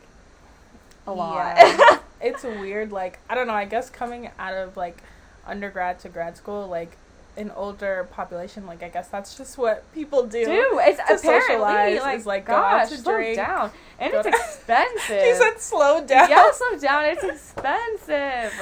a 1.06 1.14
lot 1.14 1.56
Yeah. 1.56 1.99
It's 2.22 2.44
weird. 2.44 2.92
Like 2.92 3.20
I 3.30 3.36
don't 3.36 3.48
know. 3.48 3.54
I 3.54 3.66
guess 3.66 3.90
coming 3.90 4.30
out 4.40 4.54
of 4.54 4.78
like 4.78 5.02
undergrad 5.46 6.00
to 6.00 6.10
grad 6.10 6.38
school, 6.38 6.68
like 6.68 6.98
an 7.38 7.52
older 7.56 8.08
population, 8.12 8.66
like 8.66 8.84
I 8.84 8.90
guess 8.90 9.08
that's 9.08 9.38
just 9.38 9.58
what 9.58 9.84
people 9.94 10.24
do. 10.26 10.44
Dude, 10.46 10.66
it's 10.82 11.00
to 11.08 11.18
socialize 11.18 12.02
like, 12.02 12.18
is, 12.20 12.26
like, 12.26 12.46
go 12.46 12.54
out 12.54 12.82
gosh, 12.82 12.90
to 12.90 12.98
slow 12.98 13.14
drink, 13.16 13.36
down, 13.38 13.72
and 13.98 14.14
it's 14.14 14.24
to- 14.24 14.30
expensive. 14.36 15.22
She 15.24 15.34
said 15.36 15.58
slow 15.60 16.04
down. 16.06 16.30
Yeah, 16.30 16.52
slow 16.52 16.78
down. 16.78 17.06
It's 17.06 17.24
expensive. 17.24 18.54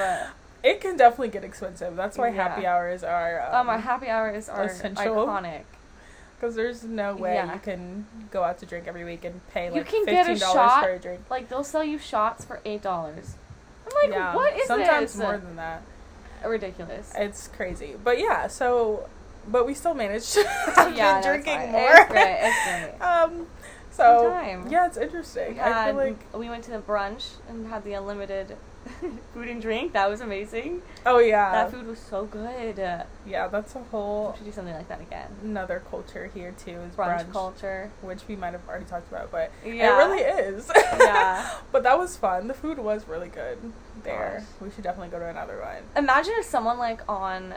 It 0.62 0.80
can 0.80 0.96
definitely 0.96 1.28
get 1.28 1.44
expensive. 1.44 1.96
That's 1.96 2.18
why 2.18 2.28
Yeah. 2.28 2.48
happy 2.48 2.66
hours 2.66 3.02
are. 3.04 3.48
Oh, 3.52 3.58
Um, 3.60 3.66
my 3.66 3.78
happy 3.78 4.08
hours 4.08 4.48
are 4.48 4.64
essential. 4.64 5.26
iconic. 5.26 5.62
Because 6.38 6.54
there's 6.54 6.84
no 6.84 7.16
way 7.16 7.34
Yeah. 7.34 7.52
you 7.54 7.58
can 7.60 8.06
go 8.30 8.44
out 8.44 8.58
to 8.58 8.66
drink 8.66 8.86
every 8.86 9.04
week 9.04 9.24
and 9.24 9.40
pay 9.48 9.66
You 9.66 9.72
like 9.72 9.86
can 9.88 10.04
fifteen 10.04 10.14
get 10.26 10.36
a 10.36 10.38
dollars 10.38 10.52
shot. 10.70 10.82
for 10.84 10.90
a 10.90 10.98
drink. 10.98 11.20
Like 11.30 11.48
they'll 11.48 11.64
sell 11.64 11.82
you 11.84 11.98
shots 11.98 12.44
for 12.44 12.60
eight 12.64 12.82
dollars. 12.82 13.34
I'm 13.90 14.10
like, 14.10 14.18
yeah, 14.18 14.34
what 14.34 14.56
is 14.56 14.66
sometimes 14.66 15.12
this? 15.12 15.22
more 15.22 15.38
than 15.38 15.56
that. 15.56 15.82
Ridiculous. 16.44 17.12
It's 17.16 17.48
crazy. 17.48 17.96
But 18.02 18.18
yeah, 18.18 18.46
so 18.46 19.08
but 19.46 19.66
we 19.66 19.74
still 19.74 19.94
managed 19.94 20.32
to 20.34 20.40
yeah, 20.94 21.20
be 21.20 21.22
that's 21.22 21.26
drinking 21.26 21.72
more. 21.72 21.90
It's 21.92 22.10
great. 22.10 22.38
It's 22.42 22.98
great. 22.98 23.00
um 23.08 23.46
so 23.90 24.30
yeah, 24.68 24.86
it's 24.86 24.96
We, 24.96 25.02
interesting. 25.02 25.58
I 25.58 25.68
had, 25.68 25.86
feel 25.86 25.96
like 25.96 26.34
we 26.34 26.48
went 26.48 26.62
to 26.64 26.70
the 26.70 26.78
brunch 26.78 27.32
and 27.48 27.66
had 27.68 27.82
the 27.82 27.94
unlimited 27.94 28.56
food 29.34 29.48
and 29.48 29.60
drink. 29.62 29.92
That 29.92 30.08
was 30.10 30.20
amazing. 30.20 30.82
oh 31.06 31.18
yeah. 31.18 31.52
that 31.52 31.70
food 31.70 31.86
was 31.86 31.98
so 31.98 32.24
good. 32.26 32.78
Yeah, 33.26 33.48
that's 33.48 33.74
a 33.74 33.80
whole. 33.84 34.30
we 34.32 34.36
should 34.38 34.46
do 34.46 34.52
something 34.52 34.74
like 34.74 34.88
that 34.88 35.00
again. 35.00 35.28
another 35.42 35.82
culture 35.90 36.30
here 36.34 36.54
too 36.64 36.72
is 36.72 36.94
Brunch, 36.94 37.24
brunch, 37.26 37.32
culture. 37.32 37.90
which 38.02 38.26
we 38.28 38.36
might 38.36 38.52
have 38.52 38.66
already 38.68 38.84
talked 38.86 39.10
about, 39.10 39.30
but 39.30 39.50
Yeah. 39.64 39.94
it 39.94 39.96
really 39.98 40.22
is. 40.22 40.70
Yeah. 40.98 41.50
but 41.72 41.82
that 41.82 41.98
was 41.98 42.16
fun. 42.16 42.48
The 42.48 42.54
food 42.54 42.78
was 42.78 43.06
really 43.08 43.28
good 43.28 43.58
there. 44.04 44.38
Gosh. 44.60 44.66
We 44.68 44.70
should 44.74 44.84
definitely 44.84 45.10
go 45.10 45.18
to 45.18 45.26
another 45.26 45.58
one. 45.60 45.82
Imagine 45.96 46.34
if 46.38 46.44
someone 46.46 46.78
like 46.78 47.00
on, 47.08 47.54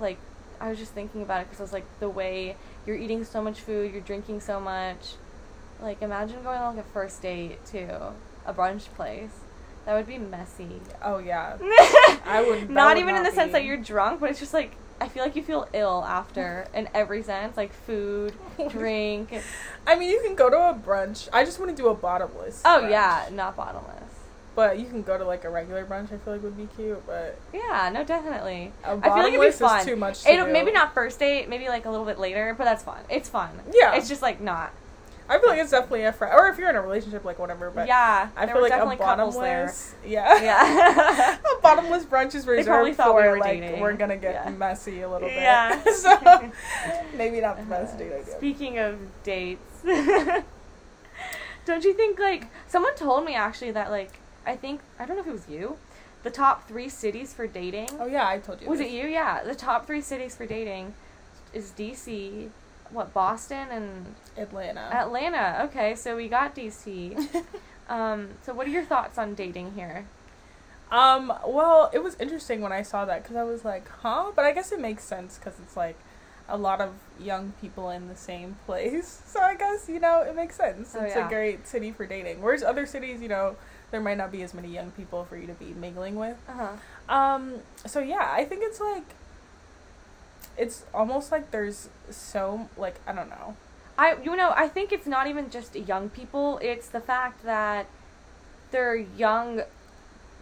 like, 0.00 0.18
I 0.60 0.68
was 0.68 0.78
just 0.78 0.92
thinking 0.92 1.22
about 1.22 1.40
it 1.42 1.44
because 1.44 1.60
I 1.60 1.62
was 1.64 1.72
like, 1.72 1.86
the 2.00 2.08
way 2.08 2.56
you're 2.86 2.96
eating 2.96 3.24
so 3.24 3.42
much 3.42 3.60
food, 3.60 3.92
you're 3.92 4.02
drinking 4.02 4.40
so 4.40 4.60
much. 4.60 5.14
Like, 5.80 6.02
imagine 6.02 6.42
going 6.42 6.58
on 6.60 6.76
like 6.76 6.84
a 6.84 6.88
first 6.88 7.22
date 7.22 7.64
to 7.66 8.12
a 8.44 8.52
brunch 8.52 8.84
place. 8.94 9.30
That 9.90 9.96
would 9.96 10.06
be 10.06 10.18
messy. 10.18 10.80
Oh 11.02 11.18
yeah. 11.18 11.56
I 12.24 12.44
would- 12.48 12.70
Not 12.70 12.94
would 12.94 13.00
even 13.02 13.16
in 13.16 13.24
not 13.24 13.28
the 13.28 13.34
sense 13.34 13.50
that 13.50 13.64
you're 13.64 13.76
drunk, 13.76 14.20
but 14.20 14.30
it's 14.30 14.38
just 14.38 14.54
like 14.54 14.76
I 15.00 15.08
feel 15.08 15.24
like 15.24 15.34
you 15.34 15.42
feel 15.42 15.66
ill 15.72 16.04
after 16.06 16.68
in 16.72 16.88
every 16.94 17.24
sense, 17.24 17.56
like 17.56 17.72
food, 17.72 18.32
drink. 18.68 19.34
I 19.88 19.96
mean, 19.98 20.08
you 20.08 20.20
can 20.24 20.36
go 20.36 20.48
to 20.48 20.54
a 20.56 20.74
brunch. 20.74 21.28
I 21.32 21.44
just 21.44 21.58
want 21.58 21.72
to 21.72 21.76
do 21.76 21.88
a 21.88 21.94
bottomless. 21.96 22.62
Oh 22.64 22.82
brunch. 22.84 22.90
yeah, 22.92 23.28
not 23.32 23.56
bottomless. 23.56 23.96
But 24.54 24.78
you 24.78 24.86
can 24.86 25.02
go 25.02 25.18
to 25.18 25.24
like 25.24 25.42
a 25.42 25.50
regular 25.50 25.84
brunch. 25.84 26.12
I 26.12 26.18
feel 26.18 26.34
like 26.34 26.42
would 26.44 26.56
be 26.56 26.68
cute, 26.76 27.04
but 27.04 27.36
Yeah, 27.52 27.90
no, 27.92 28.04
definitely. 28.04 28.70
a 28.84 28.90
I 28.90 29.00
feel 29.00 29.10
like 29.10 29.32
it'd 29.32 29.40
be 29.40 29.50
fun. 29.50 29.80
is 29.80 29.86
too 29.86 29.96
much. 29.96 30.22
To 30.22 30.30
It'll, 30.32 30.46
do. 30.46 30.52
maybe 30.52 30.70
not 30.70 30.94
first 30.94 31.18
date, 31.18 31.48
maybe 31.48 31.66
like 31.68 31.84
a 31.86 31.90
little 31.90 32.06
bit 32.06 32.20
later, 32.20 32.54
but 32.56 32.62
that's 32.62 32.84
fun. 32.84 33.00
It's 33.08 33.28
fun. 33.28 33.50
Yeah. 33.74 33.94
It's 33.96 34.08
just 34.08 34.22
like 34.22 34.40
not. 34.40 34.70
I 35.30 35.38
feel 35.38 35.48
like 35.48 35.60
it's 35.60 35.70
definitely 35.70 36.02
a 36.02 36.12
friend, 36.12 36.34
or 36.36 36.48
if 36.48 36.58
you're 36.58 36.68
in 36.68 36.74
a 36.74 36.82
relationship, 36.82 37.24
like 37.24 37.38
whatever. 37.38 37.70
But 37.70 37.86
yeah, 37.86 38.30
I 38.36 38.46
feel 38.46 38.60
like 38.60 38.72
a 38.72 38.76
definitely 38.76 38.96
couples 38.96 39.38
there. 39.38 39.66
bottomless. 39.66 39.94
Yeah. 40.06 40.42
Yeah. 40.42 41.38
a 41.56 41.60
bottomless 41.62 42.04
brunch 42.04 42.34
is 42.34 42.46
reserved 42.48 42.96
thought 42.96 43.14
we 43.14 43.22
for 43.22 43.30
were 43.30 43.38
like 43.38 43.60
dating. 43.60 43.80
we're 43.80 43.92
gonna 43.92 44.16
get 44.16 44.34
Yeah. 44.44 44.50
messy 44.50 45.02
a 45.02 45.08
little 45.08 45.28
bit. 45.28 45.36
Yeah. 45.36 45.82
so 45.94 46.50
maybe 47.16 47.40
not 47.40 47.58
the 47.58 47.62
best 47.64 47.94
uh, 47.94 47.98
date 47.98 48.12
idea. 48.12 48.36
Speaking 48.36 48.78
of 48.78 48.98
dates, 49.22 49.82
don't 51.64 51.84
you 51.84 51.94
think 51.94 52.18
like 52.18 52.48
someone 52.66 52.94
told 52.96 53.24
me 53.24 53.34
actually 53.34 53.70
that 53.70 53.90
like 53.90 54.18
I 54.44 54.56
think 54.56 54.80
I 54.98 55.06
don't 55.06 55.16
know 55.16 55.22
if 55.22 55.28
it 55.28 55.32
was 55.32 55.48
you, 55.48 55.76
the 56.24 56.30
top 56.30 56.66
three 56.66 56.88
cities 56.88 57.32
for 57.32 57.46
dating. 57.46 57.88
Oh 58.00 58.06
yeah, 58.06 58.26
I 58.26 58.38
told 58.38 58.60
you. 58.60 58.68
Was 58.68 58.80
this. 58.80 58.88
it 58.88 58.94
you? 58.94 59.06
Yeah, 59.06 59.44
the 59.44 59.54
top 59.54 59.86
three 59.86 60.00
cities 60.00 60.34
for 60.34 60.44
dating 60.46 60.94
is 61.52 61.72
DC, 61.76 62.48
what 62.92 63.12
Boston 63.14 63.68
and 63.70 64.14
Atlanta. 64.36 64.80
Atlanta. 64.92 65.62
Okay, 65.64 65.94
so 65.94 66.16
we 66.16 66.28
got 66.28 66.54
DC. 66.54 67.16
um, 67.88 68.28
so 68.42 68.54
what 68.54 68.66
are 68.66 68.70
your 68.70 68.84
thoughts 68.84 69.18
on 69.18 69.34
dating 69.34 69.72
here? 69.74 70.06
Um, 70.90 71.32
well, 71.46 71.90
it 71.92 72.02
was 72.02 72.16
interesting 72.18 72.60
when 72.60 72.72
I 72.72 72.82
saw 72.82 73.04
that 73.04 73.22
because 73.22 73.36
I 73.36 73.44
was 73.44 73.64
like, 73.64 73.88
huh? 73.88 74.32
But 74.34 74.44
I 74.44 74.52
guess 74.52 74.72
it 74.72 74.80
makes 74.80 75.04
sense 75.04 75.38
because 75.38 75.58
it's 75.60 75.76
like 75.76 75.96
a 76.48 76.56
lot 76.56 76.80
of 76.80 76.94
young 77.18 77.52
people 77.60 77.90
in 77.90 78.08
the 78.08 78.16
same 78.16 78.56
place. 78.66 79.22
So 79.26 79.40
I 79.40 79.54
guess, 79.54 79.88
you 79.88 80.00
know, 80.00 80.22
it 80.22 80.34
makes 80.34 80.56
sense. 80.56 80.94
Oh, 80.98 81.04
it's 81.04 81.14
yeah. 81.14 81.26
a 81.26 81.28
great 81.28 81.66
city 81.66 81.92
for 81.92 82.06
dating. 82.06 82.42
Whereas 82.42 82.62
other 82.62 82.86
cities, 82.86 83.22
you 83.22 83.28
know, 83.28 83.56
there 83.90 84.00
might 84.00 84.18
not 84.18 84.32
be 84.32 84.42
as 84.42 84.52
many 84.52 84.68
young 84.68 84.90
people 84.92 85.24
for 85.24 85.36
you 85.36 85.46
to 85.46 85.54
be 85.54 85.74
mingling 85.74 86.16
with. 86.16 86.36
Uh 86.48 86.52
huh. 87.08 87.14
Um, 87.14 87.54
so 87.86 88.00
yeah, 88.00 88.28
I 88.32 88.44
think 88.44 88.62
it's 88.64 88.80
like, 88.80 89.14
it's 90.60 90.84
almost 90.92 91.32
like 91.32 91.50
there's 91.50 91.88
so, 92.10 92.68
like, 92.76 92.96
I 93.06 93.12
don't 93.12 93.30
know. 93.30 93.56
I 93.98 94.16
you 94.22 94.34
know 94.34 94.52
I 94.56 94.66
think 94.68 94.92
it's 94.92 95.06
not 95.06 95.26
even 95.26 95.50
just 95.50 95.74
young 95.76 96.08
people. 96.08 96.58
It's 96.62 96.88
the 96.88 97.00
fact 97.00 97.44
that 97.44 97.86
they're 98.70 98.96
young, 98.96 99.62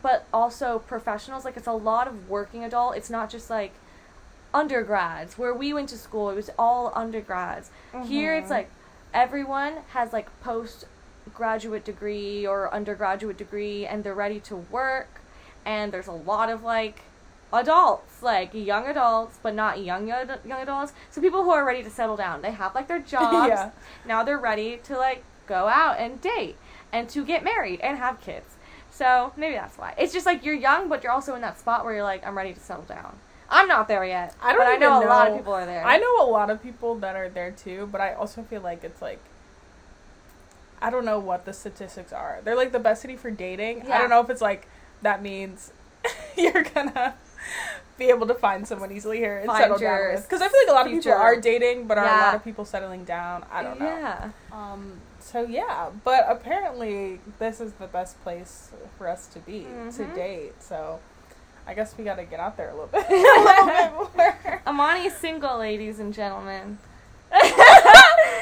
but 0.02 0.26
also 0.32 0.78
professionals. 0.80 1.44
Like 1.44 1.56
it's 1.56 1.66
a 1.66 1.72
lot 1.72 2.06
of 2.06 2.28
working 2.28 2.62
adult. 2.62 2.96
It's 2.96 3.10
not 3.10 3.30
just 3.30 3.50
like 3.50 3.72
undergrads 4.54 5.36
where 5.38 5.54
we 5.54 5.72
went 5.72 5.88
to 5.90 5.98
school. 5.98 6.30
It 6.30 6.36
was 6.36 6.50
all 6.58 6.92
undergrads. 6.94 7.70
Here 8.06 8.34
it's 8.36 8.46
Mhm. 8.48 8.50
like 8.58 8.70
everyone 9.12 9.78
has 9.90 10.12
like 10.12 10.28
post 10.40 10.84
graduate 11.34 11.84
degree 11.84 12.46
or 12.46 12.72
undergraduate 12.72 13.36
degree 13.36 13.86
and 13.86 14.02
they're 14.04 14.14
ready 14.14 14.40
to 14.40 14.56
work 14.56 15.20
and 15.64 15.92
there's 15.92 16.06
a 16.06 16.12
lot 16.12 16.48
of 16.48 16.62
like 16.62 17.02
adults, 17.52 18.22
like 18.22 18.52
young 18.52 18.86
adults, 18.86 19.38
but 19.42 19.54
not 19.54 19.82
young 19.82 20.06
young 20.06 20.28
young 20.44 20.60
adults. 20.60 20.92
So 21.10 21.20
people 21.20 21.44
who 21.44 21.50
are 21.50 21.64
ready 21.64 21.82
to 21.82 21.90
settle 21.90 22.16
down. 22.16 22.42
They 22.42 22.52
have 22.52 22.74
like 22.74 22.88
their 22.88 22.98
jobs. 23.14 23.48
Yeah. 23.48 23.70
Now 24.06 24.22
they're 24.22 24.38
ready 24.38 24.78
to 24.84 24.96
like 24.96 25.24
go 25.46 25.68
out 25.68 25.98
and 25.98 26.20
date 26.20 26.56
and 26.92 27.08
to 27.10 27.24
get 27.24 27.44
married 27.44 27.80
and 27.80 27.98
have 27.98 28.20
kids. 28.20 28.56
So 28.90 29.32
maybe 29.36 29.54
that's 29.54 29.78
why. 29.78 29.94
It's 29.96 30.12
just 30.12 30.26
like 30.26 30.44
you're 30.44 30.54
young, 30.54 30.88
but 30.88 31.02
you're 31.02 31.12
also 31.12 31.34
in 31.34 31.40
that 31.42 31.58
spot 31.58 31.84
where 31.84 31.94
you're 31.94 32.02
like, 32.02 32.26
I'm 32.26 32.36
ready 32.36 32.52
to 32.52 32.60
settle 32.60 32.84
down. 32.84 33.16
I'm 33.50 33.68
not 33.68 33.88
there 33.88 34.04
yet. 34.04 34.34
I 34.42 34.52
don't 34.52 34.60
but 34.60 34.66
I 34.66 34.76
know 34.76 34.96
even 34.98 35.08
a 35.08 35.10
lot 35.10 35.28
of 35.28 35.36
people 35.36 35.52
are 35.54 35.64
there. 35.64 35.84
I 35.84 35.98
know 35.98 36.22
a 36.22 36.28
lot 36.28 36.50
of 36.50 36.62
people 36.62 36.96
that 36.96 37.16
are 37.16 37.28
there 37.28 37.50
too, 37.50 37.88
but 37.90 38.00
I 38.00 38.12
also 38.12 38.42
feel 38.42 38.60
like 38.60 38.84
it's 38.84 39.00
like 39.00 39.20
I 40.80 40.90
don't 40.90 41.04
know 41.04 41.18
what 41.18 41.44
the 41.44 41.52
statistics 41.52 42.12
are. 42.12 42.40
They're 42.44 42.56
like 42.56 42.72
the 42.72 42.78
best 42.78 43.02
city 43.02 43.16
for 43.16 43.30
dating. 43.30 43.84
Yeah. 43.86 43.96
I 43.96 43.98
don't 43.98 44.10
know 44.10 44.20
if 44.20 44.30
it's 44.30 44.42
like 44.42 44.68
that 45.02 45.22
means 45.22 45.72
you're 46.36 46.62
gonna 46.62 47.14
be 47.98 48.10
able 48.10 48.26
to 48.28 48.34
find 48.34 48.66
someone 48.66 48.92
easily 48.92 49.18
here 49.18 49.38
and 49.38 49.46
Find 49.46 49.62
settle 49.62 49.78
down 49.78 50.12
with. 50.14 50.22
Because 50.22 50.40
I 50.40 50.48
feel 50.48 50.60
like 50.66 50.70
a 50.70 50.72
lot 50.72 50.86
of 50.86 50.92
people 50.92 51.12
are 51.12 51.36
dating, 51.40 51.86
but 51.86 51.98
are 51.98 52.04
a 52.04 52.08
lot 52.26 52.34
of 52.34 52.44
people 52.44 52.64
settling 52.64 53.04
down? 53.04 53.44
I 53.50 53.62
don't 53.62 53.78
know. 53.80 53.86
Yeah. 53.86 54.30
Um. 54.52 55.00
So 55.20 55.42
yeah, 55.42 55.90
but 56.04 56.24
apparently 56.28 57.20
this 57.38 57.60
is 57.60 57.72
the 57.74 57.86
best 57.88 58.20
place 58.22 58.70
for 58.96 59.08
us 59.08 59.26
to 59.28 59.38
be 59.40 59.60
to 59.96 60.04
Mhm. 60.04 60.14
date. 60.14 60.62
So 60.62 61.00
I 61.66 61.74
guess 61.74 61.94
we 61.98 62.04
got 62.04 62.16
to 62.16 62.24
get 62.24 62.40
out 62.40 62.56
there 62.56 62.70
a 62.70 62.72
little 62.72 62.86
bit, 62.86 63.04
a 63.10 63.12
little 63.12 64.10
bit 64.16 64.34
more. 64.44 64.62
Amani's 64.66 65.14
single, 65.16 65.58
ladies 65.58 65.98
and 65.98 66.14
gentlemen. 66.14 66.78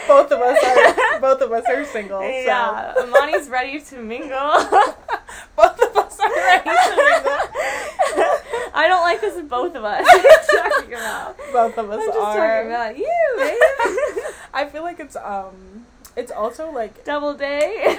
both 0.06 0.30
of 0.30 0.40
us 0.40 0.62
are 0.62 1.20
both 1.20 1.40
of 1.40 1.50
us 1.50 1.64
are 1.68 1.84
single. 1.86 2.22
Yeah, 2.22 2.94
So 2.94 3.02
Amani's 3.08 3.48
ready 3.48 3.80
to 3.80 3.96
mingle. 3.98 4.28
both 5.56 5.80
of 5.82 5.96
us 5.96 6.20
are 6.20 6.30
ready 6.36 6.70
to. 6.70 6.85
I 8.76 8.88
don't 8.88 9.00
like 9.00 9.20
this 9.20 9.34
with 9.36 9.48
both 9.48 9.74
of 9.74 9.84
us. 9.84 10.02
What 10.04 10.14
are 10.14 10.68
you 10.68 10.70
talking 10.70 10.94
about? 10.94 11.36
Both 11.52 11.78
of 11.78 11.90
us 11.90 12.00
I'm 12.00 12.06
just 12.08 12.18
are. 12.18 12.36
talking 12.62 12.70
about 12.70 12.96
you, 12.98 13.34
babe. 13.36 14.24
I 14.54 14.66
feel 14.70 14.82
like 14.82 15.00
it's 15.00 15.16
um, 15.16 15.86
it's 16.14 16.30
also 16.30 16.70
like. 16.70 17.04
Double 17.04 17.34
day. 17.34 17.96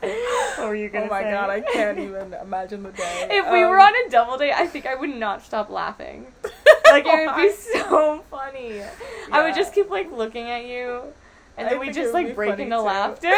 what 0.00 0.68
were 0.68 0.74
you 0.74 0.88
gonna 0.88 1.06
Oh 1.06 1.08
my 1.10 1.22
say? 1.22 1.30
god, 1.30 1.50
I 1.50 1.60
can't 1.60 1.98
even 1.98 2.34
imagine 2.42 2.82
the 2.82 2.90
day. 2.92 3.28
If 3.30 3.50
we 3.50 3.62
Um, 3.62 3.70
were 3.70 3.80
on 3.80 3.92
a 4.06 4.10
double 4.10 4.36
date, 4.38 4.52
I 4.52 4.66
think 4.66 4.86
I 4.86 4.94
would 4.94 5.10
not 5.10 5.42
stop 5.42 5.70
laughing. 5.70 6.26
Like 6.90 7.04
it 7.06 7.26
would 7.26 7.36
be 7.36 7.52
so 7.52 8.22
funny. 8.30 8.82
I 9.30 9.42
would 9.42 9.54
just 9.54 9.74
keep 9.74 9.90
like 9.90 10.10
looking 10.12 10.50
at 10.50 10.64
you, 10.66 11.02
and 11.56 11.66
I 11.66 11.70
then 11.70 11.78
we 11.80 11.86
think 11.86 11.96
just 11.96 12.14
like 12.14 12.34
break 12.34 12.58
into 12.58 12.76
too. 12.76 12.82
laughter. 12.82 13.32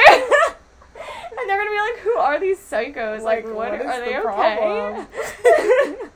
And 1.38 1.48
they're 1.48 1.58
gonna 1.58 1.70
be 1.70 1.78
like, 1.78 1.98
"Who 2.00 2.16
are 2.16 2.40
these 2.40 2.58
psychos? 2.58 3.20
Oh 3.20 3.24
like, 3.24 3.44
Like, 3.44 3.54
what, 3.54 3.72
what 3.72 3.80
are 3.86 4.00
they 4.00 4.12
the 4.12 4.28
okay?" 4.28 5.96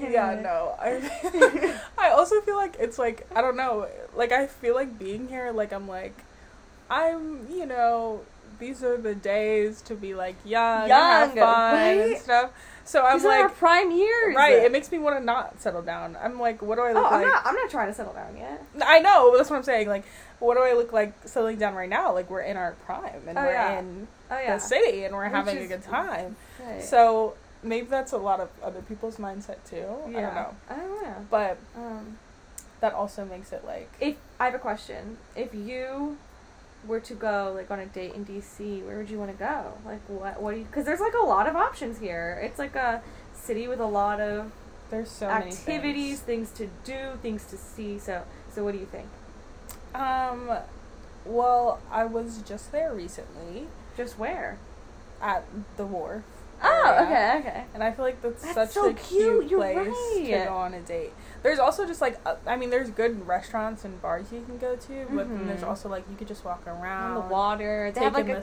Yeah, 0.00 0.40
no. 0.40 0.74
I 0.78 1.80
I 1.98 2.10
also 2.10 2.40
feel 2.40 2.56
like 2.56 2.76
it's 2.78 2.98
like 2.98 3.26
I 3.34 3.40
don't 3.40 3.56
know. 3.56 3.86
Like 4.14 4.32
I 4.32 4.46
feel 4.46 4.74
like 4.74 4.98
being 4.98 5.28
here. 5.28 5.52
Like 5.52 5.72
I'm 5.72 5.88
like, 5.88 6.16
I'm 6.90 7.46
you 7.50 7.66
know 7.66 8.22
these 8.58 8.82
are 8.82 8.96
the 8.96 9.14
days 9.14 9.82
to 9.82 9.94
be 9.94 10.14
like 10.14 10.36
young, 10.44 10.82
and 10.84 10.92
have 10.92 11.36
Young, 11.36 11.46
fun 11.46 11.98
and 11.98 12.18
stuff. 12.18 12.50
So 12.86 13.02
I'm 13.04 13.16
These 13.18 13.24
are 13.24 13.32
our 13.32 13.42
like, 13.48 13.56
prime 13.56 13.90
years. 13.90 14.36
right. 14.36 14.54
It 14.62 14.70
makes 14.72 14.92
me 14.92 14.98
want 14.98 15.18
to 15.18 15.24
not 15.24 15.60
settle 15.60 15.82
down. 15.82 16.16
I'm 16.22 16.38
like, 16.38 16.60
what 16.62 16.76
do 16.76 16.82
I 16.82 16.92
look 16.92 16.98
Oh, 16.98 17.02
look 17.02 17.12
I'm 17.12 17.22
like? 17.22 17.26
not. 17.32 17.46
I'm 17.46 17.54
not 17.54 17.70
trying 17.70 17.88
to 17.88 17.94
settle 17.94 18.12
down 18.12 18.36
yet. 18.36 18.62
I 18.84 19.00
know. 19.00 19.30
but 19.30 19.38
That's 19.38 19.50
what 19.50 19.56
I'm 19.56 19.62
saying. 19.62 19.88
Like, 19.88 20.04
what 20.38 20.56
do 20.56 20.62
I 20.62 20.74
look 20.74 20.92
like 20.92 21.14
settling 21.24 21.56
down 21.58 21.74
right 21.74 21.88
now? 21.88 22.12
Like 22.12 22.28
we're 22.28 22.42
in 22.42 22.56
our 22.56 22.72
prime 22.84 23.22
and 23.26 23.38
Oh, 23.38 23.42
we're 23.42 23.52
yeah. 23.52 23.78
in 23.78 24.06
Oh 24.30 24.38
yeah. 24.38 24.54
the 24.54 24.60
city 24.60 25.04
and 25.04 25.14
we're 25.14 25.24
Which 25.24 25.32
having 25.32 25.58
a 25.58 25.66
good 25.66 25.82
time. 25.82 26.36
Right. 26.62 26.82
So 26.82 27.34
maybe 27.62 27.86
that's 27.86 28.12
a 28.12 28.18
lot 28.18 28.40
of 28.40 28.50
other 28.62 28.82
people's 28.82 29.16
mindset 29.16 29.56
too. 29.68 29.86
I 30.08 30.12
don't 30.20 30.34
know. 30.34 30.54
I 30.68 30.76
don't 30.76 31.02
know. 31.02 31.26
But 31.30 31.56
Um, 31.76 32.18
that 32.80 32.92
also 32.92 33.24
makes 33.24 33.50
it 33.52 33.64
like 33.64 33.90
if 34.00 34.16
I 34.38 34.44
have 34.46 34.54
a 34.54 34.58
question, 34.58 35.16
if 35.34 35.54
you 35.54 36.18
were 36.86 37.00
to 37.00 37.14
go 37.14 37.52
like 37.54 37.70
on 37.70 37.80
a 37.80 37.86
date 37.86 38.14
in 38.14 38.24
DC, 38.24 38.84
where 38.84 38.98
would 38.98 39.10
you 39.10 39.18
want 39.18 39.30
to 39.30 39.36
go? 39.36 39.72
Like 39.84 40.00
what? 40.08 40.40
What 40.40 40.52
do 40.52 40.60
you? 40.60 40.64
Because 40.64 40.84
there's 40.84 41.00
like 41.00 41.14
a 41.14 41.26
lot 41.26 41.48
of 41.48 41.56
options 41.56 41.98
here. 41.98 42.40
It's 42.42 42.58
like 42.58 42.74
a 42.74 43.02
city 43.34 43.68
with 43.68 43.80
a 43.80 43.86
lot 43.86 44.20
of 44.20 44.52
there's 44.90 45.10
so 45.10 45.28
many 45.28 45.50
activities, 45.50 46.22
many 46.26 46.38
things 46.38 46.50
to 46.52 46.68
do, 46.84 47.18
things 47.22 47.44
to 47.46 47.56
see. 47.56 47.98
So, 47.98 48.24
so 48.52 48.64
what 48.64 48.72
do 48.72 48.78
you 48.78 48.86
think? 48.86 49.08
Um, 49.94 50.50
well, 51.24 51.80
I 51.90 52.04
was 52.04 52.42
just 52.42 52.72
there 52.72 52.92
recently 52.92 53.68
Just 53.96 54.18
where? 54.18 54.58
at 55.20 55.44
the 55.76 55.86
wharf. 55.86 56.22
Oh, 56.62 56.94
area, 56.96 57.02
okay, 57.02 57.38
okay. 57.38 57.64
And 57.74 57.82
I 57.82 57.92
feel 57.92 58.04
like 58.04 58.20
that's, 58.22 58.42
That's 58.42 58.54
such 58.54 58.70
so 58.72 58.90
a 58.90 58.94
cute, 58.94 59.48
cute 59.48 59.60
place 59.60 59.76
right. 59.76 60.24
to 60.24 60.44
go 60.46 60.54
on 60.54 60.74
a 60.74 60.80
date. 60.80 61.12
There's 61.44 61.58
also 61.58 61.86
just 61.86 62.00
like 62.00 62.18
uh, 62.24 62.36
I 62.46 62.56
mean, 62.56 62.70
there's 62.70 62.88
good 62.90 63.28
restaurants 63.28 63.84
and 63.84 64.00
bars 64.00 64.32
you 64.32 64.42
can 64.46 64.56
go 64.56 64.76
to, 64.76 65.06
but 65.14 65.28
then 65.28 65.46
there's 65.46 65.60
Mhm. 65.60 65.68
also 65.68 65.88
like 65.90 66.04
you 66.10 66.16
could 66.16 66.26
just 66.26 66.42
walk 66.44 66.66
around 66.66 67.18
On 67.18 67.22
the 67.28 67.32
water, 67.32 67.92
they 67.94 68.00
have 68.02 68.14
like 68.14 68.24
a, 68.30 68.32
the 68.32 68.38
a 68.38 68.42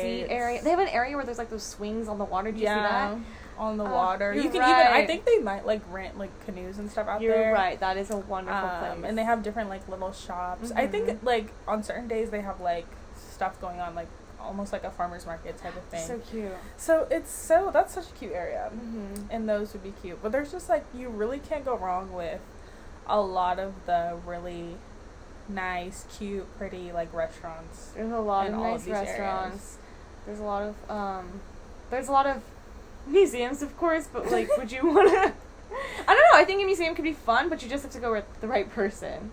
seat 0.00 0.26
area. 0.30 0.62
They 0.62 0.70
have 0.70 0.78
an 0.78 0.88
area 0.88 1.16
where 1.16 1.24
there's 1.24 1.38
like 1.38 1.50
those 1.50 1.64
swings 1.64 2.06
on 2.08 2.18
the 2.18 2.24
water. 2.24 2.52
Do 2.52 2.58
you 2.60 2.66
see 2.66 2.72
that? 2.72 3.18
on 3.58 3.78
the 3.78 3.84
Oh, 3.84 3.90
water. 3.90 4.32
You 4.34 4.42
you're 4.42 4.52
can 4.52 4.62
even 4.62 4.86
I 4.86 5.06
think 5.06 5.24
they 5.24 5.38
might 5.38 5.66
like 5.66 5.80
rent 5.90 6.18
like 6.18 6.30
canoes 6.44 6.78
and 6.78 6.90
stuff 6.90 7.08
out 7.08 7.20
You're 7.22 7.34
there. 7.34 7.52
right. 7.54 7.80
That 7.80 7.96
is 7.96 8.10
a 8.10 8.18
wonderful 8.18 8.68
Um, 8.68 8.78
place. 9.00 9.08
and 9.08 9.16
they 9.18 9.24
have 9.24 9.42
different 9.42 9.68
like 9.70 9.88
little 9.88 10.12
shops. 10.12 10.70
I 10.76 10.86
think 10.86 11.08
Mhm. 11.08 11.18
like 11.24 11.52
on 11.66 11.82
certain 11.82 12.06
days 12.06 12.30
they 12.30 12.42
have 12.42 12.60
like 12.60 12.86
stuff 13.16 13.60
going 13.60 13.80
on 13.80 13.94
like 13.94 14.08
almost 14.46 14.72
like 14.72 14.84
a 14.84 14.90
farmers 14.90 15.26
market 15.26 15.58
type 15.58 15.76
of 15.76 15.82
thing. 15.84 16.06
so 16.06 16.18
cute. 16.30 16.52
So 16.76 17.06
it's 17.10 17.30
so 17.30 17.70
that's 17.72 17.92
such 17.94 18.08
a 18.10 18.12
cute 18.12 18.32
area, 18.32 18.70
Mm-hmm. 18.72 19.26
and 19.30 19.48
those 19.48 19.72
would 19.72 19.82
be 19.82 19.92
cute. 20.02 20.22
But 20.22 20.32
there's 20.32 20.50
just 20.52 20.68
like 20.68 20.84
you 20.94 21.08
really 21.08 21.38
can't 21.38 21.64
go 21.64 21.76
wrong 21.76 22.12
with 22.12 22.40
a 23.06 23.20
lot 23.20 23.58
of 23.58 23.74
the 23.86 24.16
really 24.24 24.76
nice, 25.48 26.04
cute, 26.18 26.46
pretty 26.58 26.92
like 26.92 27.12
restaurants. 27.12 27.92
There's 27.94 28.12
a 28.12 28.18
lot 28.18 28.48
of 28.48 28.54
of 28.54 28.60
nice 28.60 28.84
these 28.84 28.92
restaurants. 28.92 29.78
There's 30.24 30.40
a 30.40 30.44
lot 30.44 30.62
of 30.62 30.90
um, 30.90 31.40
there's 31.90 32.08
a 32.08 32.12
lot 32.12 32.26
of 32.26 32.42
museums, 33.06 33.62
of 33.62 33.76
course. 33.76 34.08
But 34.12 34.30
like, 34.30 34.48
would 34.56 34.72
you 34.72 34.86
want 34.86 35.10
to? 35.10 35.18
I 36.08 36.14
don't 36.14 36.16
know. 36.32 36.38
I 36.38 36.44
think 36.44 36.62
a 36.62 36.64
museum 36.66 36.94
could 36.94 37.04
be 37.04 37.12
fun, 37.12 37.48
but 37.48 37.62
you 37.62 37.68
just 37.68 37.82
have 37.84 37.92
to 37.92 38.00
go 38.00 38.12
with 38.12 38.24
the 38.40 38.46
right 38.48 38.70
person, 38.72 39.32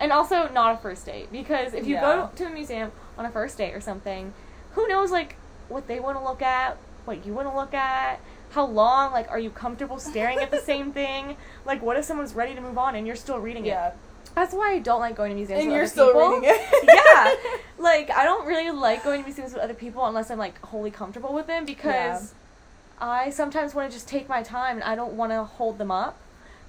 and 0.00 0.12
also 0.12 0.48
not 0.48 0.74
a 0.74 0.78
first 0.78 1.06
date 1.06 1.30
because 1.30 1.74
if 1.74 1.86
you 1.86 1.94
Yeah. 1.94 2.00
go 2.00 2.30
to 2.36 2.46
a 2.46 2.50
museum 2.50 2.90
on 3.18 3.24
a 3.26 3.30
first 3.30 3.58
date 3.58 3.74
or 3.74 3.80
something, 3.80 4.32
who 4.74 4.86
knows 4.88 5.10
like 5.10 5.36
what 5.68 5.86
they 5.88 5.98
want 6.00 6.18
to 6.18 6.24
look 6.24 6.42
at, 6.42 6.76
what 7.04 7.24
you 7.26 7.32
want 7.32 7.48
to 7.48 7.54
look 7.56 7.74
at. 7.74 8.20
How 8.50 8.66
long? 8.66 9.10
Like, 9.12 9.28
are 9.30 9.38
you 9.40 9.50
comfortable 9.50 9.98
staring 9.98 10.38
at 10.38 10.50
the 10.52 10.60
same 10.72 10.92
thing? 10.92 11.36
Like, 11.64 11.82
what 11.82 11.96
if 11.96 12.04
someone's 12.04 12.34
ready 12.34 12.54
to 12.54 12.60
move 12.60 12.78
on 12.78 12.94
and 12.94 13.04
you're 13.06 13.16
still 13.16 13.38
reading 13.40 13.64
it? 13.64 13.70
Yeah, 13.70 13.92
That's 14.36 14.54
why 14.54 14.74
I 14.74 14.78
don't 14.78 15.00
like 15.00 15.16
going 15.16 15.30
to 15.30 15.34
museums. 15.34 15.60
and 15.62 15.68
with 15.70 15.74
you're 15.74 15.84
other 15.84 15.90
still 15.90 16.06
people. 16.12 16.28
reading 16.40 16.50
it. 16.50 16.84
yeah, 16.94 17.34
like 17.82 18.10
I 18.10 18.24
don't 18.24 18.46
really 18.46 18.70
like 18.70 19.02
going 19.02 19.20
to 19.22 19.26
museums 19.26 19.52
with 19.54 19.62
other 19.62 19.74
people 19.74 20.06
unless 20.06 20.30
I'm 20.30 20.38
like 20.38 20.60
wholly 20.60 20.92
comfortable 20.92 21.32
with 21.34 21.48
them 21.48 21.64
because 21.64 22.32
I 23.00 23.30
sometimes 23.30 23.74
want 23.74 23.90
to 23.90 23.96
just 23.96 24.06
take 24.06 24.28
my 24.28 24.42
time 24.44 24.76
and 24.76 24.84
I 24.84 24.94
don't 24.94 25.14
want 25.14 25.32
to 25.32 25.42
hold 25.44 25.78
them 25.78 25.90
up. 25.90 26.16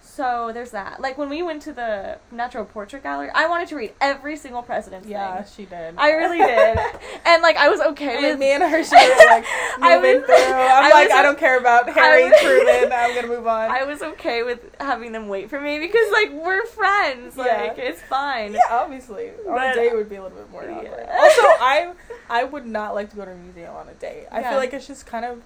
So 0.06 0.52
there's 0.54 0.72
that. 0.72 1.02
Like 1.02 1.18
when 1.18 1.30
we 1.30 1.42
went 1.44 1.62
to 1.64 1.74
the 1.74 2.20
National 2.32 2.64
Portrait 2.66 3.04
Gallery, 3.04 3.30
I 3.34 3.48
wanted 3.48 3.68
to 3.70 3.76
read 3.76 3.94
every 4.00 4.38
single 4.38 4.62
president's 4.62 5.08
yeah, 5.08 5.42
thing. 5.42 5.52
she 5.56 5.66
did. 5.70 5.96
I 5.98 6.12
really 6.12 6.38
did, 6.54 6.78
and 7.26 7.42
like 7.42 7.58
I 7.58 7.68
was 7.70 7.80
okay 7.82 8.16
And 8.18 8.24
with 8.26 8.40
me 8.40 8.52
and 8.52 8.64
her, 8.64 8.84
she 8.84 8.96
were 8.96 9.26
like 9.26 9.46
I 9.82 9.96
moving 9.98 10.18
was- 10.22 10.26
through. 10.26 10.36
I'm 10.36 10.86
I 10.86 10.90
like, 10.92 11.10
was- 11.10 11.18
I 11.18 11.22
don't 11.24 11.38
care 11.40 11.58
about 11.60 11.90
Harry 11.90 12.26
was- 12.30 12.40
Truman. 12.40 12.94
I'm 12.94 13.16
gonna 13.16 13.28
move 13.28 13.48
on. 13.48 13.72
I 13.72 13.84
was 13.84 14.02
okay 14.02 14.44
with 14.44 14.60
having 14.80 15.12
them 15.12 15.28
wait 15.28 15.50
for 15.50 15.60
me 15.60 15.80
because 15.80 16.12
like 16.12 16.32
we're 16.32 16.66
friends. 16.68 17.36
Like 17.36 17.48
Yeah. 17.48 17.74
it's 17.76 18.02
fine. 18.04 18.54
Yeah, 18.54 18.60
obviously. 18.70 19.32
On 19.48 19.56
But- 19.56 19.72
a 19.72 19.76
date 19.76 19.96
would 19.96 20.08
be 20.10 20.16
a 20.18 20.24
little 20.24 20.38
bit 20.38 20.50
more 20.52 20.64
Yeah. 20.64 20.76
awkward. 20.78 21.10
Also, 21.20 21.42
I 21.42 21.92
I 22.30 22.44
would 22.44 22.66
not 22.66 22.96
like 22.96 23.10
to 23.10 23.16
go 23.16 23.26
to 23.26 23.32
a 23.32 23.36
museum 23.36 23.76
on 23.76 23.90
a 23.90 23.94
date. 23.96 24.28
I 24.32 24.40
Yeah. 24.42 24.50
feel 24.52 24.60
like 24.60 24.74
it's 24.74 24.88
just 24.88 25.06
kind 25.06 25.26
of 25.26 25.42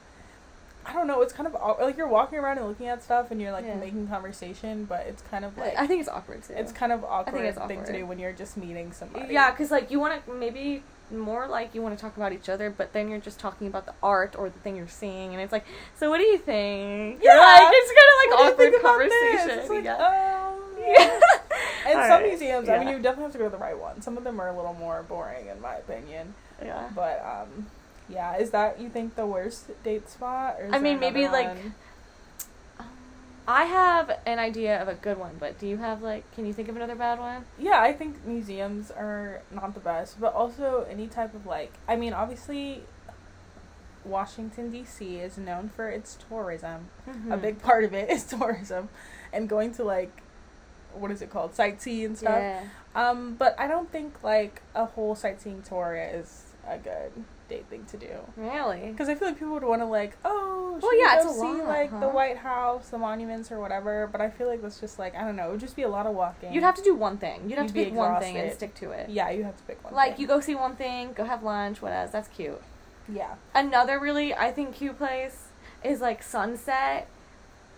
I 0.90 0.94
don't 0.94 1.06
know, 1.08 1.22
it's 1.22 1.34
kind 1.34 1.48
of 1.48 1.56
like 1.80 1.98
you're 1.98 2.08
walking 2.08 2.40
around 2.40 2.58
and 2.58 2.68
looking 2.68 2.88
at 2.88 3.04
stuff 3.04 3.30
and 3.32 3.40
you're 3.40 3.52
like 3.52 3.66
Yeah. 3.66 3.76
making 3.76 4.08
conversation, 4.08 4.86
but 4.86 5.02
it's 5.08 5.22
kind 5.22 5.46
of 5.46 5.56
like 5.58 5.76
I 5.78 5.86
think 5.88 6.00
it's 6.02 6.10
awkward 6.10 6.44
too. 6.44 6.54
it's 6.58 6.72
kind 6.72 6.92
of 6.92 7.04
awkward 7.04 7.28
I 7.28 7.32
think 7.38 7.46
it's 7.46 7.58
awkward. 7.58 7.78
thing 7.78 7.86
to 7.86 8.00
do 8.00 8.06
when 8.06 8.18
you're 8.20 8.34
just 8.34 8.58
meeting 8.58 8.92
somebody. 8.92 9.34
Yeah, 9.34 9.52
because 9.52 9.70
like 9.72 9.92
you 9.92 10.00
want 10.00 10.26
to 10.26 10.32
maybe 10.34 10.82
more 11.12 11.48
like 11.48 11.74
you 11.76 11.82
want 11.82 11.96
to 11.98 12.02
talk 12.02 12.18
about 12.18 12.34
each 12.34 12.50
other, 12.50 12.70
but 12.70 12.94
then 12.94 13.10
you're 13.10 13.20
just 13.20 13.40
talking 13.40 13.68
about 13.68 13.86
the 13.86 13.94
art 14.02 14.36
or 14.38 14.50
the 14.50 14.60
thing 14.60 14.76
you're 14.76 14.88
seeing, 14.88 15.34
and 15.34 15.42
it's 15.42 15.52
like, 15.52 15.66
so 15.96 16.10
what 16.10 16.18
do 16.18 16.24
you 16.24 16.38
think? 16.38 17.22
Yeah. 17.24 17.38
Like 17.40 17.74
it's 17.74 17.92
kind 18.00 18.10
of 18.12 18.16
like 18.22 18.52
awkward 18.52 18.72
think 18.72 18.82
about 18.82 19.00
this? 19.00 19.14
conversation. 19.14 19.60
It's 19.60 19.70
like, 19.70 19.84
yeah. 19.86 20.48
um, 20.48 20.60
yeah. 20.80 21.20
And 21.88 22.00
All 22.00 22.08
some 22.08 22.22
right, 22.22 22.28
museums, 22.28 22.70
I 22.70 22.78
mean, 22.80 22.90
you 22.90 22.96
definitely 23.00 23.24
have 23.24 23.32
to 23.34 23.38
go 23.40 23.46
to 23.46 23.50
the 23.52 23.58
right 23.58 23.78
one. 23.78 24.02
Some 24.02 24.18
of 24.18 24.24
them 24.24 24.40
are 24.40 24.50
a 24.50 24.56
little 24.56 24.74
more 24.76 25.04
boring, 25.10 25.48
in 25.48 25.60
my 25.62 25.76
opinion. 25.76 26.34
yeah. 26.64 26.90
But 26.94 27.24
um, 27.26 27.66
yeah, 28.10 28.36
is 28.38 28.50
that 28.52 28.80
you 28.80 28.90
think 28.90 29.16
the 29.16 29.26
worst 29.26 29.70
date 29.84 30.10
spot? 30.10 30.58
I 30.72 30.80
mean, 30.80 31.00
maybe, 31.00 31.24
another 31.24 31.44
like. 31.54 31.58
I 33.48 33.64
have 33.64 34.12
an 34.28 34.38
idea 34.38 34.80
of 34.80 34.88
a 34.88 34.94
good 34.94 35.18
one, 35.18 35.38
but 35.40 35.58
do 35.58 35.66
you 35.68 35.78
have 35.78 36.04
like? 36.04 36.24
Can 36.36 36.46
you 36.46 36.54
think 36.54 36.70
of 36.70 36.76
another 36.76 36.96
bad 36.96 37.20
one? 37.20 37.46
Yeah, 37.58 37.82
I 37.82 37.94
think 37.94 38.24
museums 38.26 38.92
are 38.92 39.42
not 39.52 39.74
the 39.74 39.80
best, 39.80 40.20
but 40.22 40.34
also 40.34 40.86
any 40.90 41.08
type 41.08 41.34
of 41.34 41.46
like, 41.48 41.74
I 41.88 41.96
mean, 41.96 42.14
obviously, 42.14 42.84
Washington 44.06 44.70
D.C. 44.72 45.18
is 45.18 45.38
known 45.38 45.70
for 45.70 45.90
its 45.90 46.16
tourism. 46.30 46.90
A 47.08 47.12
Mhm. 47.12 47.42
big 47.42 47.62
part 47.62 47.84
of 47.84 47.94
it 47.94 48.10
is 48.10 48.24
tourism, 48.38 48.90
and 49.34 49.50
going 49.50 49.74
to 49.74 49.84
like, 49.84 50.22
what 50.94 51.10
is 51.10 51.22
it 51.22 51.30
called, 51.32 51.56
sightseeing 51.56 52.06
and 52.06 52.18
stuff. 52.18 52.42
Yeah. 52.42 52.62
Um, 52.96 53.36
but 53.36 53.60
I 53.60 53.68
don't 53.68 53.92
think 53.92 54.24
like 54.24 54.62
a 54.76 54.86
whole 54.86 55.16
sightseeing 55.16 55.62
tour 55.64 55.96
is 55.96 56.54
a 56.68 56.78
good 56.78 57.12
date 57.50 57.66
thing 57.70 57.86
to 57.86 57.98
do. 57.98 58.12
Really? 58.38 58.90
Because 58.92 59.10
I 59.10 59.16
feel 59.16 59.28
like 59.28 59.40
people 59.40 59.54
would 59.54 59.64
want 59.64 59.82
to 59.82 59.86
like, 59.86 60.16
oh, 60.24 60.80
Well, 60.82 60.98
yeah, 60.98 61.16
go 61.16 61.22
it's 61.22 61.38
a 61.38 61.40
see 61.40 61.46
lot, 61.46 61.68
like 61.68 62.00
the? 62.00 62.08
White 62.08 62.38
House, 62.38 62.90
the 62.90 62.98
monuments, 62.98 63.52
or 63.52 63.60
whatever. 63.60 64.08
But 64.12 64.22
I 64.22 64.30
feel 64.30 64.48
like 64.48 64.62
that's 64.62 64.80
just 64.80 65.00
like 65.00 65.16
I 65.16 65.24
don't 65.24 65.36
know. 65.36 65.50
It 65.50 65.52
would 65.52 65.60
just 65.60 65.76
be 65.76 65.84
a 65.84 65.90
lot 65.90 66.06
of 66.06 66.16
walking. 66.16 66.54
You'd 66.54 66.64
have 66.64 66.76
to 66.76 66.84
do 66.84 66.96
one 66.96 67.18
thing. 67.18 67.50
You'd 67.50 67.58
have 67.58 67.68
You'd 67.68 67.76
to 67.76 67.86
pick 67.86 67.94
one 67.94 68.20
thing 68.22 68.38
and 68.38 68.52
stick 68.54 68.76
to 68.76 68.92
it. 68.92 69.10
Yeah, 69.10 69.30
you 69.32 69.44
have 69.44 69.58
to 69.58 69.64
pick 69.64 69.84
one. 69.84 69.94
Like 69.94 70.14
thing. 70.14 70.22
you 70.22 70.28
go 70.28 70.40
see 70.40 70.56
one 70.56 70.76
thing, 70.76 71.14
go 71.14 71.26
have 71.26 71.44
lunch, 71.44 71.82
what 71.82 71.92
else? 71.92 72.12
That's 72.12 72.28
cute. 72.30 72.62
Yeah. 73.12 73.36
Another 73.54 74.00
really 74.00 74.34
I 74.34 74.52
think 74.52 74.76
cute 74.76 74.98
place 74.98 75.48
is 75.84 76.02
like 76.02 76.22
sunset 76.22 77.08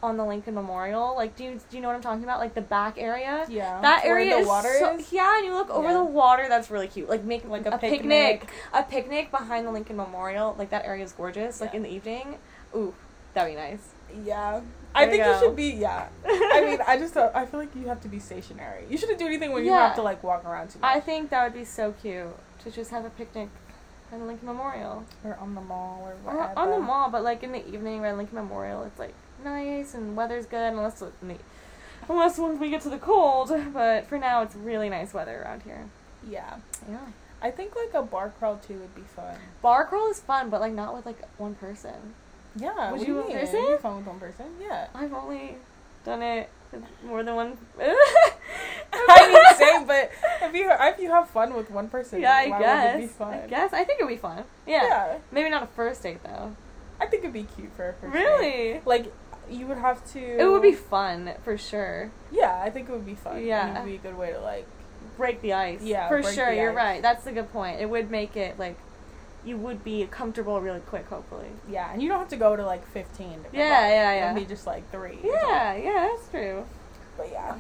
on 0.03 0.17
the 0.17 0.25
Lincoln 0.25 0.55
Memorial. 0.55 1.15
Like 1.15 1.35
do 1.35 1.43
you 1.43 1.59
do 1.69 1.75
you 1.77 1.81
know 1.81 1.87
what 1.89 1.95
I'm 1.95 2.01
talking 2.01 2.23
about? 2.23 2.39
Like 2.39 2.53
the 2.55 2.61
back 2.61 2.95
area. 2.97 3.45
Yeah. 3.49 3.79
That 3.81 4.03
Where 4.03 4.13
area 4.17 4.35
the 4.35 4.41
is 4.41 4.47
water 4.47 4.73
so, 4.79 4.95
is. 4.97 5.11
yeah, 5.13 5.37
and 5.37 5.45
you 5.45 5.53
look 5.53 5.69
over 5.69 5.87
Yeah. 5.89 5.93
the 5.95 6.03
water. 6.03 6.45
That's 6.49 6.69
really 6.71 6.87
cute. 6.87 7.09
Like 7.09 7.23
make 7.23 7.43
Like 7.47 7.65
like 7.65 7.73
a 7.73 7.75
a, 7.75 7.79
picnic. 7.79 8.41
picnic. 8.41 8.49
a 8.73 8.83
picnic 8.83 9.31
behind 9.31 9.67
the 9.67 9.71
Lincoln 9.71 9.97
Memorial. 9.97 10.55
Like 10.57 10.69
that 10.71 10.85
area 10.85 11.03
is 11.03 11.11
gorgeous. 11.11 11.61
Like 11.61 11.71
Yeah. 11.71 11.77
in 11.77 11.83
the 11.83 11.89
evening, 11.89 12.37
ooh, 12.75 12.93
that'd 13.33 13.51
be 13.53 13.59
nice. 13.59 13.89
Yeah. 14.25 14.61
I 14.93 15.05
think 15.07 15.23
you 15.23 15.31
you 15.31 15.39
should 15.39 15.55
be. 15.55 15.69
Yeah. 15.69 16.07
I 16.25 16.61
mean, 16.65 16.79
I 16.85 16.97
just 16.97 17.13
don't, 17.17 17.33
I 17.33 17.45
feel 17.45 17.59
like 17.61 17.73
you 17.75 17.87
have 17.87 18.01
to 18.01 18.09
be 18.09 18.19
stationary. 18.19 18.83
You 18.89 18.97
shouldn't 18.97 19.19
do 19.19 19.25
anything 19.25 19.51
when 19.53 19.63
you 19.63 19.71
have 19.71 19.95
to 19.95 20.01
like 20.01 20.21
walk 20.23 20.43
around 20.45 20.69
too 20.71 20.79
much. 20.79 20.95
I 20.95 20.99
think 20.99 21.29
that 21.29 21.43
would 21.43 21.53
be 21.53 21.63
so 21.63 21.93
cute 21.93 22.27
to 22.63 22.71
just 22.71 22.91
have 22.91 23.05
a 23.05 23.09
picnic 23.11 23.47
at 24.11 24.19
the 24.19 24.25
Lincoln 24.25 24.47
Memorial. 24.47 25.05
or 25.23 25.37
on 25.39 25.55
the 25.55 25.61
mall 25.61 26.01
or 26.03 26.11
Or 26.29 26.37
whatever. 26.37 26.59
on 26.59 26.71
the 26.71 26.79
mall, 26.79 27.09
but 27.09 27.23
like 27.23 27.41
in 27.43 27.53
the 27.53 27.65
evening 27.73 28.01
around 28.01 28.17
Lincoln 28.17 28.35
Memorial, 28.35 28.83
it's 28.83 28.99
like 28.99 29.13
nice 29.43 29.93
and 29.93 30.15
weather's 30.15 30.45
good 30.45 30.73
unless 30.73 31.03
unless 32.09 32.37
once 32.37 32.59
we 32.59 32.69
get 32.69 32.81
to 32.81 32.89
the 32.89 32.97
cold. 32.97 33.51
But 33.73 34.07
for 34.07 34.17
now, 34.17 34.41
it's 34.41 34.55
really 34.55 34.89
nice 34.89 35.13
weather 35.13 35.41
around 35.41 35.63
here. 35.63 35.85
Yeah. 36.27 36.57
Yeah. 36.89 36.99
I 37.41 37.49
think 37.49 37.75
like 37.75 37.93
a 37.93 38.03
bar 38.03 38.33
crawl 38.37 38.57
too 38.57 38.75
would 38.75 38.95
be 38.95 39.01
fun. 39.01 39.35
Bar 39.61 39.85
crawl 39.85 40.11
is 40.11 40.19
fun, 40.19 40.49
but 40.49 40.61
like 40.61 40.73
not 40.73 40.95
with 40.95 41.05
like 41.05 41.21
one 41.37 41.55
person. 41.55 42.13
Yeah. 42.55 42.91
Would 42.91 43.07
you 43.07 43.23
mean? 43.23 43.31
person? 43.31 43.77
Fun 43.79 43.97
with 43.97 44.05
one 44.05 44.19
person. 44.19 44.45
Yeah. 44.61 44.87
I've 44.93 45.13
only 45.13 45.55
done 46.05 46.21
it 46.21 46.49
with 46.71 46.83
more 47.03 47.23
than 47.23 47.35
one. 47.35 47.57
I 48.93 49.27
mean, 49.27 49.57
same, 49.57 49.87
but 49.87 50.11
if 50.41 50.53
you 50.53 50.69
if 50.69 50.99
you 50.99 51.09
have 51.09 51.29
fun 51.29 51.53
with 51.53 51.71
one 51.71 51.87
person, 51.87 52.21
yeah, 52.21 52.35
I 52.35 52.49
guess. 52.49 52.95
would 52.95 53.03
it 53.03 53.07
be 53.07 53.13
fun? 53.13 53.33
I 53.33 53.47
guess 53.47 53.73
I 53.73 53.83
think 53.83 53.99
it'd 53.99 54.09
be 54.09 54.17
fun. 54.17 54.43
Yeah. 54.67 54.83
Yeah. 54.83 55.17
Maybe 55.31 55.49
not 55.49 55.63
a 55.63 55.67
first 55.67 56.03
date 56.03 56.21
though. 56.23 56.55
I 56.99 57.07
think 57.07 57.23
it'd 57.23 57.33
be 57.33 57.47
cute 57.55 57.71
for 57.73 57.89
a 57.89 57.93
first 57.93 58.13
date. 58.13 58.19
really. 58.19 58.81
Like 58.85 59.11
you 59.51 59.67
would 59.67 59.77
have 59.77 60.03
to. 60.13 60.19
It 60.39 60.45
would 60.49 60.61
be 60.61 60.73
fun 60.73 61.31
for 61.43 61.57
sure. 61.57 62.11
Yeah, 62.31 62.59
I 62.63 62.69
think 62.69 62.89
it 62.89 62.91
would 62.91 63.05
be 63.05 63.15
fun. 63.15 63.43
Yeah. 63.45 63.69
It 63.69 63.79
would 63.79 63.85
be 63.89 63.95
a 63.95 63.99
good 63.99 64.17
way 64.17 64.31
to 64.31 64.39
like. 64.39 64.65
break 65.17 65.41
the 65.41 65.53
ice. 65.53 65.81
Yeah, 65.83 66.07
for 66.07 66.23
sure. 66.23 66.51
You're 66.51 66.73
right. 66.73 67.01
That's 67.01 67.25
a 67.27 67.31
good 67.31 67.51
point. 67.51 67.79
It 67.81 67.89
would 67.89 68.09
make 68.09 68.35
it 68.37 68.57
like 68.57 68.77
you 69.43 69.57
would 69.57 69.83
be 69.83 70.05
comfortable 70.09 70.59
really 70.61 70.79
quick. 70.81 71.07
Hopefully. 71.07 71.47
Yeah, 71.69 71.91
and 71.91 72.01
you 72.01 72.07
don't 72.09 72.19
have 72.19 72.29
to 72.29 72.37
go 72.37 72.55
to 72.55 72.65
like 72.65 72.85
fifteen. 72.87 73.33
different 73.43 73.53
Yeah, 73.55 73.89
yeah, 73.89 74.13
yeah. 74.15 74.33
would 74.33 74.39
be 74.39 74.45
just 74.45 74.65
like 74.65 74.89
three. 74.91 75.17
Yeah, 75.23 75.75
yeah, 75.75 76.09
that's 76.11 76.29
true. 76.29 76.65
But 77.17 77.29
yeah, 77.31 77.55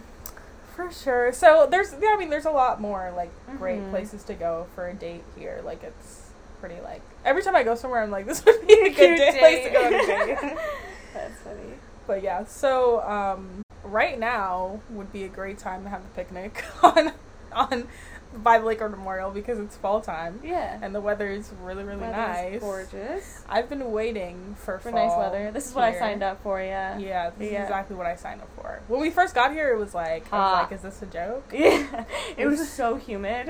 for 0.75 0.91
sure. 0.91 1.33
So 1.33 1.67
there's, 1.69 1.93
yeah, 2.01 2.13
I 2.13 2.17
mean, 2.17 2.29
there's 2.29 2.45
a 2.45 2.51
lot 2.51 2.79
more 2.79 3.11
like 3.15 3.29
great 3.57 3.81
Mhm. 3.81 3.89
places 3.91 4.23
to 4.23 4.33
go 4.33 4.67
for 4.75 4.87
a 4.87 4.93
date 4.93 5.23
here. 5.37 5.61
Like 5.63 5.83
it's 5.83 6.29
pretty 6.59 6.79
like 6.81 7.01
every 7.25 7.43
time 7.43 7.55
I 7.55 7.63
go 7.63 7.75
somewhere, 7.75 8.01
I'm 8.01 8.11
like, 8.11 8.25
this 8.31 8.43
would 8.45 8.65
be 8.65 8.73
a 8.73 8.89
good 8.93 9.17
date, 9.17 9.39
place 9.39 9.63
to 9.65 9.69
go 9.71 9.85
on 9.85 9.93
a 9.93 10.05
date. 10.07 10.37
that's 11.13 11.41
funny. 11.41 11.70
But 12.11 12.23
yeah, 12.23 12.43
so 12.43 13.01
um, 13.03 13.61
right 13.85 14.19
now 14.19 14.81
would 14.89 15.13
be 15.13 15.23
a 15.23 15.29
great 15.29 15.57
time 15.57 15.83
to 15.83 15.89
have 15.89 16.01
a 16.01 16.09
picnic 16.13 16.61
on 16.83 17.13
on 17.53 17.87
by 18.35 18.57
the 18.59 18.65
Laker 18.65 18.89
Memorial 18.89 19.31
because 19.31 19.59
it's 19.59 19.77
fall 19.77 20.01
time 20.01 20.41
Yeah. 20.43 20.77
and 20.81 20.93
the 20.93 20.99
weather 20.99 21.29
is 21.31 21.49
really 21.63 21.85
really 21.85 22.01
Weather's 22.01 22.17
nice. 22.17 22.59
Gorgeous. 22.59 23.45
I've 23.47 23.69
been 23.69 23.93
waiting 23.93 24.55
for 24.59 24.77
For 24.79 24.91
nice 24.91 25.15
weather. 25.17 25.51
This 25.53 25.67
is 25.69 25.73
what 25.73 25.85
I 25.85 25.97
signed 25.97 26.21
up 26.21 26.43
for. 26.43 26.61
Yeah. 26.61 26.97
Yeah, 26.97 27.29
this 27.37 27.49
Yeah. 27.49 27.59
is 27.59 27.63
exactly 27.69 27.95
what 27.95 28.07
I 28.07 28.15
signed 28.17 28.41
up 28.41 28.49
for. 28.57 28.81
When 28.89 28.99
we 28.99 29.09
first 29.09 29.33
got 29.33 29.53
here, 29.53 29.69
it 29.73 29.77
was 29.79 29.93
like, 29.95 30.23
I 30.33 30.37
was 30.37 30.53
Ah. 30.53 30.61
like, 30.63 30.71
is 30.73 30.81
this 30.81 31.01
a 31.01 31.05
joke? 31.05 31.49
Yeah. 31.53 32.03
It 32.35 32.45
was 32.45 32.67
so 32.69 32.95
humid. 32.97 33.47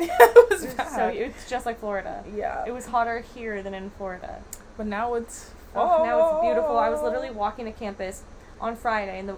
It 0.00 0.10
it 0.10 0.50
was 0.50 0.62
was 0.64 0.74
bad. 0.74 0.88
so. 0.90 1.06
It's 1.06 1.48
just 1.48 1.66
like 1.66 1.78
Florida. 1.78 2.24
yeah, 2.34 2.64
It 2.66 2.72
was 2.72 2.86
hotter 2.86 3.20
here 3.20 3.62
than 3.62 3.74
in 3.74 3.90
Florida. 3.90 4.42
but 4.76 4.86
now 4.86 5.14
it's 5.14 5.52
Oh, 5.74 6.04
now 6.04 6.36
it's 6.36 6.42
beautiful. 6.42 6.78
I 6.78 6.88
was 6.90 7.02
literally 7.02 7.30
walking 7.30 7.64
to 7.64 7.72
campus 7.72 8.24
on 8.60 8.76
Friday, 8.76 9.18
and 9.18 9.28
the 9.28 9.36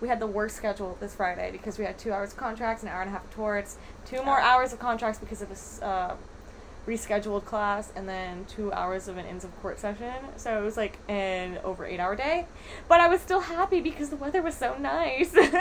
we 0.00 0.08
had 0.08 0.20
the 0.20 0.26
worst 0.26 0.56
schedule 0.56 0.96
this 1.00 1.14
Friday 1.14 1.50
because 1.50 1.78
we 1.78 1.84
had 1.84 1.98
two 1.98 2.12
hours 2.12 2.32
of 2.32 2.36
contracts, 2.38 2.82
an 2.82 2.88
hour 2.88 3.00
and 3.00 3.08
a 3.08 3.12
half 3.12 3.24
of 3.24 3.30
torts, 3.30 3.78
two 4.04 4.22
more 4.22 4.38
hours 4.38 4.72
of 4.72 4.78
contracts 4.78 5.18
because 5.18 5.40
of 5.40 5.48
this 5.48 5.80
uh, 5.80 6.14
rescheduled 6.86 7.44
class, 7.44 7.92
and 7.96 8.08
then 8.08 8.44
two 8.46 8.72
hours 8.72 9.08
of 9.08 9.16
an 9.16 9.26
ends 9.26 9.44
of 9.44 9.54
court 9.60 9.78
session. 9.78 10.14
So 10.36 10.58
it 10.58 10.64
was 10.64 10.76
like 10.76 10.98
an 11.08 11.58
over 11.64 11.84
eight 11.84 12.00
hour 12.00 12.16
day, 12.16 12.46
but 12.88 13.00
I 13.00 13.08
was 13.08 13.20
still 13.20 13.40
happy 13.40 13.80
because 13.80 14.10
the 14.10 14.16
weather 14.16 14.42
was 14.42 14.56
so 14.56 14.76
nice. 14.78 15.30
so 15.32 15.40
it 15.40 15.52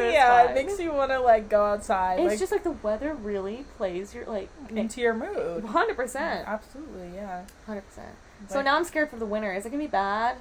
was 0.00 0.12
yeah, 0.12 0.46
fine. 0.46 0.50
it 0.50 0.66
makes 0.66 0.80
you 0.80 0.92
want 0.92 1.10
to 1.10 1.20
like 1.20 1.48
go 1.48 1.64
outside. 1.64 2.20
It's 2.20 2.30
like, 2.30 2.38
just 2.38 2.52
like 2.52 2.64
the 2.64 2.70
weather 2.70 3.14
really 3.14 3.64
plays 3.76 4.14
your 4.14 4.26
like 4.26 4.48
mm-hmm. 4.64 4.78
into 4.78 5.00
your 5.00 5.14
mood. 5.14 5.64
hundred 5.64 5.96
percent. 5.96 6.48
Absolutely, 6.48 7.10
yeah. 7.14 7.44
Hundred 7.66 7.82
percent. 7.82 8.10
So 8.48 8.62
now 8.62 8.76
I'm 8.76 8.84
scared 8.84 9.10
for 9.10 9.16
the 9.16 9.26
winter. 9.26 9.52
Is 9.52 9.66
it 9.66 9.70
gonna 9.70 9.82
be 9.82 9.88
bad? 9.88 10.38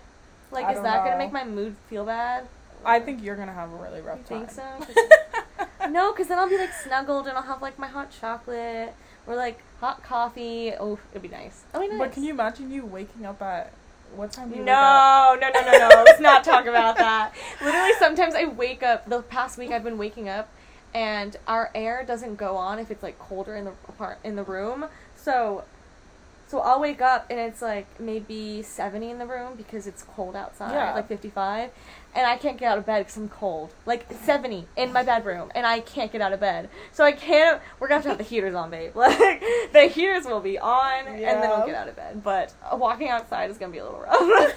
Like, 0.51 0.65
I 0.65 0.73
is 0.73 0.81
that 0.81 0.99
know. 0.99 1.11
gonna 1.11 1.17
make 1.17 1.31
my 1.31 1.43
mood 1.43 1.75
feel 1.89 2.05
bad? 2.05 2.47
I 2.85 2.99
think 2.99 3.23
you're 3.23 3.35
gonna 3.35 3.53
have 3.53 3.71
a 3.71 3.75
really 3.75 3.99
You 3.99 4.05
rough 4.05 4.25
time. 4.25 4.47
think 4.47 4.51
so? 4.51 4.63
no, 5.89 6.11
because 6.11 6.27
then 6.27 6.39
I'll 6.39 6.49
be 6.49 6.57
like 6.57 6.73
snuggled 6.73 7.27
and 7.27 7.37
I'll 7.37 7.43
have 7.43 7.61
like 7.61 7.77
my 7.79 7.87
hot 7.87 8.11
chocolate 8.11 8.93
or 9.27 9.35
like 9.35 9.59
hot 9.79 10.03
coffee. 10.03 10.73
Oh, 10.79 10.99
it'd 11.11 11.21
be 11.21 11.27
nice. 11.27 11.63
Oh, 11.73 11.79
nice. 11.79 11.97
But 11.97 12.11
can 12.11 12.23
you 12.23 12.31
imagine 12.33 12.71
you 12.71 12.85
waking 12.85 13.25
up 13.25 13.41
at 13.41 13.73
what 14.15 14.31
time? 14.31 14.49
Do 14.49 14.57
you 14.57 14.63
No, 14.63 15.37
no, 15.39 15.49
no, 15.49 15.61
no, 15.61 15.89
no. 15.89 16.03
Let's 16.05 16.19
not 16.19 16.43
talk 16.43 16.65
about 16.65 16.97
that. 17.05 17.33
Literally, 17.61 17.93
sometimes 17.99 18.35
I 18.35 18.45
wake 18.45 18.83
up. 18.83 19.07
The 19.09 19.21
past 19.21 19.57
week, 19.57 19.71
I've 19.71 19.83
been 19.83 19.97
waking 19.97 20.29
up, 20.29 20.49
and 20.93 21.35
our 21.47 21.71
air 21.75 22.03
doesn't 22.05 22.35
go 22.35 22.55
on 22.57 22.79
if 22.79 22.91
it's 22.91 23.03
like 23.03 23.19
colder 23.19 23.55
in 23.55 23.65
the 23.65 23.73
apart 23.87 24.19
in 24.23 24.35
the 24.35 24.43
room. 24.43 24.85
So, 25.15 25.63
so 26.49 26.59
I'll 26.59 26.81
wake 26.81 26.99
up 27.01 27.27
and 27.29 27.39
it's 27.39 27.61
like 27.61 27.85
maybe 27.99 28.61
seventy 28.63 29.09
in 29.11 29.19
the 29.19 29.25
room 29.25 29.53
because 29.55 29.87
it's 29.87 30.03
cold 30.03 30.35
outside, 30.35 30.73
Yeah. 30.73 30.93
like 30.95 31.07
fifty-five, 31.07 31.69
and 32.15 32.25
I 32.25 32.35
can't 32.37 32.57
get 32.57 32.71
out 32.71 32.77
of 32.79 32.85
bed 32.85 32.99
because 32.99 33.15
I'm 33.17 33.29
cold. 33.29 33.71
Like 33.85 34.05
seventy 34.23 34.67
in 34.75 34.91
my 34.91 35.03
bedroom, 35.03 35.51
and 35.55 35.65
I 35.65 35.79
can't 35.79 36.11
get 36.11 36.19
out 36.21 36.33
of 36.33 36.39
bed. 36.39 36.69
So 36.91 37.03
I 37.05 37.11
can't. 37.13 37.61
We're 37.79 37.87
gonna 37.87 37.97
have 37.97 38.03
to 38.03 38.09
have 38.09 38.17
the 38.17 38.23
heaters 38.35 38.55
on, 38.55 38.69
babe. 38.71 38.91
Like 38.95 39.41
the 39.73 39.83
heaters 39.93 40.25
will 40.25 40.41
be 40.41 40.57
on, 40.59 41.05
and 41.07 41.15
then 41.15 41.21
Yeah. 41.21 41.57
we'll 41.57 41.65
get 41.67 41.75
out 41.75 41.87
of 41.87 41.95
bed. 41.95 42.23
But 42.23 42.53
uh, 42.69 42.75
walking 42.75 43.09
outside 43.09 43.49
is 43.51 43.57
gonna 43.57 43.71
be 43.71 43.77
a 43.77 43.83
little 43.85 43.99
rough. 44.01 44.11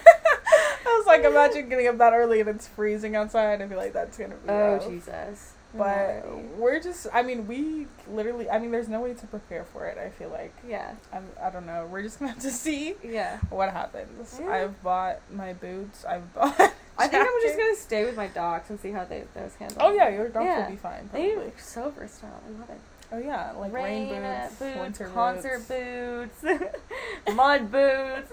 I 0.85 0.97
was 0.99 1.07
like, 1.07 1.23
imagine 1.25 1.69
getting 1.69 1.87
up 1.89 1.99
that 1.99 2.13
early 2.13 2.41
and 2.41 2.49
it's 2.49 2.67
freezing 2.67 3.15
outside. 3.17 3.63
I 3.63 3.69
feel 3.69 3.79
like 3.79 3.93
that's 3.93 4.17
gonna 4.19 4.35
be. 4.37 4.49
Oh 4.49 4.75
rough. 4.75 4.89
Jesus! 4.89 5.52
But 5.75 6.27
we're 6.59 6.81
just, 6.81 7.07
I 7.13 7.23
mean, 7.23 7.47
we 7.47 7.87
literally, 8.11 8.49
I 8.51 8.59
mean, 8.59 8.71
there's 8.71 8.89
no 8.89 9.01
way 9.01 9.15
to 9.15 9.27
prepare 9.27 9.65
for 9.65 9.87
it, 9.87 9.97
I 9.99 10.11
feel 10.11 10.29
like. 10.29 10.55
yeah, 10.69 10.93
I'm, 11.13 11.25
I 11.43 11.51
don't 11.51 11.67
know. 11.67 11.89
We're 11.91 12.03
just 12.03 12.19
gonna 12.19 12.33
have 12.33 12.43
to 12.43 12.51
see 12.65 12.95
yeah. 13.03 13.39
what 13.51 13.71
happens. 13.73 14.39
Yeah. 14.41 14.51
I've 14.51 14.83
bought 14.83 15.21
my 15.33 15.53
boots. 15.55 16.05
I've 16.05 16.33
bought. 16.35 16.59
I 16.99 17.09
think 17.09 17.23
I'm 17.27 17.43
just 17.43 17.57
gonna 17.59 17.75
stay 17.77 18.05
with 18.05 18.17
my 18.17 18.29
dogs 18.29 18.69
and 18.71 18.79
see 18.79 18.91
how 18.93 19.05
they 19.05 19.25
those 19.35 19.55
handle. 19.55 19.79
Oh, 19.81 19.93
yeah, 19.93 20.09
your 20.11 20.29
dogs 20.29 20.45
Yeah. 20.45 20.65
will 20.65 20.71
be 20.73 20.77
fine. 20.77 21.09
They 21.13 21.31
Probably. 21.31 21.49
are 21.51 21.59
so 21.59 21.91
versatile. 21.91 22.41
I 22.47 22.59
love 22.61 22.71
it. 22.71 22.81
Oh, 23.15 23.19
yeah, 23.19 23.53
like 23.53 23.73
rain, 23.75 24.11
uh, 24.15 24.49
boots, 24.59 24.77
winter 24.79 25.09
concert 25.13 25.69
boots. 25.69 26.41
boots, 26.41 26.63
mud 27.35 27.71
boots. 27.71 28.31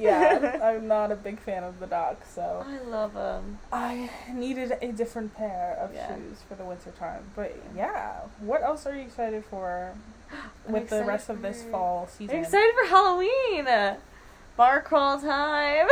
Yeah, 0.00 0.58
I'm 0.62 0.86
not 0.88 1.12
a 1.12 1.16
big 1.16 1.38
fan 1.40 1.64
of 1.64 1.78
the 1.80 1.86
dogs, 1.86 2.26
so 2.34 2.64
I 2.66 2.78
love 2.88 3.14
them. 3.14 3.58
I 3.72 4.10
needed 4.32 4.76
a 4.80 4.92
different 4.92 5.34
pair 5.36 5.76
of 5.80 5.94
Yeah. 5.94 6.14
shoes 6.14 6.38
for 6.48 6.54
the 6.54 6.64
winter 6.64 6.90
time. 6.98 7.24
But 7.36 7.56
yeah, 7.76 8.20
what 8.40 8.62
else 8.62 8.86
are 8.86 8.94
you 8.94 9.02
excited 9.02 9.44
for 9.44 9.92
with 10.68 10.88
the 10.88 11.04
rest 11.04 11.28
of 11.28 11.42
this 11.42 11.64
fall 11.64 12.06
season? 12.08 12.36
I'm 12.36 12.42
excited 12.42 12.72
for 12.82 12.88
Halloween. 12.88 13.96
Bar 14.56 14.82
crawl 14.82 15.20
time. 15.20 15.86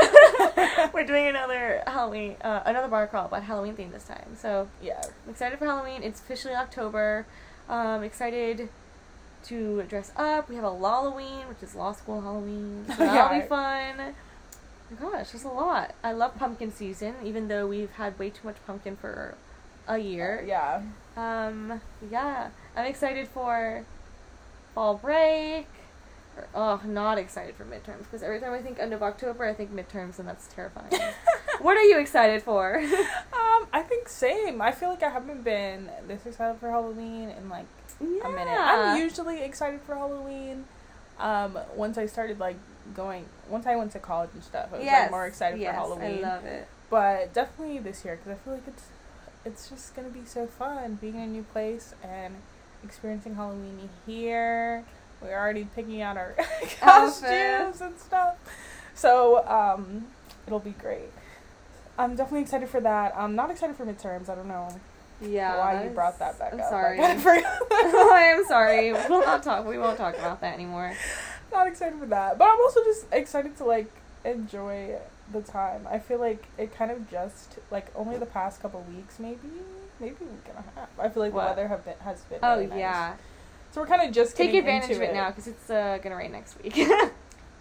We're 0.92 1.06
doing 1.06 1.28
another 1.28 1.82
Halloween, 1.86 2.34
uh, 2.42 2.62
another 2.66 2.88
bar 2.88 3.06
crawl, 3.06 3.28
but 3.30 3.44
Halloween 3.44 3.74
theme 3.74 3.92
this 3.92 4.04
time. 4.04 4.36
So 4.36 4.68
Yeah, 4.82 5.00
I'm 5.24 5.30
excited 5.30 5.58
for 5.58 5.66
Halloween. 5.66 6.02
It's 6.02 6.18
officially 6.20 6.54
October. 6.54 7.26
Um, 7.68 8.02
excited 8.02 8.68
to 9.48 9.82
dress 9.84 10.12
up. 10.16 10.48
We 10.48 10.56
have 10.56 10.64
a 10.64 10.76
Halloween, 10.78 11.48
which 11.48 11.62
is 11.62 11.74
law 11.74 11.92
school 11.92 12.20
Halloween. 12.20 12.84
So 12.88 12.96
that'll 12.96 13.14
Yeah. 13.14 13.40
be 13.42 13.46
fun. 13.46 14.14
Oh 15.02 15.10
gosh, 15.10 15.30
there's 15.30 15.44
a 15.44 15.48
lot. 15.48 15.94
I 16.04 16.12
love 16.12 16.36
pumpkin 16.36 16.72
season, 16.72 17.14
even 17.24 17.48
though 17.48 17.66
we've 17.66 17.90
had 17.92 18.18
way 18.18 18.30
too 18.30 18.46
much 18.46 18.56
pumpkin 18.66 18.96
for 18.96 19.34
a 19.88 19.98
year. 19.98 20.44
yeah. 20.46 20.82
Um, 21.16 21.80
yeah, 22.10 22.50
I'm 22.76 22.84
excited 22.86 23.26
for 23.28 23.84
fall 24.74 24.94
break. 24.96 25.66
Or, 26.36 26.46
Oh, 26.54 26.80
not 26.84 27.16
excited 27.18 27.54
for 27.56 27.64
midterms 27.64 28.00
because 28.04 28.22
every 28.22 28.38
time 28.40 28.52
I 28.52 28.60
think 28.60 28.78
end 28.78 28.92
of 28.92 29.02
October, 29.02 29.44
I 29.46 29.54
think 29.54 29.74
midterms, 29.74 30.18
and 30.18 30.28
that's 30.28 30.46
terrifying. 30.48 30.92
what 31.62 31.76
are 31.78 31.82
you 31.82 31.98
excited 31.98 32.42
for? 32.42 32.76
um, 32.78 33.66
I 33.72 33.82
think 33.88 34.08
same. 34.08 34.60
I 34.60 34.70
feel 34.72 34.90
like 34.90 35.02
I 35.02 35.08
haven't 35.08 35.42
been 35.44 35.88
this 36.06 36.26
excited 36.26 36.60
for 36.60 36.70
Halloween 36.70 37.30
in 37.30 37.48
like 37.48 37.64
yeah. 38.00 38.28
a 38.28 38.30
minute. 38.30 38.58
I'm 38.58 38.98
usually 38.98 39.42
excited 39.42 39.80
for 39.82 39.94
Halloween. 39.94 40.64
Um, 41.18 41.58
once 41.74 41.96
I 41.96 42.06
started 42.06 42.38
like 42.38 42.56
going, 42.94 43.26
once 43.48 43.66
I 43.66 43.76
went 43.76 43.92
to 43.92 43.98
college 43.98 44.30
and 44.34 44.42
stuff, 44.42 44.68
I 44.72 44.76
was 44.76 44.84
yes. 44.84 45.02
like 45.02 45.10
more 45.10 45.26
excited 45.26 45.60
yes, 45.60 45.74
for 45.74 45.80
Halloween. 45.80 46.24
I 46.24 46.34
love 46.34 46.44
it. 46.44 46.68
But 46.90 47.34
definitely 47.34 47.78
this 47.78 48.04
year 48.04 48.16
because 48.16 48.38
I 48.38 48.44
feel 48.44 48.54
like 48.54 48.66
it's 48.66 48.84
it's 49.44 49.68
just 49.68 49.94
gonna 49.94 50.08
be 50.08 50.24
so 50.24 50.46
fun 50.46 50.98
being 51.00 51.14
in 51.14 51.20
a 51.20 51.26
new 51.26 51.42
place 51.42 51.94
and 52.02 52.36
experiencing 52.84 53.34
Halloween 53.34 53.88
here. 54.06 54.84
We're 55.22 55.38
already 55.38 55.66
picking 55.74 56.02
out 56.02 56.16
our 56.16 56.36
costumes 56.80 57.80
and 57.80 57.98
stuff, 57.98 58.36
so 58.94 59.46
um, 59.46 60.06
it'll 60.46 60.58
be 60.58 60.72
great. 60.72 61.10
I'm 61.98 62.14
definitely 62.14 62.42
excited 62.42 62.68
for 62.68 62.80
that. 62.82 63.16
I'm 63.16 63.34
not 63.34 63.50
excited 63.50 63.74
for 63.76 63.86
midterms. 63.86 64.28
I 64.28 64.34
don't 64.34 64.48
know 64.48 64.68
Yeah. 65.20 65.56
why 65.58 65.84
you 65.84 65.90
brought 65.90 66.18
that 66.18 66.38
back 66.38 66.52
I'm 66.52 66.60
up. 66.60 66.68
sorry. 66.70 66.98
I. 67.00 67.12
I 67.72 68.22
am 68.36 68.44
sorry. 68.46 68.92
We'll 68.92 69.24
not 69.24 69.42
talk. 69.42 69.66
We 69.66 69.78
won't 69.78 69.96
talk 69.98 70.14
about 70.16 70.40
that 70.42 70.54
anymore. 70.54 70.92
not 71.52 71.66
excited 71.66 71.98
for 71.98 72.06
that. 72.06 72.38
But 72.38 72.48
I'm 72.48 72.60
also 72.60 72.84
just 72.84 73.06
excited 73.12 73.56
to 73.58 73.64
like 73.64 73.90
enjoy 74.24 74.96
the 75.32 75.40
time. 75.42 75.86
I 75.90 75.98
feel 75.98 76.18
like 76.18 76.44
it 76.58 76.74
kind 76.74 76.90
of 76.90 77.10
just 77.10 77.58
like 77.70 77.86
only 77.96 78.18
the 78.18 78.26
past 78.26 78.60
couple 78.60 78.84
weeks, 78.94 79.18
maybe, 79.18 79.38
maybe 80.00 80.16
week 80.20 80.46
and 80.54 80.58
a 80.58 80.80
half. 80.80 80.88
I 80.98 81.08
feel 81.08 81.22
like 81.22 81.32
What? 81.32 81.42
the 81.44 81.48
weather 81.62 81.68
have 81.68 81.84
been 81.84 81.94
has 82.04 82.20
been. 82.22 82.38
Oh 82.42 82.54
really 82.56 82.66
nice. 82.68 82.78
yeah. 82.78 83.14
So 83.72 83.80
we're 83.80 83.86
kind 83.88 84.08
of 84.08 84.14
just 84.14 84.36
Take 84.36 84.54
advantage 84.54 84.96
of 84.96 85.02
it, 85.02 85.12
now 85.14 85.28
because 85.30 85.46
it's 85.48 85.68
uh, 85.70 85.98
gonna 86.02 86.16
rain 86.16 86.32
next 86.32 86.56
week. 86.62 86.76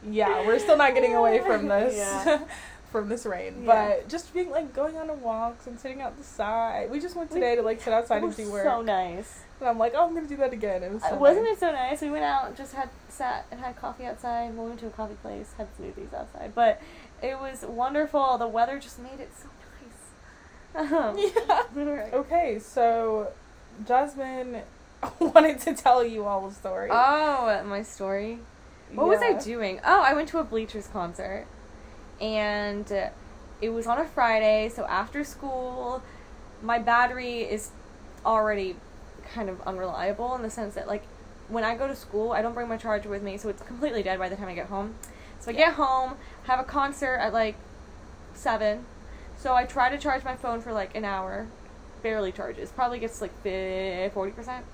Yeah, 0.08 0.46
we're 0.46 0.60
still 0.60 0.78
not 0.78 0.94
getting 0.94 1.16
away 1.16 1.40
from 1.42 1.68
this. 1.70 1.96
Yeah. 1.96 2.40
From 2.96 3.10
this 3.10 3.26
rain, 3.26 3.64
Yeah. 3.66 3.90
but 3.98 4.08
just 4.08 4.34
being 4.34 4.50
like 4.52 4.74
going 4.74 4.96
on 4.96 5.22
walks 5.22 5.68
and 5.68 5.78
sitting 5.78 6.02
outside. 6.02 6.90
We 6.90 7.02
just 7.02 7.14
went 7.16 7.30
today 7.30 7.56
to 7.58 7.62
like 7.62 7.82
sit 7.82 7.92
outside 7.92 8.16
it 8.16 8.20
and 8.20 8.28
was 8.28 8.38
do 8.38 8.50
work, 8.50 8.64
so 8.64 8.82
nice. 8.82 9.42
and 9.60 9.68
I'm 9.68 9.78
like, 9.78 9.92
oh, 9.98 10.08
I'm 10.08 10.14
gonna 10.16 10.28
do 10.28 10.38
that 10.38 10.54
again. 10.54 10.82
It 10.82 10.94
was 10.94 11.02
so 11.04 11.10
Uh, 11.10 11.18
Wasn't 11.18 11.44
nice. 11.44 11.58
it 11.58 11.60
so 11.60 11.72
nice? 11.74 12.00
We 12.02 12.10
went 12.10 12.24
out, 12.24 12.48
and 12.48 12.56
just 12.56 12.74
had 12.74 12.88
sat 13.10 13.48
and 13.52 13.60
had 13.60 13.76
coffee 13.76 14.06
outside. 14.06 14.54
We 14.58 14.66
went 14.66 14.80
to 14.80 14.88
a 14.88 14.92
coffee 14.92 15.16
place, 15.22 15.54
had 15.58 15.68
smoothies 15.78 16.14
outside, 16.14 16.54
but 16.56 16.82
it 17.22 17.38
was 17.38 17.64
wonderful. 17.68 18.38
The 18.38 18.48
weather 18.48 18.80
just 18.80 18.98
made 19.00 19.20
it 19.20 19.30
so 19.38 19.50
nice. 20.74 20.92
Um, 20.94 21.18
Yeah. 21.20 21.64
Alright. 21.78 22.14
Okay, 22.14 22.60
so 22.60 23.34
Jasmine 23.86 24.62
wanted 25.20 25.60
to 25.62 25.74
tell 25.74 26.02
you 26.04 26.24
all 26.24 26.48
the 26.48 26.56
story. 26.56 26.90
Oh, 26.92 27.62
my 27.66 27.82
story. 27.84 28.40
What 28.94 29.08
was 29.08 29.22
I 29.22 29.34
doing? 29.34 29.82
Oh, 29.86 30.02
I 30.02 30.14
went 30.14 30.30
to 30.30 30.38
a 30.40 30.44
Bleachers 30.46 30.88
concert, 30.88 31.46
and 32.22 32.92
it 33.62 33.70
was 33.70 33.88
on 33.88 34.00
a 34.00 34.06
Friday. 34.06 34.70
So 34.70 34.86
after 34.86 35.24
school, 35.24 36.02
my 36.62 36.80
battery 36.80 37.42
is 37.42 37.72
already 38.26 38.76
kind 39.34 39.50
of 39.50 39.62
unreliable 39.62 40.36
in 40.36 40.42
the 40.42 40.50
sense 40.50 40.76
that 40.76 40.88
like 40.88 41.04
when 41.48 41.64
I 41.64 41.76
go 41.76 41.88
to 41.88 41.96
school, 41.96 42.32
I 42.32 42.42
don't 42.42 42.54
bring 42.54 42.68
my 42.68 42.78
charger 42.78 43.10
with 43.10 43.22
me, 43.22 43.38
so 43.38 43.50
it's 43.50 43.62
completely 43.62 44.02
dead 44.02 44.18
by 44.18 44.30
the 44.30 44.36
time 44.36 44.48
I 44.48 44.56
get 44.56 44.68
home. 44.68 44.96
So 45.40 45.52
I 45.52 45.54
get 45.54 45.74
home, 45.74 46.16
have 46.44 46.60
a 46.60 46.64
concert 46.64 47.18
at 47.18 47.34
like 47.34 47.56
seven. 48.34 48.86
So 49.38 49.54
I 49.54 49.66
try 49.66 49.90
to 49.90 49.98
charge 49.98 50.24
my 50.24 50.36
phone 50.36 50.62
for 50.62 50.74
like 50.74 50.96
an 50.96 51.06
hour, 51.06 51.48
barely 52.02 52.32
charges, 52.32 52.72
probably 52.72 53.00
gets 53.00 53.22
like 53.22 53.32
forty 53.44 54.32
percent. 54.32 54.66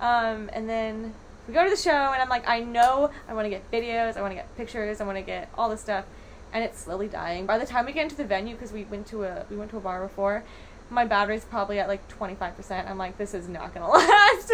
Um, 0.00 0.50
and 0.52 0.68
then 0.68 1.14
we 1.46 1.54
go 1.54 1.62
to 1.62 1.70
the 1.70 1.76
show, 1.76 1.90
and 1.90 2.20
I'm 2.20 2.28
like, 2.28 2.48
I 2.48 2.60
know 2.60 3.10
I 3.28 3.34
want 3.34 3.44
to 3.44 3.50
get 3.50 3.70
videos, 3.70 4.16
I 4.16 4.20
want 4.20 4.32
to 4.32 4.36
get 4.36 4.56
pictures, 4.56 5.00
I 5.00 5.04
want 5.04 5.18
to 5.18 5.22
get 5.22 5.48
all 5.56 5.68
this 5.68 5.80
stuff, 5.80 6.04
and 6.52 6.64
it's 6.64 6.78
slowly 6.80 7.08
dying. 7.08 7.46
By 7.46 7.58
the 7.58 7.66
time 7.66 7.86
we 7.86 7.92
get 7.92 8.04
into 8.04 8.16
the 8.16 8.24
venue, 8.24 8.54
because 8.54 8.72
we 8.72 8.84
went 8.84 9.06
to 9.08 9.24
a 9.24 9.44
we 9.50 9.56
went 9.56 9.70
to 9.72 9.76
a 9.76 9.80
bar 9.80 10.02
before, 10.02 10.44
my 10.90 11.04
battery's 11.04 11.44
probably 11.44 11.78
at 11.80 11.88
like 11.88 12.06
25%. 12.08 12.88
I'm 12.88 12.98
like, 12.98 13.18
this 13.18 13.34
is 13.34 13.48
not 13.48 13.74
gonna 13.74 13.88
last, 13.90 14.52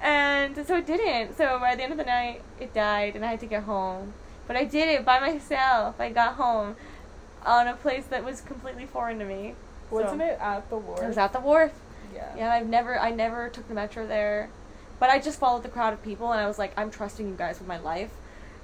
and 0.00 0.66
so 0.66 0.76
it 0.76 0.86
didn't. 0.86 1.36
So 1.36 1.58
by 1.58 1.74
the 1.74 1.82
end 1.82 1.92
of 1.92 1.98
the 1.98 2.04
night, 2.04 2.42
it 2.60 2.72
died, 2.74 3.16
and 3.16 3.24
I 3.24 3.28
had 3.30 3.40
to 3.40 3.46
get 3.46 3.64
home. 3.64 4.12
But 4.46 4.56
I 4.56 4.64
did 4.64 4.88
it 4.88 5.04
by 5.04 5.18
myself. 5.20 6.00
I 6.00 6.10
got 6.10 6.34
home 6.34 6.76
on 7.44 7.66
a 7.66 7.74
place 7.74 8.06
that 8.06 8.24
was 8.24 8.40
completely 8.40 8.86
foreign 8.86 9.18
to 9.18 9.24
me. 9.24 9.54
Wasn't 9.90 10.20
So- 10.20 10.26
it 10.26 10.38
at 10.40 10.68
the 10.70 10.76
wharf? 10.76 11.02
It 11.02 11.06
was 11.08 11.18
at 11.18 11.32
the 11.32 11.40
wharf. 11.40 11.72
Yeah. 12.14 12.34
Yeah, 12.36 12.52
I've 12.52 12.66
never, 12.68 12.98
I 12.98 13.10
never 13.10 13.48
took 13.48 13.68
the 13.68 13.74
metro 13.74 14.06
there, 14.06 14.48
but 15.00 15.10
I 15.10 15.18
just 15.18 15.38
followed 15.38 15.62
the 15.64 15.68
crowd 15.68 15.92
of 15.92 16.02
people, 16.02 16.32
and 16.32 16.40
I 16.40 16.46
was 16.46 16.58
like, 16.58 16.72
I'm 16.76 16.90
trusting 16.90 17.26
you 17.28 17.34
guys 17.34 17.58
with 17.58 17.68
my 17.68 17.78
life, 17.78 18.10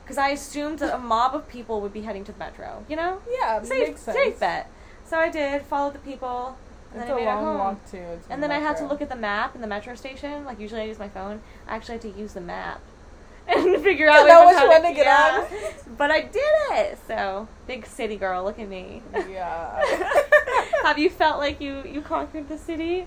because 0.03 0.19
I 0.19 0.29
assumed 0.31 0.79
that 0.81 0.95
a 0.95 0.99
mob 0.99 1.35
of 1.35 1.49
people 1.49 1.81
would 1.81 1.93
be 1.93 2.03
heading 2.03 2.25
to 2.25 2.33
the 2.33 2.39
metro. 2.39 2.85
You 2.89 2.97
know, 2.97 3.21
Yeah, 3.31 3.63
safe, 3.63 3.89
makes 3.89 4.01
sense. 4.03 4.17
safe 4.17 4.41
bet. 4.41 4.71
So 5.05 5.19
I 5.19 5.29
did, 5.31 5.63
followed 5.63 5.95
the 5.95 5.99
people, 6.01 6.57
and 6.93 7.01
It's 7.03 7.09
then 7.09 7.17
I 7.17 7.21
a 7.21 7.25
made 7.25 7.31
it 7.31 7.35
long 7.35 7.45
home. 7.45 7.59
walk 7.59 7.85
too. 7.91 7.99
to 7.99 8.33
And 8.33 8.43
the 8.43 8.49
then 8.49 8.51
I 8.57 8.61
had 8.61 8.77
to 8.79 8.87
look 8.87 9.01
at 9.03 9.09
the 9.09 9.17
map 9.17 9.55
in 9.55 9.61
the 9.61 9.67
metro 9.67 9.95
station. 9.95 10.45
Like 10.45 10.59
usually 10.61 10.81
I 10.81 10.85
use 10.85 10.99
my 10.99 11.09
phone. 11.09 11.41
I 11.69 11.77
actually 11.77 11.95
had 11.95 12.03
to 12.03 12.11
use 12.21 12.33
the 12.35 12.41
map 12.41 12.81
and 13.49 13.83
figure 13.83 14.09
out 14.09 14.23
To 14.23 14.29
know 14.29 14.47
which 14.47 14.57
one 14.57 14.83
to 14.83 14.93
get 14.95 15.07
yeah. 15.07 15.47
on. 15.51 15.73
But 15.99 16.11
I 16.11 16.21
did 16.23 16.53
it. 16.73 16.99
So 17.07 17.49
big 17.67 17.87
city 17.87 18.17
girl, 18.17 18.45
look 18.45 18.59
at 18.59 18.69
me. 18.69 19.03
Yeah. 19.29 19.83
Have 20.85 20.99
you 20.99 21.11
felt 21.11 21.39
like 21.39 21.61
you 21.61 21.83
you 21.85 22.01
conquered 22.03 22.49
the 22.49 22.57
city 22.59 23.07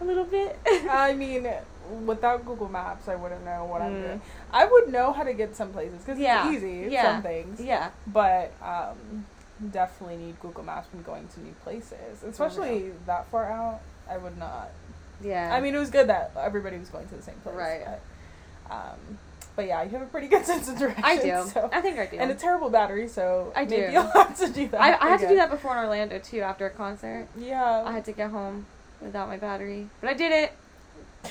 a 0.00 0.04
little 0.04 0.24
bit? 0.24 0.58
I 0.90 1.12
mean, 1.14 1.48
without 2.04 2.44
Google 2.44 2.68
Maps, 2.68 3.08
I 3.08 3.14
wouldn't 3.14 3.44
know 3.44 3.64
what 3.64 3.82
I'm 3.82 3.92
Mm. 3.94 4.02
doing. 4.02 4.20
I 4.52 4.64
would 4.64 4.92
know 4.92 5.12
how 5.12 5.22
to 5.22 5.32
get 5.32 5.54
some 5.56 5.72
places 5.72 5.98
because 6.04 6.18
Yeah. 6.18 6.46
it's 6.48 6.56
easy. 6.62 6.88
Yeah. 6.90 7.12
Some 7.14 7.22
things. 7.22 7.60
yeah. 7.60 7.90
But 8.06 8.52
um, 8.62 9.26
definitely 9.70 10.16
need 10.16 10.40
Google 10.40 10.64
Maps 10.64 10.88
when 10.92 11.02
going 11.02 11.28
to 11.28 11.40
new 11.40 11.54
places, 11.64 12.22
especially 12.28 12.92
that 13.06 13.26
far 13.26 13.50
out. 13.50 13.80
I 14.08 14.18
would 14.18 14.38
not. 14.38 14.70
Yeah. 15.20 15.50
I 15.52 15.60
mean, 15.60 15.74
it 15.74 15.78
was 15.78 15.90
good 15.90 16.08
that 16.08 16.32
everybody 16.38 16.78
was 16.78 16.88
going 16.90 17.08
to 17.08 17.14
the 17.14 17.22
same 17.22 17.36
place. 17.42 17.54
Right. 17.56 17.84
But, 18.68 18.74
um, 18.74 19.18
but 19.56 19.66
yeah, 19.66 19.82
you 19.82 19.88
have 19.90 20.02
a 20.02 20.06
pretty 20.06 20.28
good 20.34 20.44
sense 20.44 20.68
of 20.68 20.78
direction. 20.78 21.02
I 21.04 21.16
do. 21.16 21.42
So. 21.48 21.68
I 21.72 21.80
think 21.80 21.98
I 21.98 22.06
do. 22.06 22.18
And 22.18 22.30
a 22.30 22.34
terrible 22.34 22.68
battery, 22.68 23.08
so 23.08 23.52
I 23.56 23.64
maybe 23.64 23.86
do. 23.86 23.92
you'll 23.92 24.02
have 24.14 24.36
to 24.38 24.48
do 24.48 24.68
that. 24.68 24.80
I, 24.80 24.98
I 25.06 25.08
had 25.08 25.20
to 25.20 25.28
do 25.28 25.36
that 25.36 25.50
before 25.50 25.72
in 25.72 25.78
Orlando 25.78 26.18
too. 26.18 26.40
After 26.42 26.66
a 26.66 26.70
concert, 26.70 27.26
Yeah. 27.36 27.82
I 27.86 27.92
had 27.92 28.04
to 28.04 28.12
get 28.12 28.30
home 28.30 28.66
without 29.00 29.28
my 29.28 29.36
battery, 29.38 29.88
but 30.00 30.10
I 30.10 30.14
did 30.14 30.32
it. 30.32 30.52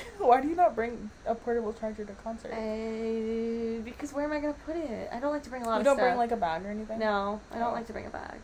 Why 0.18 0.40
do 0.40 0.48
you 0.48 0.54
not 0.56 0.74
bring 0.74 1.10
a 1.26 1.34
portable 1.34 1.72
charger 1.72 2.04
to 2.04 2.12
concert? 2.24 2.52
Uh, 2.52 3.82
because 3.84 4.12
where 4.12 4.24
am 4.24 4.32
I 4.32 4.40
gonna 4.40 4.54
put 4.64 4.76
it? 4.76 5.08
I 5.12 5.18
don't 5.20 5.32
like 5.32 5.42
to 5.44 5.50
bring 5.50 5.62
a 5.62 5.66
lot 5.66 5.78
you 5.78 5.84
don't 5.84 5.96
bring 5.98 6.16
like 6.16 6.32
a 6.32 6.36
bag 6.36 6.64
or 6.64 6.70
anything. 6.70 6.98
No, 6.98 7.40
I 7.52 7.58
don't 7.58 7.68
Oh. 7.70 7.72
like 7.72 7.86
to 7.88 7.92
bring 7.92 8.06
a 8.06 8.10
bag. 8.10 8.38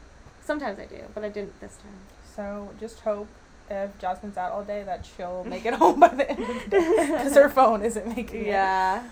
Sometimes 0.45 0.79
I 0.79 0.87
do, 0.87 1.01
but 1.15 1.25
I 1.25 1.29
didn't 1.29 1.59
this 1.61 1.77
time. 1.77 1.93
So 2.37 2.71
just 2.81 3.01
hope 3.01 3.29
if 3.71 3.97
Jasmine's 3.99 4.37
out 4.37 4.53
all 4.53 4.65
day 4.65 4.83
that 4.83 5.07
she'll 5.07 5.45
make 5.49 5.65
it 5.65 5.75
home 5.75 6.01
by 6.01 6.09
the 6.09 6.29
end 6.31 6.41
of 6.43 6.49
the 6.65 6.71
day 6.71 7.07
because 7.09 7.35
her 7.35 7.49
phone 7.59 7.83
isn't 7.83 8.07
making 8.09 8.43
it. 8.43 8.47
Yeah. 8.49 9.03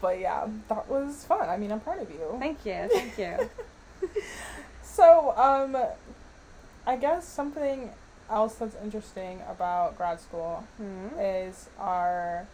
But 0.00 0.20
yeah, 0.20 0.46
that 0.68 0.88
was 0.88 1.24
fun. 1.24 1.48
I 1.48 1.56
mean, 1.56 1.72
I'm 1.72 1.80
proud 1.80 2.00
of 2.02 2.10
you. 2.10 2.36
Thank 2.38 2.66
you. 2.66 2.88
Thank 2.92 3.16
you. 3.18 3.48
So, 4.82 5.32
um, 5.36 5.76
I 6.86 6.96
guess 6.96 7.26
something 7.26 7.90
else 8.30 8.54
that's 8.54 8.76
interesting 8.82 9.40
about 9.50 9.96
grad 9.96 10.20
school 10.20 10.64
hmm? 10.78 11.08
is 11.18 11.68
our 11.78 12.46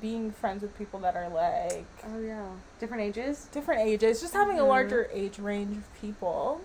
being 0.00 0.30
friends 0.30 0.62
with 0.62 0.76
people 0.78 1.00
that 1.00 1.16
are 1.16 1.28
like 1.28 1.84
Oh 2.06 2.20
yeah. 2.20 2.46
Different 2.78 3.02
ages. 3.02 3.48
different 3.52 3.80
ages, 3.82 4.20
just 4.20 4.34
having 4.34 4.58
a 4.58 4.62
Mhm. 4.62 4.68
larger 4.68 5.08
age 5.12 5.38
range 5.38 5.76
of 5.78 6.00
people. 6.00 6.60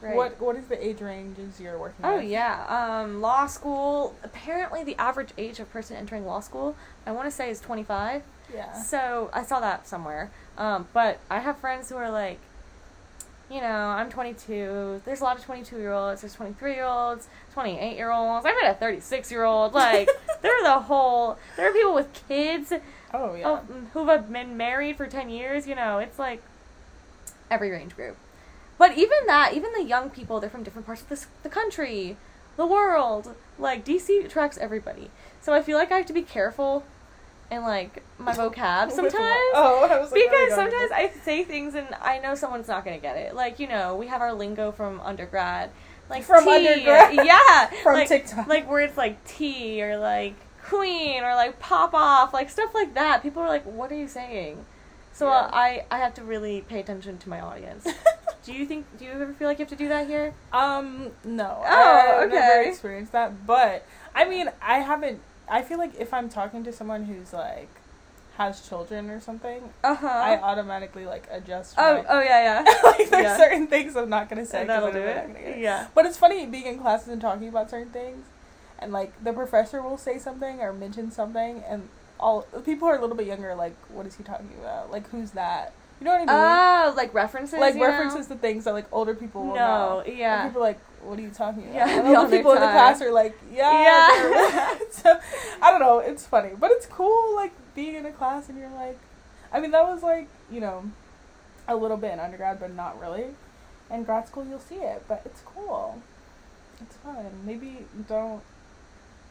Right. 0.00 0.14
What 0.16 0.40
what 0.40 0.56
is 0.56 0.66
the 0.66 0.84
age 0.84 1.00
ranges 1.00 1.60
you're 1.60 1.78
working 1.78 2.04
Oh 2.04 2.16
with? 2.16 2.24
yeah. 2.26 2.64
Um, 2.68 3.20
law 3.20 3.46
school. 3.46 4.14
Apparently, 4.24 4.82
the 4.84 4.96
average 4.96 5.30
age 5.38 5.58
of 5.60 5.70
person 5.72 5.96
entering 5.96 6.26
law 6.26 6.40
school, 6.40 6.74
I 7.06 7.12
want 7.12 7.26
to 7.26 7.30
say, 7.30 7.50
is 7.50 7.60
twenty 7.60 7.84
five. 7.84 8.22
Yeah. 8.52 8.72
So 8.74 9.30
I 9.32 9.42
saw 9.44 9.60
that 9.60 9.86
somewhere. 9.88 10.30
Um, 10.58 10.88
but 10.92 11.18
I 11.30 11.38
have 11.40 11.56
friends 11.58 11.88
who 11.88 11.96
are 11.96 12.10
like, 12.10 12.38
you 13.50 13.60
know, 13.60 13.66
I'm 13.66 14.10
22. 14.10 15.02
There's 15.04 15.20
a 15.20 15.24
lot 15.24 15.38
of 15.38 15.44
22 15.44 15.78
year 15.78 15.92
olds. 15.92 16.22
There's 16.22 16.34
23 16.34 16.74
year 16.74 16.84
olds, 16.84 17.28
28 17.52 17.96
year 17.96 18.10
olds. 18.10 18.46
I 18.46 18.52
met 18.62 18.70
a 18.70 18.74
36 18.74 19.30
year 19.30 19.44
old. 19.44 19.72
Like, 19.82 20.08
there's 20.42 20.64
a 20.64 20.80
whole. 20.80 21.38
There 21.56 21.68
are 21.68 21.72
people 21.72 21.94
with 21.94 22.12
kids 22.28 22.72
Oh 23.14 23.34
yeah. 23.34 23.48
oh, 23.48 23.60
who 23.92 24.08
have 24.08 24.32
been 24.32 24.56
married 24.56 24.96
for 24.96 25.06
10 25.06 25.28
years. 25.28 25.66
You 25.66 25.74
know, 25.74 25.98
it's 25.98 26.18
like 26.18 26.42
every 27.50 27.70
range 27.70 27.94
group. 27.94 28.16
But 28.78 28.96
even 28.96 29.26
that, 29.26 29.54
even 29.54 29.72
the 29.72 29.84
young 29.84 30.10
people, 30.10 30.40
they're 30.40 30.50
from 30.50 30.62
different 30.62 30.86
parts 30.86 31.02
of 31.02 31.08
this, 31.08 31.26
the 31.42 31.48
country, 31.48 32.16
the 32.56 32.66
world. 32.66 33.34
Like, 33.58 33.84
DC 33.84 34.24
attracts 34.24 34.58
everybody. 34.58 35.10
So 35.40 35.52
I 35.52 35.62
feel 35.62 35.76
like 35.76 35.92
I 35.92 35.98
have 35.98 36.06
to 36.06 36.12
be 36.12 36.22
careful 36.22 36.84
in, 37.50 37.62
like, 37.62 38.02
my 38.18 38.32
vocab 38.32 38.90
sometimes. 38.92 39.16
Oh, 39.54 39.88
I 39.90 39.98
was 40.00 40.10
like, 40.12 40.20
we 40.20 40.28
Because 40.28 40.54
sometimes? 40.54 40.90
I 40.92 41.10
say 41.24 41.44
things 41.44 41.74
and 41.74 41.88
I 42.00 42.18
know 42.18 42.34
someone's 42.34 42.68
not 42.68 42.84
gonna 42.84 42.98
get 42.98 43.16
it. 43.16 43.34
Like 43.34 43.58
you 43.58 43.68
know, 43.68 43.96
we 43.96 44.06
have 44.06 44.20
our 44.20 44.32
lingo 44.32 44.70
from 44.72 45.00
undergrad, 45.00 45.70
like 46.08 46.22
From 46.22 46.44
tea, 46.44 46.68
undergrad? 46.68 47.14
yeah, 47.26 47.66
From 47.82 47.94
like, 47.94 48.08
TikTok. 48.08 48.46
like 48.46 48.68
words 48.70 48.96
like 48.96 49.22
tea 49.24 49.82
or 49.82 49.98
like 49.98 50.34
queen 50.64 51.22
or 51.24 51.34
like 51.34 51.58
pop 51.58 51.92
off, 51.94 52.32
like 52.32 52.48
stuff 52.48 52.72
like 52.74 52.94
that. 52.94 53.22
People 53.22 53.42
are 53.42 53.48
like, 53.48 53.64
"What 53.64 53.90
are 53.90 53.96
you 53.96 54.08
saying?" 54.08 54.64
So 55.12 55.26
Yeah. 55.28 55.34
uh, 55.38 55.50
I 55.52 55.84
I 55.90 55.98
have 55.98 56.14
to 56.14 56.22
really 56.24 56.60
pay 56.62 56.80
attention 56.80 57.18
to 57.18 57.28
my 57.28 57.40
audience. 57.40 57.86
do 58.44 58.52
you 58.52 58.64
think? 58.66 58.86
Do 58.98 59.04
you 59.04 59.10
ever 59.10 59.32
feel 59.34 59.48
like 59.48 59.58
you 59.58 59.64
have 59.64 59.70
to 59.70 59.76
do 59.76 59.88
that 59.88 60.06
here? 60.06 60.32
Um, 60.52 61.10
no. 61.24 61.62
Oh, 61.66 62.20
I've 62.22 62.30
never 62.30 62.60
okay. 62.60 62.70
experienced 62.70 63.12
that, 63.12 63.46
but 63.46 63.84
I 64.14 64.24
mean, 64.26 64.48
I 64.62 64.78
haven't. 64.78 65.20
I 65.48 65.62
feel 65.62 65.78
like 65.78 65.94
if 65.98 66.12
I'm 66.14 66.28
talking 66.28 66.64
to 66.64 66.72
someone 66.72 67.04
who's 67.04 67.32
like 67.32 67.68
has 68.38 68.66
children 68.66 69.10
or 69.10 69.20
something, 69.20 69.62
Uh 69.84 69.94
huh. 69.94 70.06
I 70.08 70.38
automatically 70.40 71.04
like 71.04 71.26
adjust. 71.30 71.74
oh 71.76 71.96
my- 72.02 72.04
oh 72.08 72.20
yeah 72.20 72.64
yeah. 72.64 72.72
like 72.84 73.10
there's 73.10 73.24
Yeah. 73.24 73.36
certain 73.36 73.66
things 73.66 73.94
I'm 73.96 74.08
not 74.08 74.28
gonna 74.28 74.46
say. 74.46 74.64
That'll 74.66 74.90
do 74.92 74.98
it. 74.98 75.16
not 75.16 75.26
gonna 75.28 75.40
get 75.40 75.58
Yeah. 75.58 75.88
But 75.94 76.06
it's 76.06 76.16
funny 76.16 76.46
being 76.46 76.66
in 76.66 76.78
classes 76.78 77.08
and 77.08 77.20
talking 77.20 77.48
about 77.48 77.68
certain 77.70 77.90
things, 77.90 78.24
and 78.78 78.92
like 78.92 79.12
the 79.22 79.32
professor 79.32 79.82
will 79.82 79.98
say 79.98 80.18
something 80.18 80.60
or 80.60 80.72
mention 80.72 81.10
something, 81.10 81.62
and 81.68 81.88
all 82.18 82.46
the 82.52 82.60
people 82.60 82.88
who 82.88 82.94
are 82.94 82.98
a 82.98 83.00
little 83.00 83.16
bit 83.16 83.26
younger, 83.26 83.54
like, 83.54 83.74
what 83.90 84.06
is 84.06 84.14
he 84.14 84.22
talking 84.22 84.50
about? 84.60 84.90
Like, 84.92 85.08
who's 85.10 85.32
that? 85.32 85.72
You 86.02 86.06
know 86.06 86.14
what 86.14 86.28
I 86.28 86.84
mean? 86.84 86.90
Oh, 86.90 86.94
like 86.96 87.14
references. 87.14 87.60
like 87.60 87.76
know? 87.76 87.86
references 87.86 88.26
to 88.26 88.34
things 88.34 88.64
that 88.64 88.72
like 88.72 88.86
older 88.90 89.14
people 89.14 89.44
will 89.44 89.54
know. 89.54 89.98
No, 89.98 90.00
And 90.04 90.18
yeah. 90.18 90.48
people 90.48 90.60
are 90.60 90.66
like, 90.66 90.80
what 91.00 91.16
are 91.16 91.22
you 91.22 91.30
talking 91.30 91.62
about? 91.62 91.74
Yeah, 91.76 91.88
and 91.90 92.08
the 92.08 92.14
all 92.16 92.22
the 92.22 92.26
other 92.26 92.36
people 92.38 92.52
in 92.54 92.60
the 92.60 92.66
class 92.66 93.00
are 93.00 93.12
like, 93.12 93.38
yeah. 93.52 93.70
Yeah. 93.70 94.78
so 94.90 95.16
I 95.62 95.70
don't 95.70 95.78
know. 95.78 96.00
It's 96.00 96.26
funny, 96.26 96.50
but 96.58 96.72
it's 96.72 96.86
cool. 96.86 97.36
Like 97.36 97.52
being 97.76 97.94
in 97.94 98.04
a 98.04 98.10
class 98.10 98.48
and 98.48 98.58
you're 98.58 98.68
like, 98.70 98.98
I 99.52 99.60
mean, 99.60 99.70
that 99.70 99.84
was 99.84 100.02
like 100.02 100.26
you 100.50 100.58
know, 100.60 100.90
a 101.68 101.76
little 101.76 101.96
bit 101.96 102.12
in 102.12 102.18
undergrad, 102.18 102.58
but 102.58 102.74
not 102.74 103.00
really. 103.00 103.26
In 103.88 104.02
grad 104.02 104.26
school, 104.26 104.44
you'll 104.44 104.58
see 104.58 104.74
it, 104.74 105.04
but 105.06 105.22
it's 105.24 105.42
cool. 105.42 106.02
It's 106.80 106.96
fun. 106.96 107.26
Maybe 107.46 107.86
don't 108.08 108.42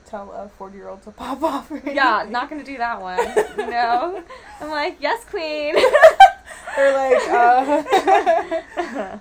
tell 0.06 0.32
a 0.32 0.48
forty 0.48 0.78
year 0.78 0.88
old 0.88 1.04
to 1.04 1.12
pop 1.22 1.44
off. 1.44 1.70
Yeah, 1.86 2.26
not 2.30 2.50
gonna 2.50 2.64
do 2.64 2.78
that 2.78 3.02
one. 3.02 3.20
You 3.58 3.72
know, 3.72 4.24
I'm 4.62 4.70
like, 4.70 5.00
yes, 5.02 5.26
queen. 5.26 5.76
Or 6.78 6.92
like, 6.94 7.28
uh, 7.30 7.84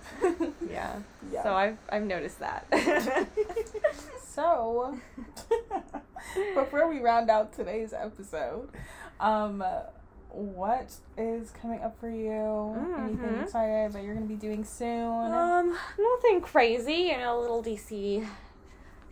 yeah. 0.71 0.97
yeah. 1.33 1.43
So 1.43 1.55
I've 1.55 1.79
I've 1.91 2.05
noticed 2.05 2.39
that. 2.41 2.67
So, 4.33 4.97
before 6.55 6.89
we 6.89 7.01
round 7.01 7.29
out 7.31 7.53
today's 7.53 7.93
episode, 7.93 8.69
um, 9.19 9.63
what 10.31 10.95
is 11.19 11.51
coming 11.61 11.81
up 11.83 11.99
for 11.99 12.09
you? 12.09 12.73
Anything 12.97 13.19
Mhm. 13.39 13.43
excited 13.43 13.93
that 13.93 14.03
you're 14.05 14.15
going 14.15 14.27
to 14.29 14.33
be 14.33 14.39
doing 14.41 14.65
soon? 14.65 15.33
um, 15.33 15.77
nothing 15.99 16.41
crazy. 16.41 17.11
You 17.11 17.19
know, 17.19 17.41
little 17.41 17.63
DC 17.63 18.25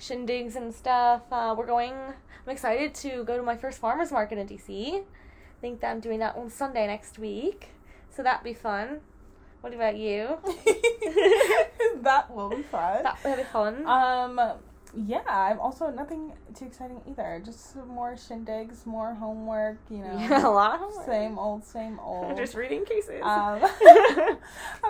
shindigs 0.01 0.55
and 0.55 0.73
stuff. 0.73 1.23
Uh, 1.33 1.55
we're 1.59 1.67
going. 1.67 1.93
I'm 1.93 2.49
excited 2.53 2.95
to 2.95 3.25
go 3.25 3.37
to 3.37 3.43
my 3.43 3.57
first 3.57 3.79
farmers 3.81 4.13
market 4.13 4.39
in 4.39 4.47
DC. 4.47 5.01
I 5.01 5.03
think 5.61 5.81
that 5.81 5.91
I'm 5.91 6.01
doing 6.01 6.21
that 6.21 6.37
on 6.37 6.49
Sunday 6.49 6.87
next 6.87 7.19
week, 7.19 7.71
so 8.19 8.25
that'd 8.25 8.43
be 8.43 8.53
fun. 8.53 8.99
What 9.61 9.73
about 9.73 9.97
you? 9.97 10.39
that 12.03 12.27
will 12.35 12.51
be 12.51 12.65
fun. 12.65 13.05
That 13.05 13.17
will 13.25 13.37
be 13.37 13.45
fun. 13.45 13.87
Um, 13.87 14.41
yeah, 15.07 15.21
I'm 15.29 15.61
also 15.61 15.89
nothing 15.91 16.33
too 16.53 16.65
exciting 16.65 17.01
either. 17.09 17.41
Just 17.45 17.75
some 17.75 17.87
more 17.87 18.15
shindigs, 18.15 18.85
more 18.87 19.15
homework. 19.15 19.79
You 19.89 19.99
know, 19.99 20.19
yeah, 20.19 20.45
a 20.47 20.51
lot 20.51 20.75
of 20.75 20.81
homework. 20.81 21.07
same 21.07 21.39
old, 21.39 21.65
same 21.65 22.01
old. 22.01 22.37
Just 22.37 22.57
reading 22.57 22.85
cases. 22.85 23.23
Um, 23.23 23.61
I 23.63 24.37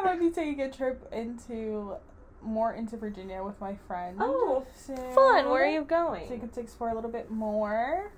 might 0.03 0.21
be 0.21 0.31
taking 0.31 0.63
a 0.63 0.71
trip 0.71 1.07
into 1.13 1.97
more 2.41 2.73
into 2.73 2.97
Virginia 2.97 3.43
with 3.43 3.61
my 3.61 3.77
friend. 3.87 4.17
Oh, 4.21 4.65
soon. 4.75 4.97
fun. 5.15 5.51
Where 5.51 5.65
are 5.65 5.71
you 5.71 5.83
going? 5.83 6.29
So 6.29 6.33
you 6.33 6.49
to 6.51 6.61
explore 6.61 6.89
a 6.89 6.95
little 6.95 7.11
bit 7.11 7.31
more, 7.31 8.11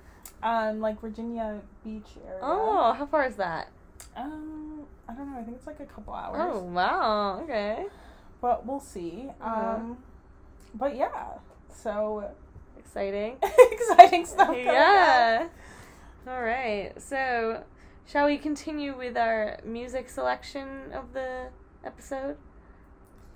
um, 0.44 0.78
like 0.78 1.00
Virginia 1.00 1.62
Beach 1.82 2.10
area. 2.24 2.38
Oh, 2.44 2.92
how 2.92 3.06
far 3.06 3.26
is 3.26 3.34
that? 3.34 3.70
Um, 4.16 4.82
I 5.08 5.14
don't 5.14 5.32
know. 5.32 5.38
I 5.38 5.42
think 5.42 5.56
it's 5.56 5.66
like 5.66 5.80
a 5.80 5.86
couple 5.86 6.14
hours. 6.14 6.38
Oh, 6.40 6.62
wow. 6.64 7.40
Okay. 7.42 7.86
But 8.40 8.66
we'll 8.66 8.80
see. 8.80 9.28
Uh-huh. 9.40 9.76
Um, 9.76 9.98
but 10.74 10.96
yeah. 10.96 11.34
So 11.68 12.30
Exciting. 12.90 13.36
exciting 13.70 14.26
stuff. 14.26 14.56
yeah. 14.56 15.46
All 16.26 16.42
right. 16.42 16.92
So, 17.00 17.62
shall 18.04 18.26
we 18.26 18.36
continue 18.36 18.96
with 18.98 19.16
our 19.16 19.60
music 19.64 20.08
selection 20.08 20.90
of 20.92 21.12
the 21.12 21.50
episode? 21.84 22.36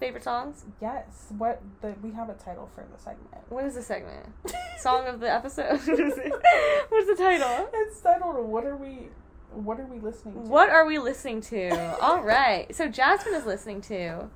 Favorite 0.01 0.25
songs? 0.25 0.65
Yes. 0.83 1.33
What 1.39 1.63
the 1.83 1.95
we 2.03 2.11
have 2.11 2.31
a 2.31 2.35
title 2.35 2.69
for 2.75 2.85
the 2.93 3.01
segment. 3.01 3.45
What 3.49 3.65
is 3.65 3.77
the 3.77 3.83
segment? 3.83 4.27
Song 4.79 5.07
of 5.07 5.21
the 5.21 5.33
episode? 5.33 5.79
What's 6.89 7.07
the 7.07 7.17
title? 7.17 7.69
It's 7.73 8.01
titled 8.01 8.45
"What 8.49 8.65
are 8.65 8.77
we? 8.77 9.11
What 9.55 9.81
are 9.81 9.87
we 9.87 9.99
listening 9.99 10.35
to?" 10.35 10.41
What 10.51 10.69
are 10.71 10.85
we 10.87 10.99
listening 10.99 11.41
to? 11.43 11.71
All 12.01 12.23
right. 12.23 12.75
So 12.75 12.89
Jasmine 12.89 13.35
is 13.35 13.47
listening 13.47 13.81
to 13.83 14.29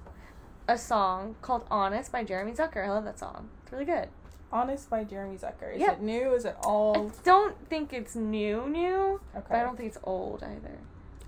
a 0.69 0.79
song 0.79 1.37
called 1.43 1.65
"Honest" 1.71 2.13
by 2.13 2.25
Jeremy 2.25 2.53
Zucker. 2.53 2.85
I 2.85 2.91
love 2.91 3.05
that 3.05 3.19
song. 3.19 3.49
It's 3.63 3.73
really 3.73 3.85
good. 3.85 4.09
Honest 4.51 4.89
by 4.89 5.05
Jeremy 5.05 5.37
Zucker. 5.37 5.75
Is 5.75 5.81
Yeah. 5.81 5.93
it 5.93 6.01
new? 6.01 6.33
Is 6.33 6.45
it 6.45 6.57
old? 6.65 7.13
I 7.13 7.23
don't 7.25 7.69
think 7.69 7.93
it's 7.93 8.15
new, 8.17 8.67
new, 8.69 9.21
Okay. 9.37 9.47
but 9.51 9.57
I 9.59 9.63
don't 9.63 9.77
think 9.77 9.89
it's 9.89 9.99
old 10.05 10.43
either. 10.43 10.79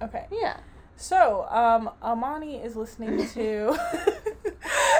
Okay. 0.02 0.26
Yeah. 0.30 0.56
So, 0.96 1.46
um, 1.50 1.90
Amani 2.02 2.62
is 2.62 2.76
listening 2.76 3.26
to. 3.28 3.76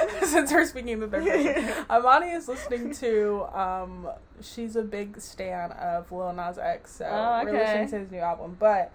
Since 0.35 0.51
we're 0.51 0.65
speaking 0.65 0.99
the 0.99 1.07
third 1.07 1.25
person, 1.25 1.85
Amani 1.89 2.31
is 2.31 2.47
listening 2.47 2.93
to. 2.95 3.43
Um, 3.53 4.07
she's 4.41 4.75
a 4.75 4.81
big 4.83 5.19
stan 5.19 5.71
of 5.73 6.11
Lil 6.11 6.33
Nas 6.33 6.57
X, 6.57 6.95
so 6.95 7.05
Oh, 7.05 7.41
we're 7.43 7.51
listening 7.51 7.89
to 7.89 7.99
his 7.99 8.11
new 8.11 8.19
album. 8.19 8.55
But 8.59 8.91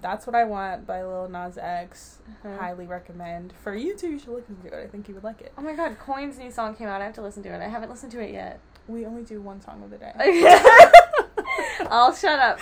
that's 0.00 0.26
what 0.26 0.34
I 0.34 0.44
want 0.44 0.86
by 0.86 1.02
Lil 1.04 1.28
Nas 1.28 1.58
X. 1.58 2.20
Uh-huh. 2.44 2.56
Highly 2.56 2.86
recommend 2.86 3.52
for 3.62 3.74
you 3.74 3.94
too. 3.96 4.08
You 4.12 4.18
should 4.18 4.30
listen 4.30 4.56
to 4.62 4.68
it. 4.68 4.74
I 4.74 4.86
think 4.86 5.08
you 5.08 5.14
would 5.14 5.24
like 5.24 5.42
it. 5.42 5.52
Oh 5.58 5.62
my 5.62 5.74
god, 5.74 5.98
Coin's 5.98 6.38
new 6.38 6.50
song 6.50 6.74
came 6.74 6.88
out. 6.88 7.02
I 7.02 7.04
have 7.04 7.14
to 7.14 7.22
listen 7.22 7.42
to 7.42 7.50
it. 7.50 7.60
I 7.60 7.68
haven't 7.68 7.90
listened 7.90 8.12
to 8.12 8.20
it 8.20 8.32
yet. 8.32 8.58
We 8.88 9.04
only 9.06 9.22
do 9.22 9.40
one 9.40 9.60
song 9.60 9.82
of 9.84 9.90
the 9.90 9.98
day. 9.98 10.12
I'll 11.90 12.14
shut 12.14 12.38
up. 12.38 12.58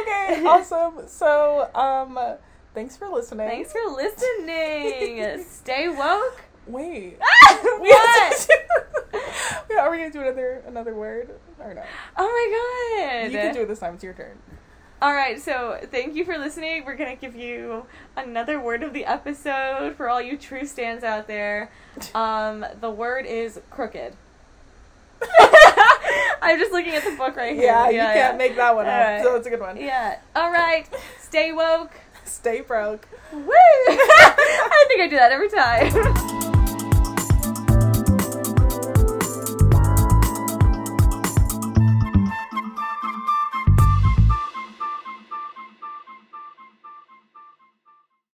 okay, 0.00 0.44
awesome. 0.46 1.06
So, 1.06 1.68
um, 1.74 2.18
thanks 2.74 2.96
for 2.96 3.08
listening. 3.08 3.48
Thanks 3.48 3.72
for 3.72 3.80
listening. 3.90 5.44
Stay 5.48 5.88
woke. 5.88 6.42
Wait. 6.66 7.18
what? 7.78 8.38
To 8.38 8.46
do- 9.12 9.18
Wait, 9.68 9.78
Are 9.78 9.90
we 9.90 9.98
gonna 9.98 10.10
do 10.10 10.20
another 10.20 10.62
another 10.66 10.94
word 10.94 11.30
or 11.60 11.74
no? 11.74 11.82
Oh 12.16 12.24
my 12.26 13.24
god. 13.24 13.32
You 13.32 13.38
can 13.38 13.54
do 13.54 13.62
it 13.62 13.68
this 13.68 13.80
time. 13.80 13.94
It's 13.94 14.04
your 14.04 14.14
turn. 14.14 14.38
All 15.00 15.12
right, 15.12 15.40
so 15.40 15.80
thank 15.90 16.14
you 16.14 16.24
for 16.24 16.38
listening. 16.38 16.84
We're 16.84 16.94
gonna 16.94 17.16
give 17.16 17.34
you 17.34 17.86
another 18.16 18.60
word 18.60 18.84
of 18.84 18.92
the 18.92 19.04
episode 19.04 19.96
for 19.96 20.08
all 20.08 20.22
you 20.22 20.38
true 20.38 20.64
stands 20.64 21.02
out 21.02 21.26
there. 21.26 21.72
Um, 22.14 22.64
the 22.80 22.90
word 22.90 23.26
is 23.26 23.60
crooked. 23.70 24.14
I'm 26.40 26.58
just 26.58 26.72
looking 26.72 26.94
at 26.94 27.04
the 27.04 27.16
book 27.16 27.36
right 27.36 27.54
here. 27.54 27.64
Yeah, 27.64 27.88
you 27.90 27.98
can't 28.00 28.36
make 28.38 28.56
that 28.56 28.74
one 28.74 28.86
up. 28.86 28.92
Alright. 28.92 29.22
So 29.24 29.34
it's 29.36 29.46
a 29.46 29.50
good 29.50 29.60
one. 29.60 29.76
Yeah. 29.76 30.18
All 30.36 30.50
right. 30.52 30.86
Stay 31.20 31.52
woke. 31.52 31.92
Stay 32.32 32.62
broke. 32.62 33.06
Woo! 33.30 33.42
I 33.52 34.84
think 34.88 35.02
I 35.02 35.06
do 35.08 35.16
that 35.16 35.32
every 35.32 35.50
time. 35.50 36.48